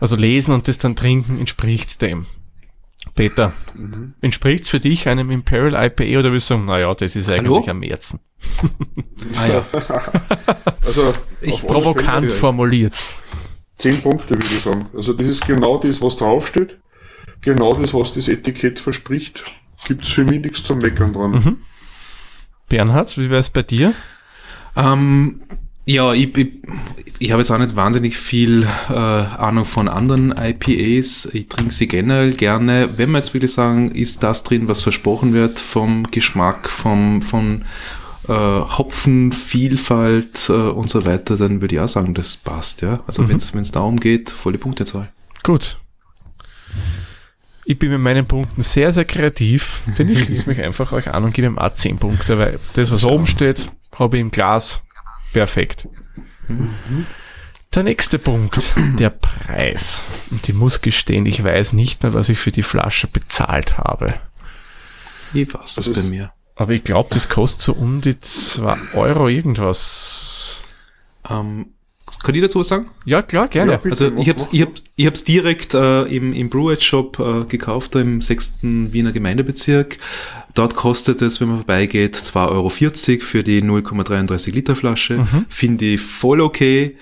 also 0.00 0.16
lesen 0.16 0.52
und 0.52 0.66
das 0.66 0.78
dann 0.78 0.96
trinken, 0.96 1.38
entspricht 1.38 1.90
es 1.90 1.98
dem. 1.98 2.26
Peter, 3.14 3.52
entspricht 4.20 4.64
es 4.64 4.68
für 4.68 4.80
dich 4.80 5.08
einem 5.08 5.30
Imperial 5.30 5.86
IPA 5.86 6.18
oder 6.18 6.32
willst 6.32 6.50
du 6.50 6.54
sagen, 6.54 6.66
naja, 6.66 6.92
das 6.92 7.14
ist 7.14 7.30
eigentlich 7.30 7.52
Hallo? 7.52 7.70
am 7.70 7.78
Märzen? 7.80 8.20
Ah 9.36 9.46
ja. 9.46 9.66
Also, 10.84 11.12
Ich 11.40 11.62
Provokant 11.64 12.32
formuliert. 12.32 13.00
Zehn 13.76 14.00
Punkte, 14.02 14.30
würde 14.30 14.46
ich 14.46 14.60
sagen. 14.60 14.86
Also 14.94 15.12
das 15.12 15.28
ist 15.28 15.46
genau 15.46 15.78
das, 15.78 16.02
was 16.02 16.16
draufsteht. 16.16 16.78
Genau 17.42 17.74
das, 17.74 17.94
was 17.94 18.14
das 18.14 18.28
Etikett 18.28 18.80
verspricht. 18.80 19.44
Gibt 19.86 20.04
es 20.04 20.08
für 20.08 20.24
mich 20.24 20.40
nichts 20.40 20.62
zum 20.62 20.78
Meckern 20.78 21.12
dran. 21.12 21.58
Bernhard, 22.68 23.16
wie 23.18 23.30
wäre 23.30 23.40
es 23.40 23.50
bei 23.50 23.62
dir? 23.62 23.94
Ähm, 24.76 25.40
ja, 25.86 26.12
ich, 26.12 26.36
ich, 26.36 26.52
ich 27.18 27.32
habe 27.32 27.42
jetzt 27.42 27.50
auch 27.50 27.58
nicht 27.58 27.74
wahnsinnig 27.74 28.16
viel 28.16 28.66
äh, 28.88 28.92
Ahnung 28.94 29.64
von 29.64 29.88
anderen 29.88 30.34
IPAs. 30.38 31.30
Ich 31.32 31.48
trinke 31.48 31.72
sie 31.72 31.88
generell 31.88 32.32
gerne. 32.32 32.90
Wenn 32.96 33.10
man 33.10 33.22
jetzt 33.22 33.34
wirklich 33.34 33.52
sagen, 33.52 33.90
ist 33.90 34.22
das 34.22 34.44
drin, 34.44 34.68
was 34.68 34.82
versprochen 34.82 35.32
wird 35.32 35.58
vom 35.58 36.04
Geschmack, 36.10 36.68
vom, 36.68 37.22
von 37.22 37.64
äh, 38.28 38.32
Hopfenvielfalt 38.32 40.48
äh, 40.48 40.52
und 40.52 40.88
so 40.88 41.04
weiter, 41.04 41.36
dann 41.36 41.60
würde 41.60 41.74
ich 41.74 41.80
auch 41.80 41.88
sagen, 41.88 42.14
das 42.14 42.36
passt. 42.36 42.82
Ja, 42.82 43.00
Also 43.06 43.28
wenn 43.28 43.38
es 43.38 43.72
darum 43.72 43.98
geht, 43.98 44.30
volle 44.30 44.58
Punktezahl. 44.58 45.08
Gut. 45.42 45.79
Ich 47.64 47.78
bin 47.78 47.90
mit 47.90 48.00
meinen 48.00 48.26
Punkten 48.26 48.62
sehr, 48.62 48.92
sehr 48.92 49.04
kreativ, 49.04 49.80
denn 49.98 50.08
ich 50.08 50.20
schließe 50.20 50.48
mich 50.48 50.60
einfach 50.60 50.92
euch 50.92 51.12
an 51.12 51.24
und 51.24 51.34
gebe 51.34 51.46
ihm 51.46 51.58
auch 51.58 51.72
10 51.72 51.98
Punkte, 51.98 52.38
weil 52.38 52.58
das, 52.74 52.90
was 52.90 53.04
oben 53.04 53.26
steht, 53.26 53.70
habe 53.94 54.16
ich 54.16 54.20
im 54.22 54.30
Glas. 54.30 54.82
Perfekt. 55.32 55.88
Der 57.74 57.82
nächste 57.84 58.18
Punkt, 58.18 58.72
der 58.98 59.10
Preis. 59.10 60.02
Und 60.30 60.48
ich 60.48 60.54
muss 60.54 60.80
gestehen, 60.80 61.26
ich 61.26 61.44
weiß 61.44 61.72
nicht 61.72 62.02
mehr, 62.02 62.12
was 62.14 62.28
ich 62.28 62.38
für 62.38 62.50
die 62.50 62.64
Flasche 62.64 63.06
bezahlt 63.06 63.78
habe. 63.78 64.14
Wie 65.32 65.52
war's 65.54 65.76
das 65.76 65.86
Das 65.86 65.94
bei 65.94 66.02
mir? 66.02 66.32
Aber 66.56 66.72
ich 66.72 66.82
glaube, 66.82 67.10
das 67.12 67.28
kostet 67.28 67.62
so 67.62 67.72
um 67.74 68.00
die 68.00 68.18
2 68.18 68.94
Euro 68.94 69.28
irgendwas. 69.28 70.56
Ähm, 71.28 71.74
kann 72.22 72.34
ich 72.34 72.42
dazu 72.42 72.60
was 72.60 72.68
sagen? 72.68 72.86
Ja, 73.04 73.22
klar, 73.22 73.48
gerne. 73.48 73.72
Ja, 73.72 73.78
bitte, 73.78 73.90
Also 73.90 74.18
ich 74.18 74.28
hab's, 74.28 74.46
mach. 74.46 74.52
ich 74.52 74.62
hab, 74.62 74.68
ich 74.96 75.06
hab's 75.06 75.24
direkt 75.24 75.74
äh, 75.74 76.02
im, 76.02 76.32
im 76.32 76.50
Brewage 76.50 76.82
Shop 76.82 77.18
äh, 77.18 77.44
gekauft, 77.44 77.94
da 77.94 78.00
im 78.00 78.20
6. 78.20 78.58
Wiener 78.62 79.12
Gemeindebezirk. 79.12 79.98
Dort 80.54 80.74
kostet 80.74 81.22
es, 81.22 81.40
wenn 81.40 81.48
man 81.48 81.58
vorbeigeht, 81.58 82.16
2,40 82.16 82.48
Euro 82.50 82.70
für 82.70 83.42
die 83.42 83.62
0,33 83.62 84.52
Liter 84.52 84.76
Flasche. 84.76 85.26
Finde 85.48 85.84
ich 85.84 86.00
voll 86.00 86.40
okay. 86.40 86.96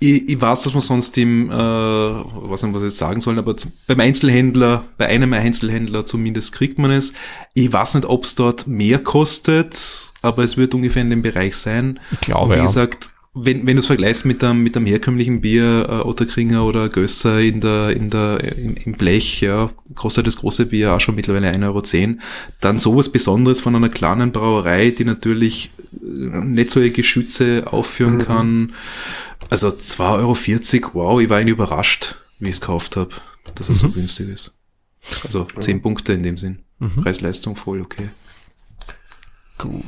Ich, 0.00 0.28
ich 0.28 0.40
weiß, 0.40 0.62
dass 0.62 0.72
man 0.72 0.82
sonst 0.82 1.16
im, 1.18 1.50
äh, 1.50 1.54
was 1.54 2.62
nicht, 2.62 2.74
was 2.74 2.82
ich 2.82 2.88
jetzt 2.88 2.98
sagen 2.98 3.20
sollen, 3.20 3.38
aber 3.38 3.56
zu, 3.56 3.68
beim 3.86 4.00
Einzelhändler, 4.00 4.84
bei 4.98 5.06
einem 5.06 5.32
Einzelhändler 5.32 6.04
zumindest 6.04 6.52
kriegt 6.52 6.78
man 6.78 6.90
es. 6.90 7.14
Ich 7.54 7.72
weiß 7.72 7.94
nicht, 7.94 8.06
ob 8.06 8.24
es 8.24 8.34
dort 8.34 8.66
mehr 8.66 8.98
kostet, 8.98 10.12
aber 10.20 10.42
es 10.42 10.56
wird 10.56 10.74
ungefähr 10.74 11.02
in 11.02 11.10
dem 11.10 11.22
Bereich 11.22 11.56
sein. 11.56 12.00
Ich 12.10 12.20
glaube, 12.20 12.44
Und 12.44 12.50
wie 12.50 12.56
ja. 12.56 12.62
gesagt, 12.66 13.10
wenn, 13.34 13.66
wenn 13.66 13.76
du 13.76 13.80
es 13.80 13.86
vergleichst 13.86 14.24
mit 14.24 14.42
einem, 14.44 14.62
mit 14.62 14.76
einem 14.76 14.86
herkömmlichen 14.86 15.40
Bier, 15.40 15.86
äh, 15.88 16.06
Otterkringer 16.06 16.64
oder 16.64 16.88
Gösser 16.88 17.40
in 17.40 17.60
der, 17.60 17.90
in 17.90 18.08
der, 18.08 18.56
im, 18.56 18.76
im 18.76 18.92
Blech, 18.92 19.40
ja, 19.40 19.70
kostet 19.96 20.28
das 20.28 20.36
große 20.36 20.66
Bier 20.66 20.92
auch 20.92 21.00
schon 21.00 21.16
mittlerweile 21.16 21.50
1,10 21.50 21.64
Euro, 21.64 22.18
dann 22.60 22.78
sowas 22.78 23.10
Besonderes 23.10 23.60
von 23.60 23.74
einer 23.74 23.88
kleinen 23.88 24.30
Brauerei, 24.30 24.90
die 24.90 25.04
natürlich 25.04 25.70
äh, 26.00 26.06
nicht 26.06 26.70
solche 26.70 26.92
Geschütze 26.92 27.64
aufführen 27.66 28.24
kann. 28.24 28.72
Also 29.50 29.68
2,40 29.68 30.82
Euro, 30.84 30.94
wow, 30.94 31.20
ich 31.20 31.28
war 31.28 31.38
eigentlich 31.38 31.54
überrascht, 31.54 32.16
wie 32.38 32.48
ich 32.48 32.54
es 32.54 32.60
gekauft 32.60 32.96
habe, 32.96 33.10
dass 33.56 33.68
es 33.68 33.80
so 33.80 33.90
günstig 33.90 34.28
ist. 34.28 34.58
Also 35.24 35.46
10 35.58 35.82
Punkte 35.82 36.12
in 36.12 36.22
dem 36.22 36.38
Sinn. 36.38 36.60
Preis-Leistung 37.02 37.56
voll 37.56 37.80
okay. 37.80 38.10
Gut. 39.58 39.84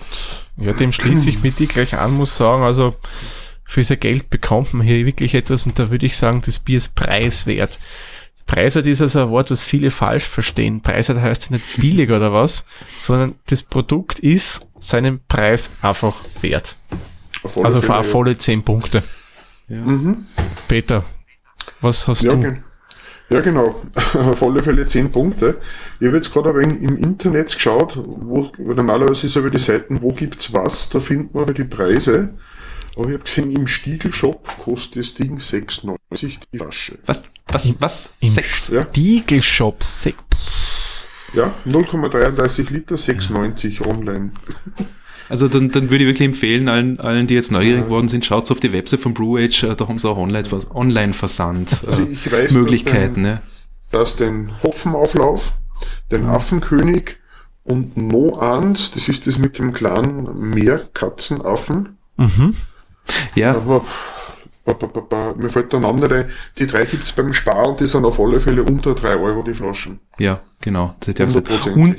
Ja, 0.56 0.72
dem 0.72 0.92
schließe 0.92 1.28
ich 1.28 1.42
mit 1.42 1.58
dir 1.58 1.66
gleich 1.66 1.98
an, 1.98 2.14
muss 2.14 2.36
sagen, 2.36 2.62
also 2.62 2.94
für 3.64 3.82
sein 3.82 3.98
Geld 4.00 4.30
bekommt 4.30 4.74
man 4.74 4.86
hier 4.86 5.04
wirklich 5.06 5.34
etwas 5.34 5.66
und 5.66 5.78
da 5.78 5.90
würde 5.90 6.06
ich 6.06 6.16
sagen, 6.16 6.40
das 6.44 6.58
Bier 6.60 6.78
ist 6.78 6.94
preiswert. 6.94 7.78
Preiswert 8.46 8.86
ist 8.86 9.02
also 9.02 9.22
ein 9.22 9.30
Wort, 9.30 9.50
was 9.50 9.64
viele 9.64 9.90
falsch 9.90 10.24
verstehen. 10.24 10.80
Preiswert 10.82 11.20
heißt 11.20 11.46
ja 11.46 11.56
nicht 11.56 11.80
billig 11.80 12.10
oder 12.10 12.32
was, 12.32 12.64
sondern 12.96 13.34
das 13.46 13.64
Produkt 13.64 14.20
ist 14.20 14.64
seinen 14.78 15.20
Preis 15.26 15.72
einfach 15.82 16.14
wert. 16.42 16.76
Also 17.42 17.80
für 17.80 17.86
Fälle, 17.86 17.98
eine 17.98 18.04
volle 18.04 18.38
10 18.38 18.62
Punkte. 18.62 19.02
Mhm. 19.68 20.26
Peter, 20.68 21.04
was 21.80 22.06
hast 22.06 22.22
Ja, 22.22 22.30
du? 22.32 22.40
gen 22.40 22.62
ja, 23.28 23.40
genau. 23.40 23.82
Auf 24.14 24.42
alle 24.42 24.62
Fälle 24.62 24.86
10 24.86 25.10
Punkte. 25.10 25.60
Ich 26.00 26.06
habe 26.06 26.16
jetzt 26.16 26.32
gerade 26.32 26.50
ein 26.50 26.56
wenig 26.56 26.82
im 26.82 26.96
Internet 26.96 27.54
geschaut, 27.54 27.96
wo, 27.96 28.50
normalerweise 28.58 29.26
ist 29.26 29.36
aber 29.36 29.50
die 29.50 29.58
Seiten, 29.58 30.00
wo 30.02 30.12
gibt's 30.12 30.52
was, 30.52 30.88
da 30.88 31.00
findet 31.00 31.34
man 31.34 31.44
aber 31.44 31.54
die 31.54 31.64
Preise. 31.64 32.30
Aber 32.96 33.08
ich 33.08 33.14
habe 33.14 33.24
gesehen, 33.24 33.52
im 33.52 33.66
Stiegel-Shop 33.66 34.58
kostet 34.64 35.02
das 35.02 35.14
Ding 35.14 35.38
6,90 35.38 36.38
die 36.52 36.58
Flasche. 36.58 36.98
Was? 37.04 37.24
Was? 37.48 37.76
was? 37.80 38.10
Im 38.20 38.28
Sechs? 38.28 38.68
Ja. 38.68 38.82
Spiegelshop. 38.82 39.82
Se 39.82 40.14
Ja, 41.34 41.52
0,33 41.66 42.72
Liter, 42.72 42.94
6,90 42.94 43.86
online. 43.86 44.30
Also 45.28 45.48
dann, 45.48 45.70
dann 45.70 45.90
würde 45.90 46.04
ich 46.04 46.08
wirklich 46.08 46.26
empfehlen, 46.26 46.68
allen, 46.68 47.00
allen, 47.00 47.26
die 47.26 47.34
jetzt 47.34 47.50
neugierig 47.52 47.84
geworden 47.84 48.08
sind, 48.08 48.24
schaut 48.24 48.44
auf 48.50 48.60
die 48.60 48.72
Website 48.72 49.00
von 49.00 49.12
Blue 49.14 49.42
Age, 49.42 49.64
äh, 49.64 49.74
da 49.76 49.88
haben 49.88 49.98
sie 49.98 50.08
auch 50.08 50.16
Online- 50.18 50.46
Online-Versand 50.72 51.82
Also 51.88 52.02
äh, 52.02 52.32
weiß, 52.32 52.52
Möglichkeiten. 52.52 53.22
dass 53.22 53.22
Ne? 53.22 53.42
dass 53.90 54.16
den 54.16 54.50
Hopfenauflauf, 54.62 55.52
den 56.10 56.26
Affenkönig 56.26 57.16
und 57.64 57.96
No 57.96 58.38
eins, 58.38 58.90
das 58.92 59.08
ist 59.08 59.26
das 59.26 59.38
mit 59.38 59.58
dem 59.58 59.72
kleinen 59.72 60.28
Meerkatzenaffen. 60.38 61.96
mhm. 62.16 62.54
Ja, 63.36 63.54
Aber 63.54 63.84
mir 65.36 65.48
fällt 65.48 65.72
nicht 65.72 65.84
ein. 66.12 66.28
Die 66.58 66.66
drei 66.66 66.84
gibt's 66.84 67.12
beim 67.12 67.32
Spar 67.32 67.68
und 67.68 67.80
die 67.80 67.86
sind 67.86 68.04
auf 68.04 68.18
alle 68.18 68.40
Fälle 68.40 68.64
unter 68.64 68.94
drei 68.94 69.16
Euro 69.16 69.42
die 69.44 69.54
Flaschen. 69.54 70.00
ja, 70.18 70.40
genau. 70.60 70.94
Und. 71.74 71.96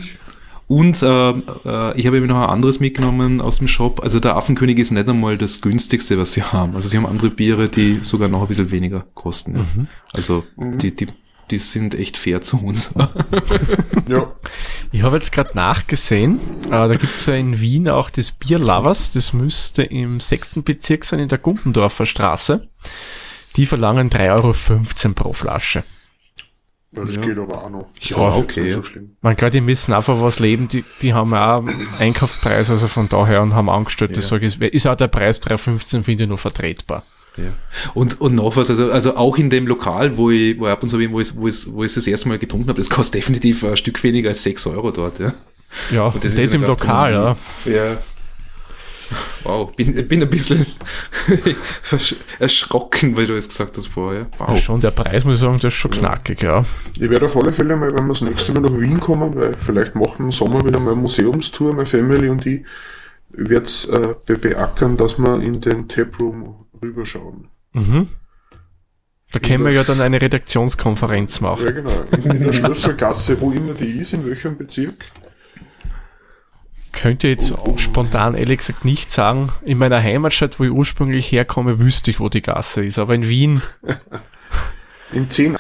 Und 0.68 1.01
äh, 1.01 1.30
äh, 1.30 1.97
ich 1.97 2.07
habe 2.07 2.18
eben 2.18 2.28
noch 2.28 2.41
ein 2.41 2.49
anderes 2.49 2.82
mitgenommen 2.82 3.39
aus 3.39 3.59
dem 3.59 3.70
Shop. 3.70 4.01
Also 4.03 4.20
der 4.20 4.36
Affenkönig 4.36 4.78
ist 4.78 4.91
nicht 4.91 5.07
einmal 5.07 5.38
das 5.38 5.61
günstigste, 5.61 6.18
was 6.18 6.34
sie 6.34 6.43
haben. 6.43 6.76
Also 6.76 6.89
sie 6.89 6.97
haben 6.97 7.05
andere 7.05 7.30
Biere, 7.30 7.70
die 7.70 7.99
sogar 8.03 8.28
noch 8.28 8.41
ein 8.41 8.47
bisschen 8.47 8.70
weniger 8.70 9.05
kosten. 9.13 9.55
Ja. 9.55 9.65
Also 10.11 10.43
die, 10.57 10.93
die, 10.93 11.07
die 11.51 11.57
sind 11.57 11.95
echt 11.95 12.18
fair 12.18 12.41
zu 12.41 12.57
uns. 12.63 12.93
Ja, 14.09 14.32
Ich 14.93 15.01
habe 15.01 15.18
jetzt 15.18 15.34
gerade 15.34 15.51
nachgesehen, 15.53 16.39
äh, 16.68 16.70
da 16.70 16.95
gibt 16.95 17.20
es 17.20 17.26
ja 17.26 17.34
in 17.34 17.59
Wien 17.59 17.89
auch 17.89 18.09
das 18.09 18.32
Bier 18.32 18.57
Lovers, 18.57 19.11
das 19.11 19.34
müsste 19.34 19.84
im 19.84 20.22
sechsten 20.22 20.63
Bezirk 20.63 21.03
sein, 21.03 21.20
in 21.20 21.28
der 21.28 21.39
Gumpendorfer 21.39 22.05
Straße. 22.05 22.70
Die 23.57 23.65
verlangen 23.65 24.09
3,15 24.09 25.05
Euro 25.05 25.13
pro 25.13 25.34
Flasche. 25.34 25.84
Ja 26.91 27.05
das 27.05 27.21
geht 27.21 27.38
aber 27.38 27.63
auch 27.63 27.69
noch. 27.69 27.88
Ja, 28.01 28.29
ist 28.29 28.35
okay, 28.35 28.67
ja. 28.69 28.73
so 28.73 28.83
schlimm. 28.83 29.15
Man 29.21 29.35
klar, 29.35 29.51
die 29.51 29.61
müssen 29.61 29.93
einfach 29.93 30.21
was 30.21 30.39
leben, 30.39 30.67
die, 30.67 30.83
die 31.01 31.13
haben 31.13 31.33
auch 31.33 31.63
Einkaufspreis, 31.99 32.69
also 32.69 32.88
von 32.88 33.09
daher 33.09 33.41
und 33.41 33.53
haben 33.53 33.69
angestellt, 33.69 34.15
das 34.15 34.27
sage 34.27 34.45
ich, 34.45 34.59
ist 34.61 34.88
auch 34.88 34.95
der 34.95 35.07
Preis 35.07 35.41
3,15 35.41 36.03
finde 36.03 36.23
ich 36.23 36.29
noch 36.29 36.39
vertretbar. 36.39 37.03
Ja. 37.38 37.53
Und, 37.93 38.19
und 38.19 38.35
noch 38.35 38.55
was, 38.55 38.69
also, 38.69 38.91
also 38.91 39.15
auch 39.15 39.38
in 39.38 39.49
dem 39.49 39.67
Lokal, 39.67 40.17
wo 40.17 40.31
ich, 40.31 40.59
wo 40.59 40.65
ich 40.65 40.71
ab 40.71 40.81
und 40.81 40.89
zu 40.89 40.97
bin, 40.97 41.11
wo 41.11 41.19
ich, 41.19 41.35
wo 41.35 41.47
ich, 41.47 41.71
wo 41.71 41.83
ich 41.83 41.93
das 41.93 42.07
erste 42.07 42.27
Mal 42.29 42.39
getrunken 42.39 42.69
habe, 42.69 42.79
das 42.79 42.89
kostet 42.89 43.21
definitiv 43.21 43.63
ein 43.63 43.77
Stück 43.77 44.03
weniger 44.03 44.29
als 44.29 44.43
6 44.43 44.67
Euro 44.67 44.91
dort, 44.91 45.19
ja. 45.19 45.33
Ja, 45.91 46.07
Und 46.07 46.23
das, 46.23 46.33
das 46.33 46.33
ist, 46.33 46.47
ist 46.47 46.53
im 46.55 46.63
Lokal, 46.63 47.13
ja. 47.13 47.38
Ja. 47.71 47.97
Wow, 49.43 49.75
bin, 49.75 50.07
bin 50.07 50.21
ein 50.21 50.29
bisschen 50.29 50.65
erschrocken, 52.39 53.15
weil 53.15 53.25
du 53.25 53.35
es 53.35 53.47
gesagt 53.47 53.77
hast 53.77 53.87
vorher. 53.87 54.27
Ja, 54.39 54.47
Wow. 54.47 54.59
Schon 54.59 54.81
der 54.81 54.91
Preis, 54.91 55.23
muss 55.25 55.35
ich 55.35 55.41
sagen, 55.41 55.57
der 55.57 55.69
ist 55.69 55.73
schon 55.75 55.91
knackig, 55.91 56.41
ja. 56.41 56.65
Ich 56.95 57.09
werde 57.09 57.25
auf 57.25 57.37
alle 57.37 57.53
Fälle 57.53 57.75
mal, 57.75 57.91
wenn 57.95 58.05
wir 58.05 58.13
das 58.13 58.21
nächste 58.21 58.53
Mal 58.53 58.61
nach 58.61 58.79
Wien 58.79 58.99
kommen, 58.99 59.35
weil 59.35 59.53
vielleicht 59.65 59.95
machen 59.95 60.17
wir 60.17 60.25
im 60.25 60.31
Sommer 60.31 60.65
wieder 60.65 60.79
mal 60.79 60.91
eine 60.91 61.01
Museumstour, 61.01 61.73
meine 61.73 61.85
Family 61.85 62.29
und 62.29 62.45
ich, 62.45 62.65
wird's 63.29 63.85
äh, 63.85 64.15
be 64.25 64.37
beackern, 64.37 64.97
dass 64.97 65.17
wir 65.17 65.41
in 65.41 65.61
den 65.61 65.87
Taproom 65.87 66.65
rüberschauen. 66.81 67.47
Mhm. 67.73 68.07
Da 69.31 69.39
können 69.39 69.65
wir 69.65 69.71
ja 69.71 69.83
dann 69.83 69.99
eine 69.99 70.21
Redaktionskonferenz 70.21 71.41
machen. 71.41 71.65
Ja, 71.65 71.71
genau. 71.71 71.91
In, 72.11 72.31
in 72.31 72.43
der 72.45 72.53
Schlössergasse, 72.53 73.39
wo 73.41 73.51
immer 73.51 73.73
die 73.73 73.99
ist, 73.99 74.13
in 74.13 74.25
welchem 74.25 74.57
Bezirk. 74.57 75.05
Könnte 76.97 77.27
jetzt 77.27 77.53
spontan 77.77 78.35
ehrlich 78.35 78.59
gesagt 78.59 78.83
nicht 78.83 79.11
sagen. 79.11 79.51
In 79.61 79.77
meiner 79.77 80.01
Heimatstadt, 80.01 80.59
wo 80.59 80.63
ich 80.63 80.71
ursprünglich 80.71 81.31
herkomme, 81.31 81.79
wüsste 81.79 82.11
ich, 82.11 82.19
wo 82.19 82.27
die 82.27 82.41
Gasse 82.41 82.83
ist. 82.83 82.97
Aber 82.99 83.13
in 83.13 83.27
Wien, 83.27 83.61
In 85.11 85.29
10. 85.29 85.57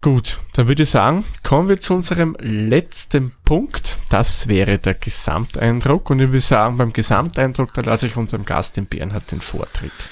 gut, 0.00 0.40
dann 0.54 0.66
würde 0.66 0.82
ich 0.82 0.90
sagen, 0.90 1.24
kommen 1.44 1.68
wir 1.68 1.78
zu 1.78 1.94
unserem 1.94 2.36
letzten 2.40 3.32
Punkt. 3.44 3.98
Das 4.08 4.48
wäre 4.48 4.78
der 4.78 4.94
Gesamteindruck. 4.94 6.10
Und 6.10 6.20
ich 6.20 6.28
würde 6.28 6.40
sagen, 6.40 6.76
beim 6.76 6.92
Gesamteindruck, 6.92 7.72
da 7.74 7.82
lasse 7.82 8.08
ich 8.08 8.16
unserem 8.16 8.44
Gast, 8.44 8.76
den 8.76 8.86
Bernhard, 8.86 9.30
den 9.30 9.40
Vortritt. 9.40 10.10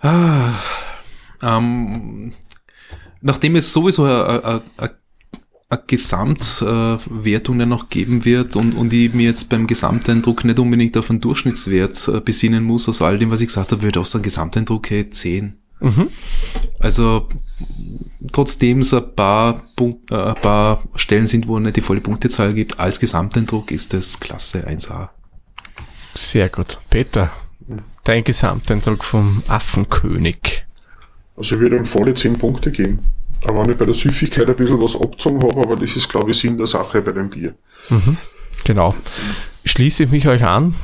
Ah, 0.00 0.52
ähm, 1.42 2.34
nachdem 3.22 3.56
es 3.56 3.72
sowieso 3.72 4.04
eine, 4.04 4.62
Gesamtwertung 5.86 7.58
dann 7.58 7.68
noch 7.68 7.88
geben 7.88 8.24
wird 8.24 8.56
und, 8.56 8.74
und 8.74 8.92
ich 8.92 9.14
mir 9.14 9.24
jetzt 9.24 9.48
beim 9.48 9.66
Gesamteindruck 9.66 10.44
nicht 10.44 10.58
unbedingt 10.58 10.96
auf 10.98 11.08
einen 11.08 11.20
Durchschnittswert 11.20 12.08
äh, 12.08 12.20
besinnen 12.20 12.62
muss, 12.64 12.88
aus 12.88 13.00
all 13.00 13.18
dem, 13.18 13.30
was 13.30 13.40
ich 13.40 13.46
gesagt 13.46 13.72
habe, 13.72 13.82
würde 13.82 14.00
auch 14.00 14.04
sagen, 14.04 14.22
Gesamteindruck 14.22 14.90
hey, 14.90 15.08
10. 15.08 15.56
Mhm. 15.80 16.08
Also 16.78 17.28
trotzdem 18.32 18.80
es 18.80 18.92
ein 18.92 19.14
paar, 19.14 19.62
Punkt, 19.74 20.10
äh, 20.10 20.14
ein 20.14 20.40
paar 20.40 20.82
Stellen 20.94 21.26
sind, 21.26 21.48
wo 21.48 21.56
es 21.56 21.64
nicht 21.64 21.76
die 21.76 21.80
volle 21.80 22.00
Punktezahl 22.00 22.52
gibt, 22.52 22.78
als 22.78 23.00
Gesamteindruck 23.00 23.70
ist 23.70 23.92
das 23.94 24.20
klasse 24.20 24.68
1A. 24.68 25.08
Sehr 26.14 26.50
gut. 26.50 26.78
Peter, 26.90 27.30
dein 28.04 28.24
Gesamteindruck 28.24 29.02
vom 29.02 29.42
Affenkönig. 29.48 30.66
Also 31.36 31.54
ich 31.54 31.60
würde 31.60 31.76
ihm 31.76 31.86
volle 31.86 32.14
10 32.14 32.38
Punkte 32.38 32.70
geben. 32.70 33.00
Aber 33.44 33.62
wenn 33.62 33.70
ich 33.70 33.78
bei 33.78 33.86
der 33.86 33.94
Süffigkeit 33.94 34.48
ein 34.48 34.56
bisschen 34.56 34.80
was 34.80 34.94
abgezogen 34.94 35.42
habe, 35.42 35.60
aber 35.60 35.76
das 35.76 35.96
ist, 35.96 36.08
glaube 36.08 36.30
ich, 36.30 36.38
Sinn 36.38 36.56
der 36.56 36.66
Sache 36.66 37.02
bei 37.02 37.12
dem 37.12 37.30
Bier. 37.30 37.54
Genau. 38.64 38.94
Schließe 39.64 40.04
ich 40.04 40.10
mich 40.10 40.28
euch 40.28 40.44
an. 40.44 40.74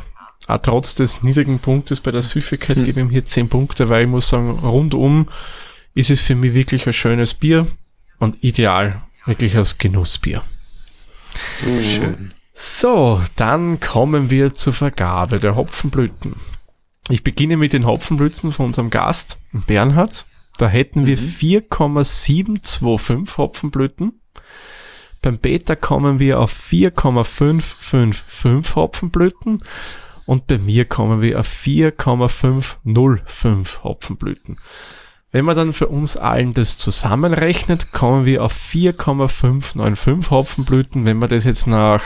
Auch 0.46 0.58
trotz 0.58 0.94
des 0.94 1.22
niedrigen 1.22 1.58
Punktes 1.58 2.00
bei 2.00 2.10
der 2.10 2.22
Süffigkeit 2.22 2.76
gebe 2.76 2.90
ich 2.90 2.96
ihm 2.96 3.10
hier 3.10 3.26
10 3.26 3.48
Punkte, 3.48 3.90
weil 3.90 4.04
ich 4.04 4.08
muss 4.08 4.28
sagen, 4.28 4.58
rundum 4.58 5.28
ist 5.94 6.10
es 6.10 6.22
für 6.22 6.34
mich 6.34 6.54
wirklich 6.54 6.86
ein 6.86 6.92
schönes 6.92 7.34
Bier 7.34 7.66
und 8.18 8.42
ideal 8.42 9.02
wirklich 9.26 9.56
als 9.56 9.78
Genussbier. 9.78 10.42
Schön. 11.60 12.32
So, 12.54 13.20
dann 13.36 13.78
kommen 13.78 14.30
wir 14.30 14.54
zur 14.54 14.72
Vergabe 14.72 15.38
der 15.38 15.54
Hopfenblüten. 15.54 16.34
Ich 17.10 17.22
beginne 17.22 17.56
mit 17.56 17.72
den 17.72 17.86
Hopfenblüten 17.86 18.50
von 18.50 18.66
unserem 18.66 18.90
Gast, 18.90 19.38
Bernhard. 19.52 20.24
Da 20.58 20.68
hätten 20.68 21.06
wir 21.06 21.16
4,725 21.16 23.38
Hopfenblüten. 23.38 24.20
Beim 25.22 25.38
Beta 25.38 25.76
kommen 25.76 26.18
wir 26.18 26.40
auf 26.40 26.50
4,555 26.50 28.76
Hopfenblüten 28.76 29.62
und 30.26 30.46
bei 30.46 30.58
mir 30.58 30.84
kommen 30.84 31.22
wir 31.22 31.40
auf 31.40 31.46
4,505 31.46 33.82
Hopfenblüten. 33.82 34.58
Wenn 35.30 35.44
man 35.44 35.56
dann 35.56 35.72
für 35.72 35.88
uns 35.88 36.16
allen 36.16 36.54
das 36.54 36.78
zusammenrechnet, 36.78 37.92
kommen 37.92 38.24
wir 38.24 38.44
auf 38.44 38.52
4,595 38.52 40.30
Hopfenblüten. 40.30 41.06
Wenn 41.06 41.18
man 41.18 41.28
das 41.28 41.44
jetzt 41.44 41.66
nach 41.66 42.02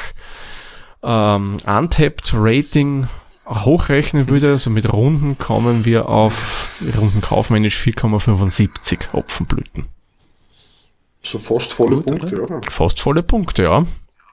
ähm, 1.03 1.59
Untapped 1.67 2.33
Rating 2.35 3.07
hochrechnen 3.47 4.29
würde, 4.29 4.51
also 4.51 4.71
mit 4.71 4.93
Runden, 4.93 5.39
kommen 5.39 5.85
wir 5.85 6.09
auf 6.09 6.71
Runden 6.97 7.21
kaufmännisch 7.21 7.79
4,75 7.79 9.13
Hopfenblüten. 9.13 9.87
So 11.23 11.39
fast 11.39 11.73
volle 11.73 11.97
Gut, 11.97 12.07
Punkte, 12.07 12.43
oder? 12.43 12.61
Fast 12.69 13.01
volle 13.01 13.23
Punkte, 13.23 13.65
ja. 13.65 13.87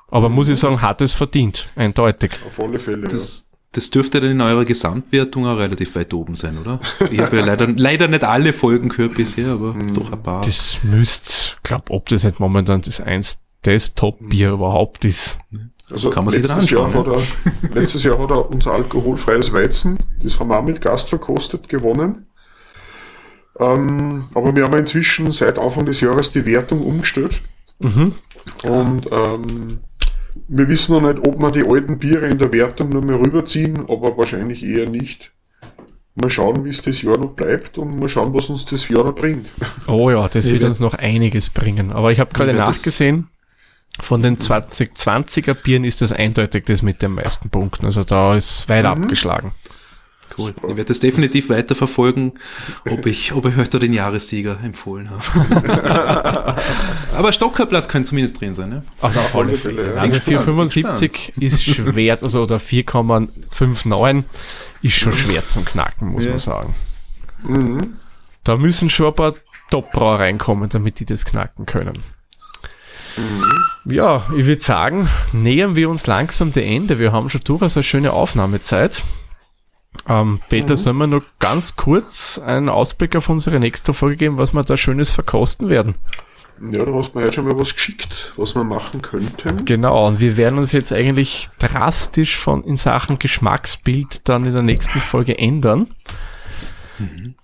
Aber 0.09 0.29
muss 0.29 0.47
ich 0.47 0.57
sagen, 0.57 0.81
hat 0.81 1.01
es 1.01 1.13
verdient. 1.13 1.69
Eindeutig. 1.75 2.31
Auf 2.47 2.59
alle 2.59 2.79
Fälle. 2.79 3.07
Das, 3.07 3.49
das 3.73 3.91
dürfte 3.91 4.19
dann 4.19 4.31
in 4.31 4.41
eurer 4.41 4.65
Gesamtwertung 4.65 5.45
auch 5.45 5.57
relativ 5.57 5.95
weit 5.95 6.13
oben 6.13 6.35
sein, 6.35 6.57
oder? 6.57 6.79
Ich 7.11 7.19
habe 7.19 7.37
ja 7.37 7.45
leider, 7.45 7.67
leider 7.67 8.07
nicht 8.07 8.23
alle 8.23 8.53
Folgen 8.53 8.89
gehört 8.89 9.15
bisher, 9.15 9.49
aber 9.49 9.75
doch 9.93 10.11
ein 10.11 10.23
paar. 10.23 10.43
Das 10.43 10.79
müsste, 10.83 11.55
glaub, 11.61 11.91
ob 11.91 12.09
das 12.09 12.23
nicht 12.23 12.39
momentan 12.39 12.81
das 12.81 13.01
eins 13.01 13.41
das 13.61 13.93
Top-Bier 13.93 14.51
überhaupt 14.51 15.05
ist. 15.05 15.37
ja. 15.51 15.59
Also 15.91 16.09
kann 16.09 16.25
man 16.25 16.31
sich 16.31 16.45
dann 16.45 16.57
letztes 16.57 16.71
Jahr, 16.71 16.85
anschauen, 16.85 17.13
hat 17.13 17.23
er, 17.73 17.75
letztes 17.81 18.03
Jahr 18.03 18.19
hat 18.19 18.31
er 18.31 18.49
unser 18.49 18.73
alkoholfreies 18.73 19.53
Weizen, 19.53 19.97
das 20.21 20.39
haben 20.39 20.49
wir 20.49 20.59
auch 20.59 20.63
mit 20.63 20.81
Gast 20.81 21.09
verkostet, 21.09 21.67
gewonnen. 21.67 22.27
Ähm, 23.59 24.25
aber 24.33 24.55
wir 24.55 24.63
haben 24.63 24.77
inzwischen 24.77 25.31
seit 25.31 25.57
Anfang 25.57 25.85
des 25.85 25.99
Jahres 26.01 26.31
die 26.31 26.45
Wertung 26.45 26.81
umgestellt. 26.81 27.41
Mhm. 27.79 28.13
Und 28.63 29.09
ähm, 29.11 29.79
wir 30.47 30.67
wissen 30.69 30.93
noch 30.93 31.01
nicht, 31.01 31.25
ob 31.25 31.39
wir 31.39 31.51
die 31.51 31.67
alten 31.67 31.99
Biere 31.99 32.27
in 32.27 32.37
der 32.37 32.51
Wertung 32.51 32.89
noch 32.89 33.01
mehr 33.01 33.19
rüberziehen, 33.19 33.79
aber 33.89 34.17
wahrscheinlich 34.17 34.63
eher 34.63 34.89
nicht. 34.89 35.31
Mal 36.15 36.29
schauen, 36.29 36.65
wie 36.65 36.69
es 36.69 36.81
das 36.81 37.01
Jahr 37.01 37.17
noch 37.17 37.31
bleibt 37.31 37.77
und 37.77 37.97
mal 37.99 38.09
schauen, 38.09 38.33
was 38.33 38.49
uns 38.49 38.65
das 38.65 38.87
Jahr 38.89 39.03
noch 39.03 39.15
bringt. 39.15 39.47
Oh 39.87 40.09
ja, 40.09 40.27
das 40.27 40.47
Ich 40.47 40.53
wird 40.53 40.63
uns 40.63 40.79
noch 40.79 40.93
einiges 40.93 41.49
bringen. 41.49 41.91
Aber 41.91 42.11
ich 42.11 42.19
habe 42.19 42.33
gerade 42.33 42.53
nachgesehen, 42.53 43.27
von 44.01 44.23
den 44.23 44.37
2020er 44.37 45.53
Bieren 45.53 45.83
ist 45.83 46.01
das 46.01 46.11
eindeutig 46.11 46.65
das 46.65 46.81
mit 46.81 47.01
den 47.01 47.11
meisten 47.13 47.49
Punkten. 47.49 47.85
Also 47.85 48.03
da 48.03 48.35
ist 48.35 48.67
weit 48.69 48.85
abgeschlagen. 48.85 49.51
Cool. 50.37 50.53
Ich 50.61 50.67
werde 50.69 50.85
das 50.85 50.99
definitiv 50.99 51.49
weiterverfolgen, 51.49 52.33
ob 52.89 53.05
ich, 53.07 53.33
ob 53.33 53.45
ich 53.47 53.57
euch 53.57 53.69
da 53.69 53.79
den 53.79 53.93
Jahressieger 53.93 54.57
empfohlen 54.63 55.09
habe. 55.09 56.55
Aber 57.15 57.33
Stockerplatz 57.33 57.87
könnte 57.89 58.09
zumindest 58.09 58.39
drin 58.39 58.53
sein, 58.53 58.69
ne? 58.69 58.83
Auf 59.01 59.35
alle 59.35 59.57
Fälle. 59.57 59.99
Also 59.99 60.17
Bin 60.19 60.37
gespannt, 60.37 60.71
475 60.71 61.33
ist 61.39 61.63
schwer, 61.63 62.19
also 62.21 62.43
oder 62.43 62.57
4,59 62.57 64.23
ist 64.83 64.95
schon 64.97 65.13
schwer 65.13 65.45
zum 65.47 65.65
Knacken, 65.65 66.09
muss 66.09 66.23
Ja. 66.25 66.29
man 66.29 66.39
sagen. 66.39 66.75
Mhm. 67.43 67.93
Da 68.43 68.55
müssen 68.55 68.89
schon 68.89 69.07
ein 69.07 69.15
paar 69.15 69.33
Top-Brauer 69.71 70.19
reinkommen, 70.19 70.69
damit 70.69 70.99
die 70.99 71.05
das 71.05 71.25
knacken 71.25 71.65
können. 71.65 72.01
Ja, 73.85 74.23
ich 74.35 74.45
würde 74.45 74.61
sagen, 74.61 75.09
nähern 75.31 75.75
wir 75.75 75.89
uns 75.89 76.07
langsam 76.07 76.51
dem 76.51 76.63
Ende. 76.63 76.99
Wir 76.99 77.11
haben 77.11 77.29
schon 77.29 77.41
durchaus 77.43 77.75
eine 77.75 77.83
schöne 77.83 78.13
Aufnahmezeit. 78.13 79.01
Ähm, 80.07 80.39
Peter, 80.49 80.77
sollen 80.77 80.97
wir 80.97 81.07
noch 81.07 81.23
ganz 81.39 81.75
kurz 81.75 82.39
einen 82.39 82.69
Ausblick 82.69 83.15
auf 83.15 83.29
unsere 83.29 83.59
nächste 83.59 83.93
Folge 83.93 84.17
geben, 84.17 84.37
was 84.37 84.53
wir 84.53 84.63
da 84.63 84.77
Schönes 84.77 85.11
verkosten 85.11 85.69
werden? 85.69 85.95
Ja, 86.61 86.83
da 86.83 86.93
hast 86.93 87.13
du 87.13 87.19
mir 87.19 87.25
jetzt 87.25 87.35
schon 87.35 87.45
mal 87.45 87.57
was 87.57 87.73
geschickt, 87.73 88.33
was 88.35 88.53
wir 88.53 88.63
machen 88.63 89.01
könnten. 89.01 89.63
Genau, 89.65 90.07
und 90.07 90.19
wir 90.19 90.35
werden 90.35 90.59
uns 90.59 90.73
jetzt 90.73 90.91
eigentlich 90.91 91.49
drastisch 91.57 92.37
von 92.37 92.63
in 92.63 92.75
Sachen 92.75 93.17
Geschmacksbild 93.17 94.27
dann 94.27 94.45
in 94.45 94.53
der 94.53 94.63
nächsten 94.63 94.99
Folge 94.99 95.37
ändern. 95.37 95.87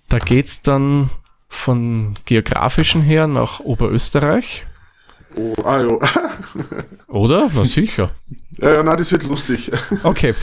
Da 0.09 0.20
geht's 0.20 0.61
dann 0.61 1.09
von 1.47 2.16
geografischen 2.26 3.01
her 3.01 3.28
nach 3.28 3.61
Oberösterreich, 3.61 4.66
Oh, 5.38 5.53
ah 5.63 5.81
ja. 5.81 5.99
oder? 7.07 7.49
Na 7.53 7.65
sicher. 7.65 8.11
ja, 8.57 8.73
ja, 8.75 8.83
nein, 8.83 8.97
das 8.97 9.11
wird 9.11 9.23
lustig. 9.23 9.71
Okay. 10.03 10.33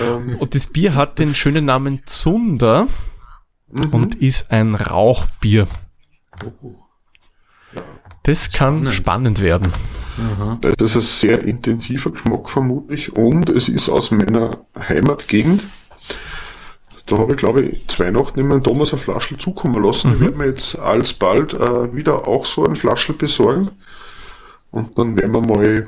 ähm, 0.00 0.36
Und 0.38 0.54
das 0.54 0.66
Bier 0.66 0.94
hat 0.94 1.18
den 1.18 1.34
schönen 1.34 1.64
Namen 1.64 2.02
Zunder 2.06 2.86
mhm. 3.70 3.88
und 3.90 4.14
ist 4.16 4.50
ein 4.50 4.74
Rauchbier. 4.74 5.68
Das 8.24 8.50
kann 8.50 8.90
Spannend. 8.90 8.92
spannend 8.92 9.40
werden. 9.40 9.72
Das 10.60 10.94
ist 10.94 10.96
ein 10.96 11.02
sehr 11.02 11.44
intensiver 11.44 12.10
Geschmack 12.10 12.50
vermutlich 12.50 13.16
und 13.16 13.48
es 13.48 13.68
ist 13.68 13.88
aus 13.88 14.10
meiner 14.10 14.64
Heimatgegend. 14.78 15.62
Da 17.06 17.18
habe 17.18 17.32
ich, 17.32 17.38
glaube 17.38 17.62
ich, 17.62 17.86
zwei 17.88 18.10
Nacht 18.10 18.36
in 18.36 18.46
meinen 18.46 18.62
Thomas 18.62 18.92
eine 18.92 19.00
Flaschel 19.00 19.38
zukommen 19.38 19.82
lassen. 19.82 20.12
Ich 20.12 20.20
werde 20.20 20.38
mir 20.38 20.46
jetzt 20.46 20.78
alsbald 20.78 21.54
äh, 21.54 21.94
wieder 21.94 22.28
auch 22.28 22.44
so 22.44 22.64
ein 22.64 22.76
Flaschel 22.76 23.14
besorgen. 23.16 23.70
Und 24.72 24.98
dann 24.98 25.16
werden 25.16 25.32
wir 25.32 25.40
mal 25.40 25.86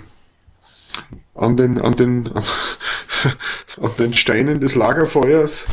an 1.35 1.57
den, 1.57 1.81
an 1.81 1.97
den, 1.97 2.29
an 3.81 3.91
den 3.99 4.15
Steinen 4.15 4.61
des 4.61 4.77
Lagerfeuers 4.77 5.67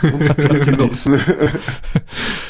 genießen. 0.00 1.20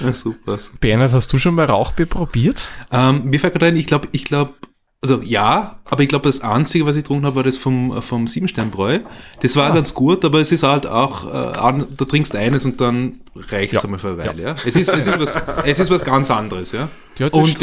Ja, 0.01 0.13
super. 0.13 0.59
super. 0.59 0.79
Bernhard, 0.81 1.13
hast 1.13 1.33
du 1.33 1.39
schon 1.39 1.55
mal 1.55 1.67
Rauchbier 1.67 2.07
probiert? 2.07 2.69
Ähm, 2.91 3.25
mir 3.27 3.39
fällt 3.39 3.55
gerade 3.55 3.67
ein, 3.67 3.77
ich 3.77 3.87
glaube, 3.87 4.09
ich 4.13 4.25
glaube, 4.25 4.53
also 5.05 5.21
ja, 5.23 5.81
aber 5.85 6.03
ich 6.03 6.09
glaube, 6.09 6.31
das 6.31 6.41
Einzige, 6.41 6.87
was 6.87 6.97
ich 6.97 7.03
getrunken 7.03 7.27
habe, 7.27 7.37
war 7.37 7.43
das 7.43 7.59
vom, 7.59 8.01
vom 8.01 8.27
Siebensternbräu. 8.27 9.01
Das 9.43 9.55
war 9.55 9.71
ganz 9.71 9.93
gut, 9.93 10.25
aber 10.25 10.41
es 10.41 10.51
ist 10.51 10.63
halt 10.63 10.87
auch, 10.87 11.27
äh, 11.27 11.85
da 11.95 12.05
trinkst 12.07 12.35
eines 12.35 12.65
und 12.65 12.81
dann 12.81 13.21
reicht's 13.37 13.75
Ja. 13.75 13.85
einmal 13.85 13.99
für 13.99 14.09
eine 14.09 14.17
Weile. 14.17 14.43
Ja. 14.43 14.57
Es, 14.65 14.77
ist, 14.77 14.91
es, 14.91 15.07
ist 15.07 15.21
was, 15.21 15.37
es 15.67 15.79
ist 15.79 15.91
was 15.91 16.07
ganz 16.07 16.31
anderes, 16.31 16.73
ja. 16.73 16.89
Ja, 17.19 17.29
das 17.29 17.39
und, 17.39 17.61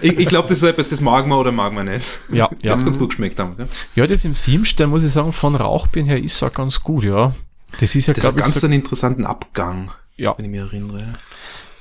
ich, 0.00 0.18
ich 0.18 0.26
glaube, 0.28 0.48
das 0.48 0.62
ist 0.62 0.64
etwas, 0.64 0.88
das 0.88 1.02
mag 1.02 1.26
man 1.26 1.36
oder 1.38 1.52
mag 1.52 1.74
man 1.74 1.88
nicht. 1.88 2.08
Ja, 2.32 2.48
ja. 2.62 2.72
Hat's 2.72 2.86
ganz 2.86 2.98
gut 2.98 3.10
geschmeckt 3.10 3.38
haben. 3.38 3.54
Ja. 3.58 3.66
Ja, 3.94 4.06
das 4.06 4.24
im 4.24 4.34
Siemstern, 4.34 4.88
muss 4.88 5.04
ich 5.04 5.12
sagen, 5.12 5.34
von 5.34 5.56
Rauchbieren 5.56 6.08
her 6.08 6.18
ist 6.18 6.42
auch 6.42 6.54
ganz 6.54 6.80
gut, 6.80 7.04
ja. 7.04 7.34
Das 7.80 7.94
ist 7.94 8.06
ja, 8.06 8.14
Das 8.14 8.24
hat 8.24 8.34
glaube 8.34 8.38
ich, 8.38 8.44
ganz 8.44 8.60
so, 8.62 8.66
einen 8.66 8.76
interessanten 8.76 9.26
Abgang, 9.26 9.90
ja, 10.16 10.34
wenn 10.38 10.46
ich 10.46 10.50
mich 10.50 10.60
erinnere. 10.60 11.18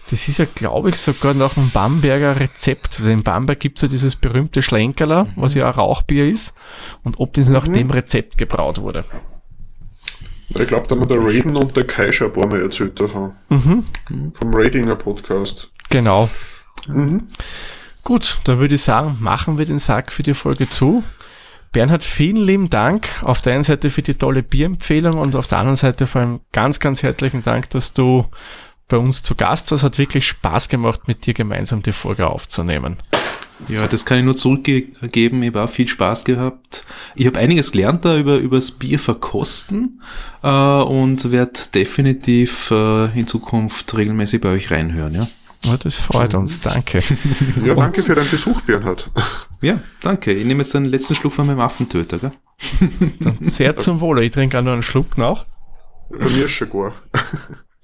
Das 0.10 0.28
ist 0.28 0.38
ja, 0.38 0.46
glaube 0.54 0.90
ich, 0.90 0.98
sogar 0.98 1.34
nach 1.34 1.56
dem 1.56 1.72
Bamberger 1.72 2.40
Rezept. 2.40 3.00
Also 3.00 3.10
in 3.10 3.24
Bamberg 3.24 3.60
gibt's 3.60 3.82
ja 3.82 3.88
dieses 3.88 4.16
berühmte 4.16 4.62
Schlenkerler, 4.62 5.28
was 5.36 5.56
ja 5.56 5.68
ein 5.68 5.74
Rauchbier 5.74 6.30
ist. 6.30 6.54
Und 7.04 7.20
ob 7.20 7.34
das 7.34 7.50
nach 7.50 7.68
dem 7.68 7.90
Rezept 7.90 8.38
gebraut 8.38 8.82
wurde. 8.82 9.04
Ich 10.50 10.68
glaube, 10.68 10.88
da 10.88 10.96
haben 10.96 11.08
der 11.08 11.20
Raiden 11.20 11.56
und 11.56 11.76
der 11.76 11.88
Kai 11.88 12.12
schon 12.12 12.28
ein 12.28 12.34
paar 12.34 12.48
Mal 12.48 12.62
erzählt 12.62 13.00
davon. 13.00 13.34
Mhm. 13.50 13.84
Vom 14.40 14.54
Radinger 14.54 14.96
Podcast. 14.96 15.72
Genau. 15.90 16.30
Mhm. 16.88 17.24
Gut, 18.04 18.38
dann 18.44 18.60
würde 18.60 18.76
ich 18.76 18.84
sagen, 18.84 19.18
machen 19.20 19.58
wir 19.58 19.66
den 19.66 19.80
Sack 19.80 20.12
für 20.12 20.22
die 20.22 20.36
Folge 20.36 20.70
zu. 20.70 21.04
Bernhard, 21.72 22.04
vielen 22.04 22.38
lieben 22.38 22.70
Dank 22.70 23.10
auf 23.24 23.42
der 23.42 23.56
einen 23.56 23.64
Seite 23.64 23.90
für 23.90 24.02
die 24.02 24.14
tolle 24.14 24.44
Bierempfehlung 24.44 25.16
und 25.18 25.36
auf 25.36 25.48
der 25.48 25.58
anderen 25.58 25.76
Seite 25.76 26.08
vor 26.08 26.22
allem 26.22 26.40
ganz, 26.54 26.80
ganz 26.80 27.04
herzlichen 27.04 27.44
Dank, 27.44 27.70
dass 27.72 27.94
du 27.94 28.26
bei 28.88 28.98
uns 28.98 29.24
zu 29.24 29.36
Gast 29.36 29.72
warst. 29.72 29.84
Hat 29.84 29.98
wirklich 29.98 30.28
Spaß 30.28 30.70
gemacht, 30.70 31.08
mit 31.08 31.26
dir 31.26 31.34
gemeinsam 31.34 31.82
die 31.84 31.92
Folge 31.92 32.28
aufzunehmen. 32.28 32.98
Ja, 33.70 33.88
das 33.88 34.06
kann 34.06 34.20
ich 34.20 34.26
nur 34.26 34.36
zurückgeben. 34.36 35.42
Ich 35.42 35.50
habe 35.50 35.64
auch 35.64 35.70
viel 35.70 35.88
Spaß 35.88 36.26
gehabt. 36.26 36.84
Ich 37.16 37.26
habe 37.26 37.40
einiges 37.40 37.72
gelernt 37.72 38.04
da 38.04 38.18
über 38.18 38.38
übers 38.38 38.72
Bier 38.72 39.00
verkosten 39.00 40.02
äh, 40.44 40.50
und 40.50 41.32
werde 41.32 41.60
definitiv 41.74 42.70
äh, 42.72 43.06
in 43.18 43.28
Zukunft 43.28 43.96
regelmäßig 43.98 44.42
bei 44.42 44.50
euch 44.50 44.72
reinhören. 44.72 45.14
Ja, 45.14 45.28
Ja, 45.64 45.78
das 45.78 45.96
freut 45.96 46.36
uns, 46.36 46.62
danke. 46.62 47.02
Ja, 47.66 47.76
danke 47.76 48.04
für 48.04 48.14
deinen 48.14 48.30
Besuch, 48.30 48.62
Bernhard. 48.62 49.10
ja 49.62 49.80
danke. 50.02 50.34
Ich 50.34 50.46
nehme 50.46 50.62
jetzt 50.62 50.74
den 50.74 50.86
letzten 50.86 51.16
Schluck 51.16 51.34
von 51.34 51.48
meinem 51.48 51.62
Affentöter. 51.62 52.20
Gell? 52.20 52.32
Dann 53.22 53.38
sehr 53.42 53.76
zum 53.78 54.02
Wohle. 54.02 54.24
Ich 54.24 54.32
trinke 54.32 54.60
auch 54.60 54.64
noch 54.64 54.74
einen 54.74 54.84
Schluck 54.84 55.18
nach. 55.18 55.46
Bei 56.10 56.26
mir 56.26 56.46
ist 56.46 56.52
schon 56.52 56.70
gar. 56.70 56.94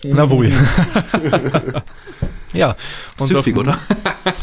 Na 0.03 0.29
wohl. 0.29 0.51
ja. 2.53 2.75
Und 3.19 3.27
Süffig, 3.27 3.57
oder? 3.57 3.77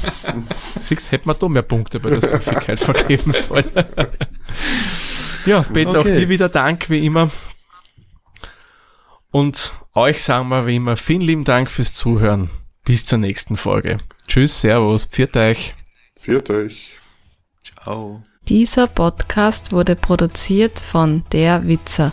Six 0.78 1.10
hätte 1.10 1.26
man 1.26 1.36
da 1.38 1.48
mehr 1.48 1.62
Punkte 1.62 2.00
bei 2.00 2.10
der 2.10 2.20
Süffigkeit 2.20 2.80
vergeben 2.80 3.32
sollen. 3.32 3.68
ja, 5.46 5.62
Peter, 5.62 5.90
auch 5.90 6.04
Okay. 6.04 6.20
dir 6.20 6.28
wieder 6.28 6.48
Dank, 6.48 6.90
wie 6.90 7.04
immer. 7.04 7.30
Und 9.30 9.72
euch 9.94 10.22
sagen 10.22 10.48
wir 10.48 10.66
wie 10.66 10.76
immer 10.76 10.96
vielen 10.96 11.20
lieben 11.20 11.44
Dank 11.44 11.70
fürs 11.70 11.92
Zuhören. 11.92 12.50
Bis 12.84 13.04
zur 13.04 13.18
nächsten 13.18 13.56
Folge. 13.56 13.98
Tschüss, 14.26 14.60
Servus, 14.60 15.04
pfiat 15.04 15.36
euch. 15.36 15.74
Viert 16.18 16.48
euch. 16.50 16.92
Ciao. 17.62 18.22
Dieser 18.48 18.86
Podcast 18.86 19.72
wurde 19.72 19.94
produziert 19.94 20.78
von 20.78 21.24
Der 21.32 21.68
Witzer. 21.68 22.12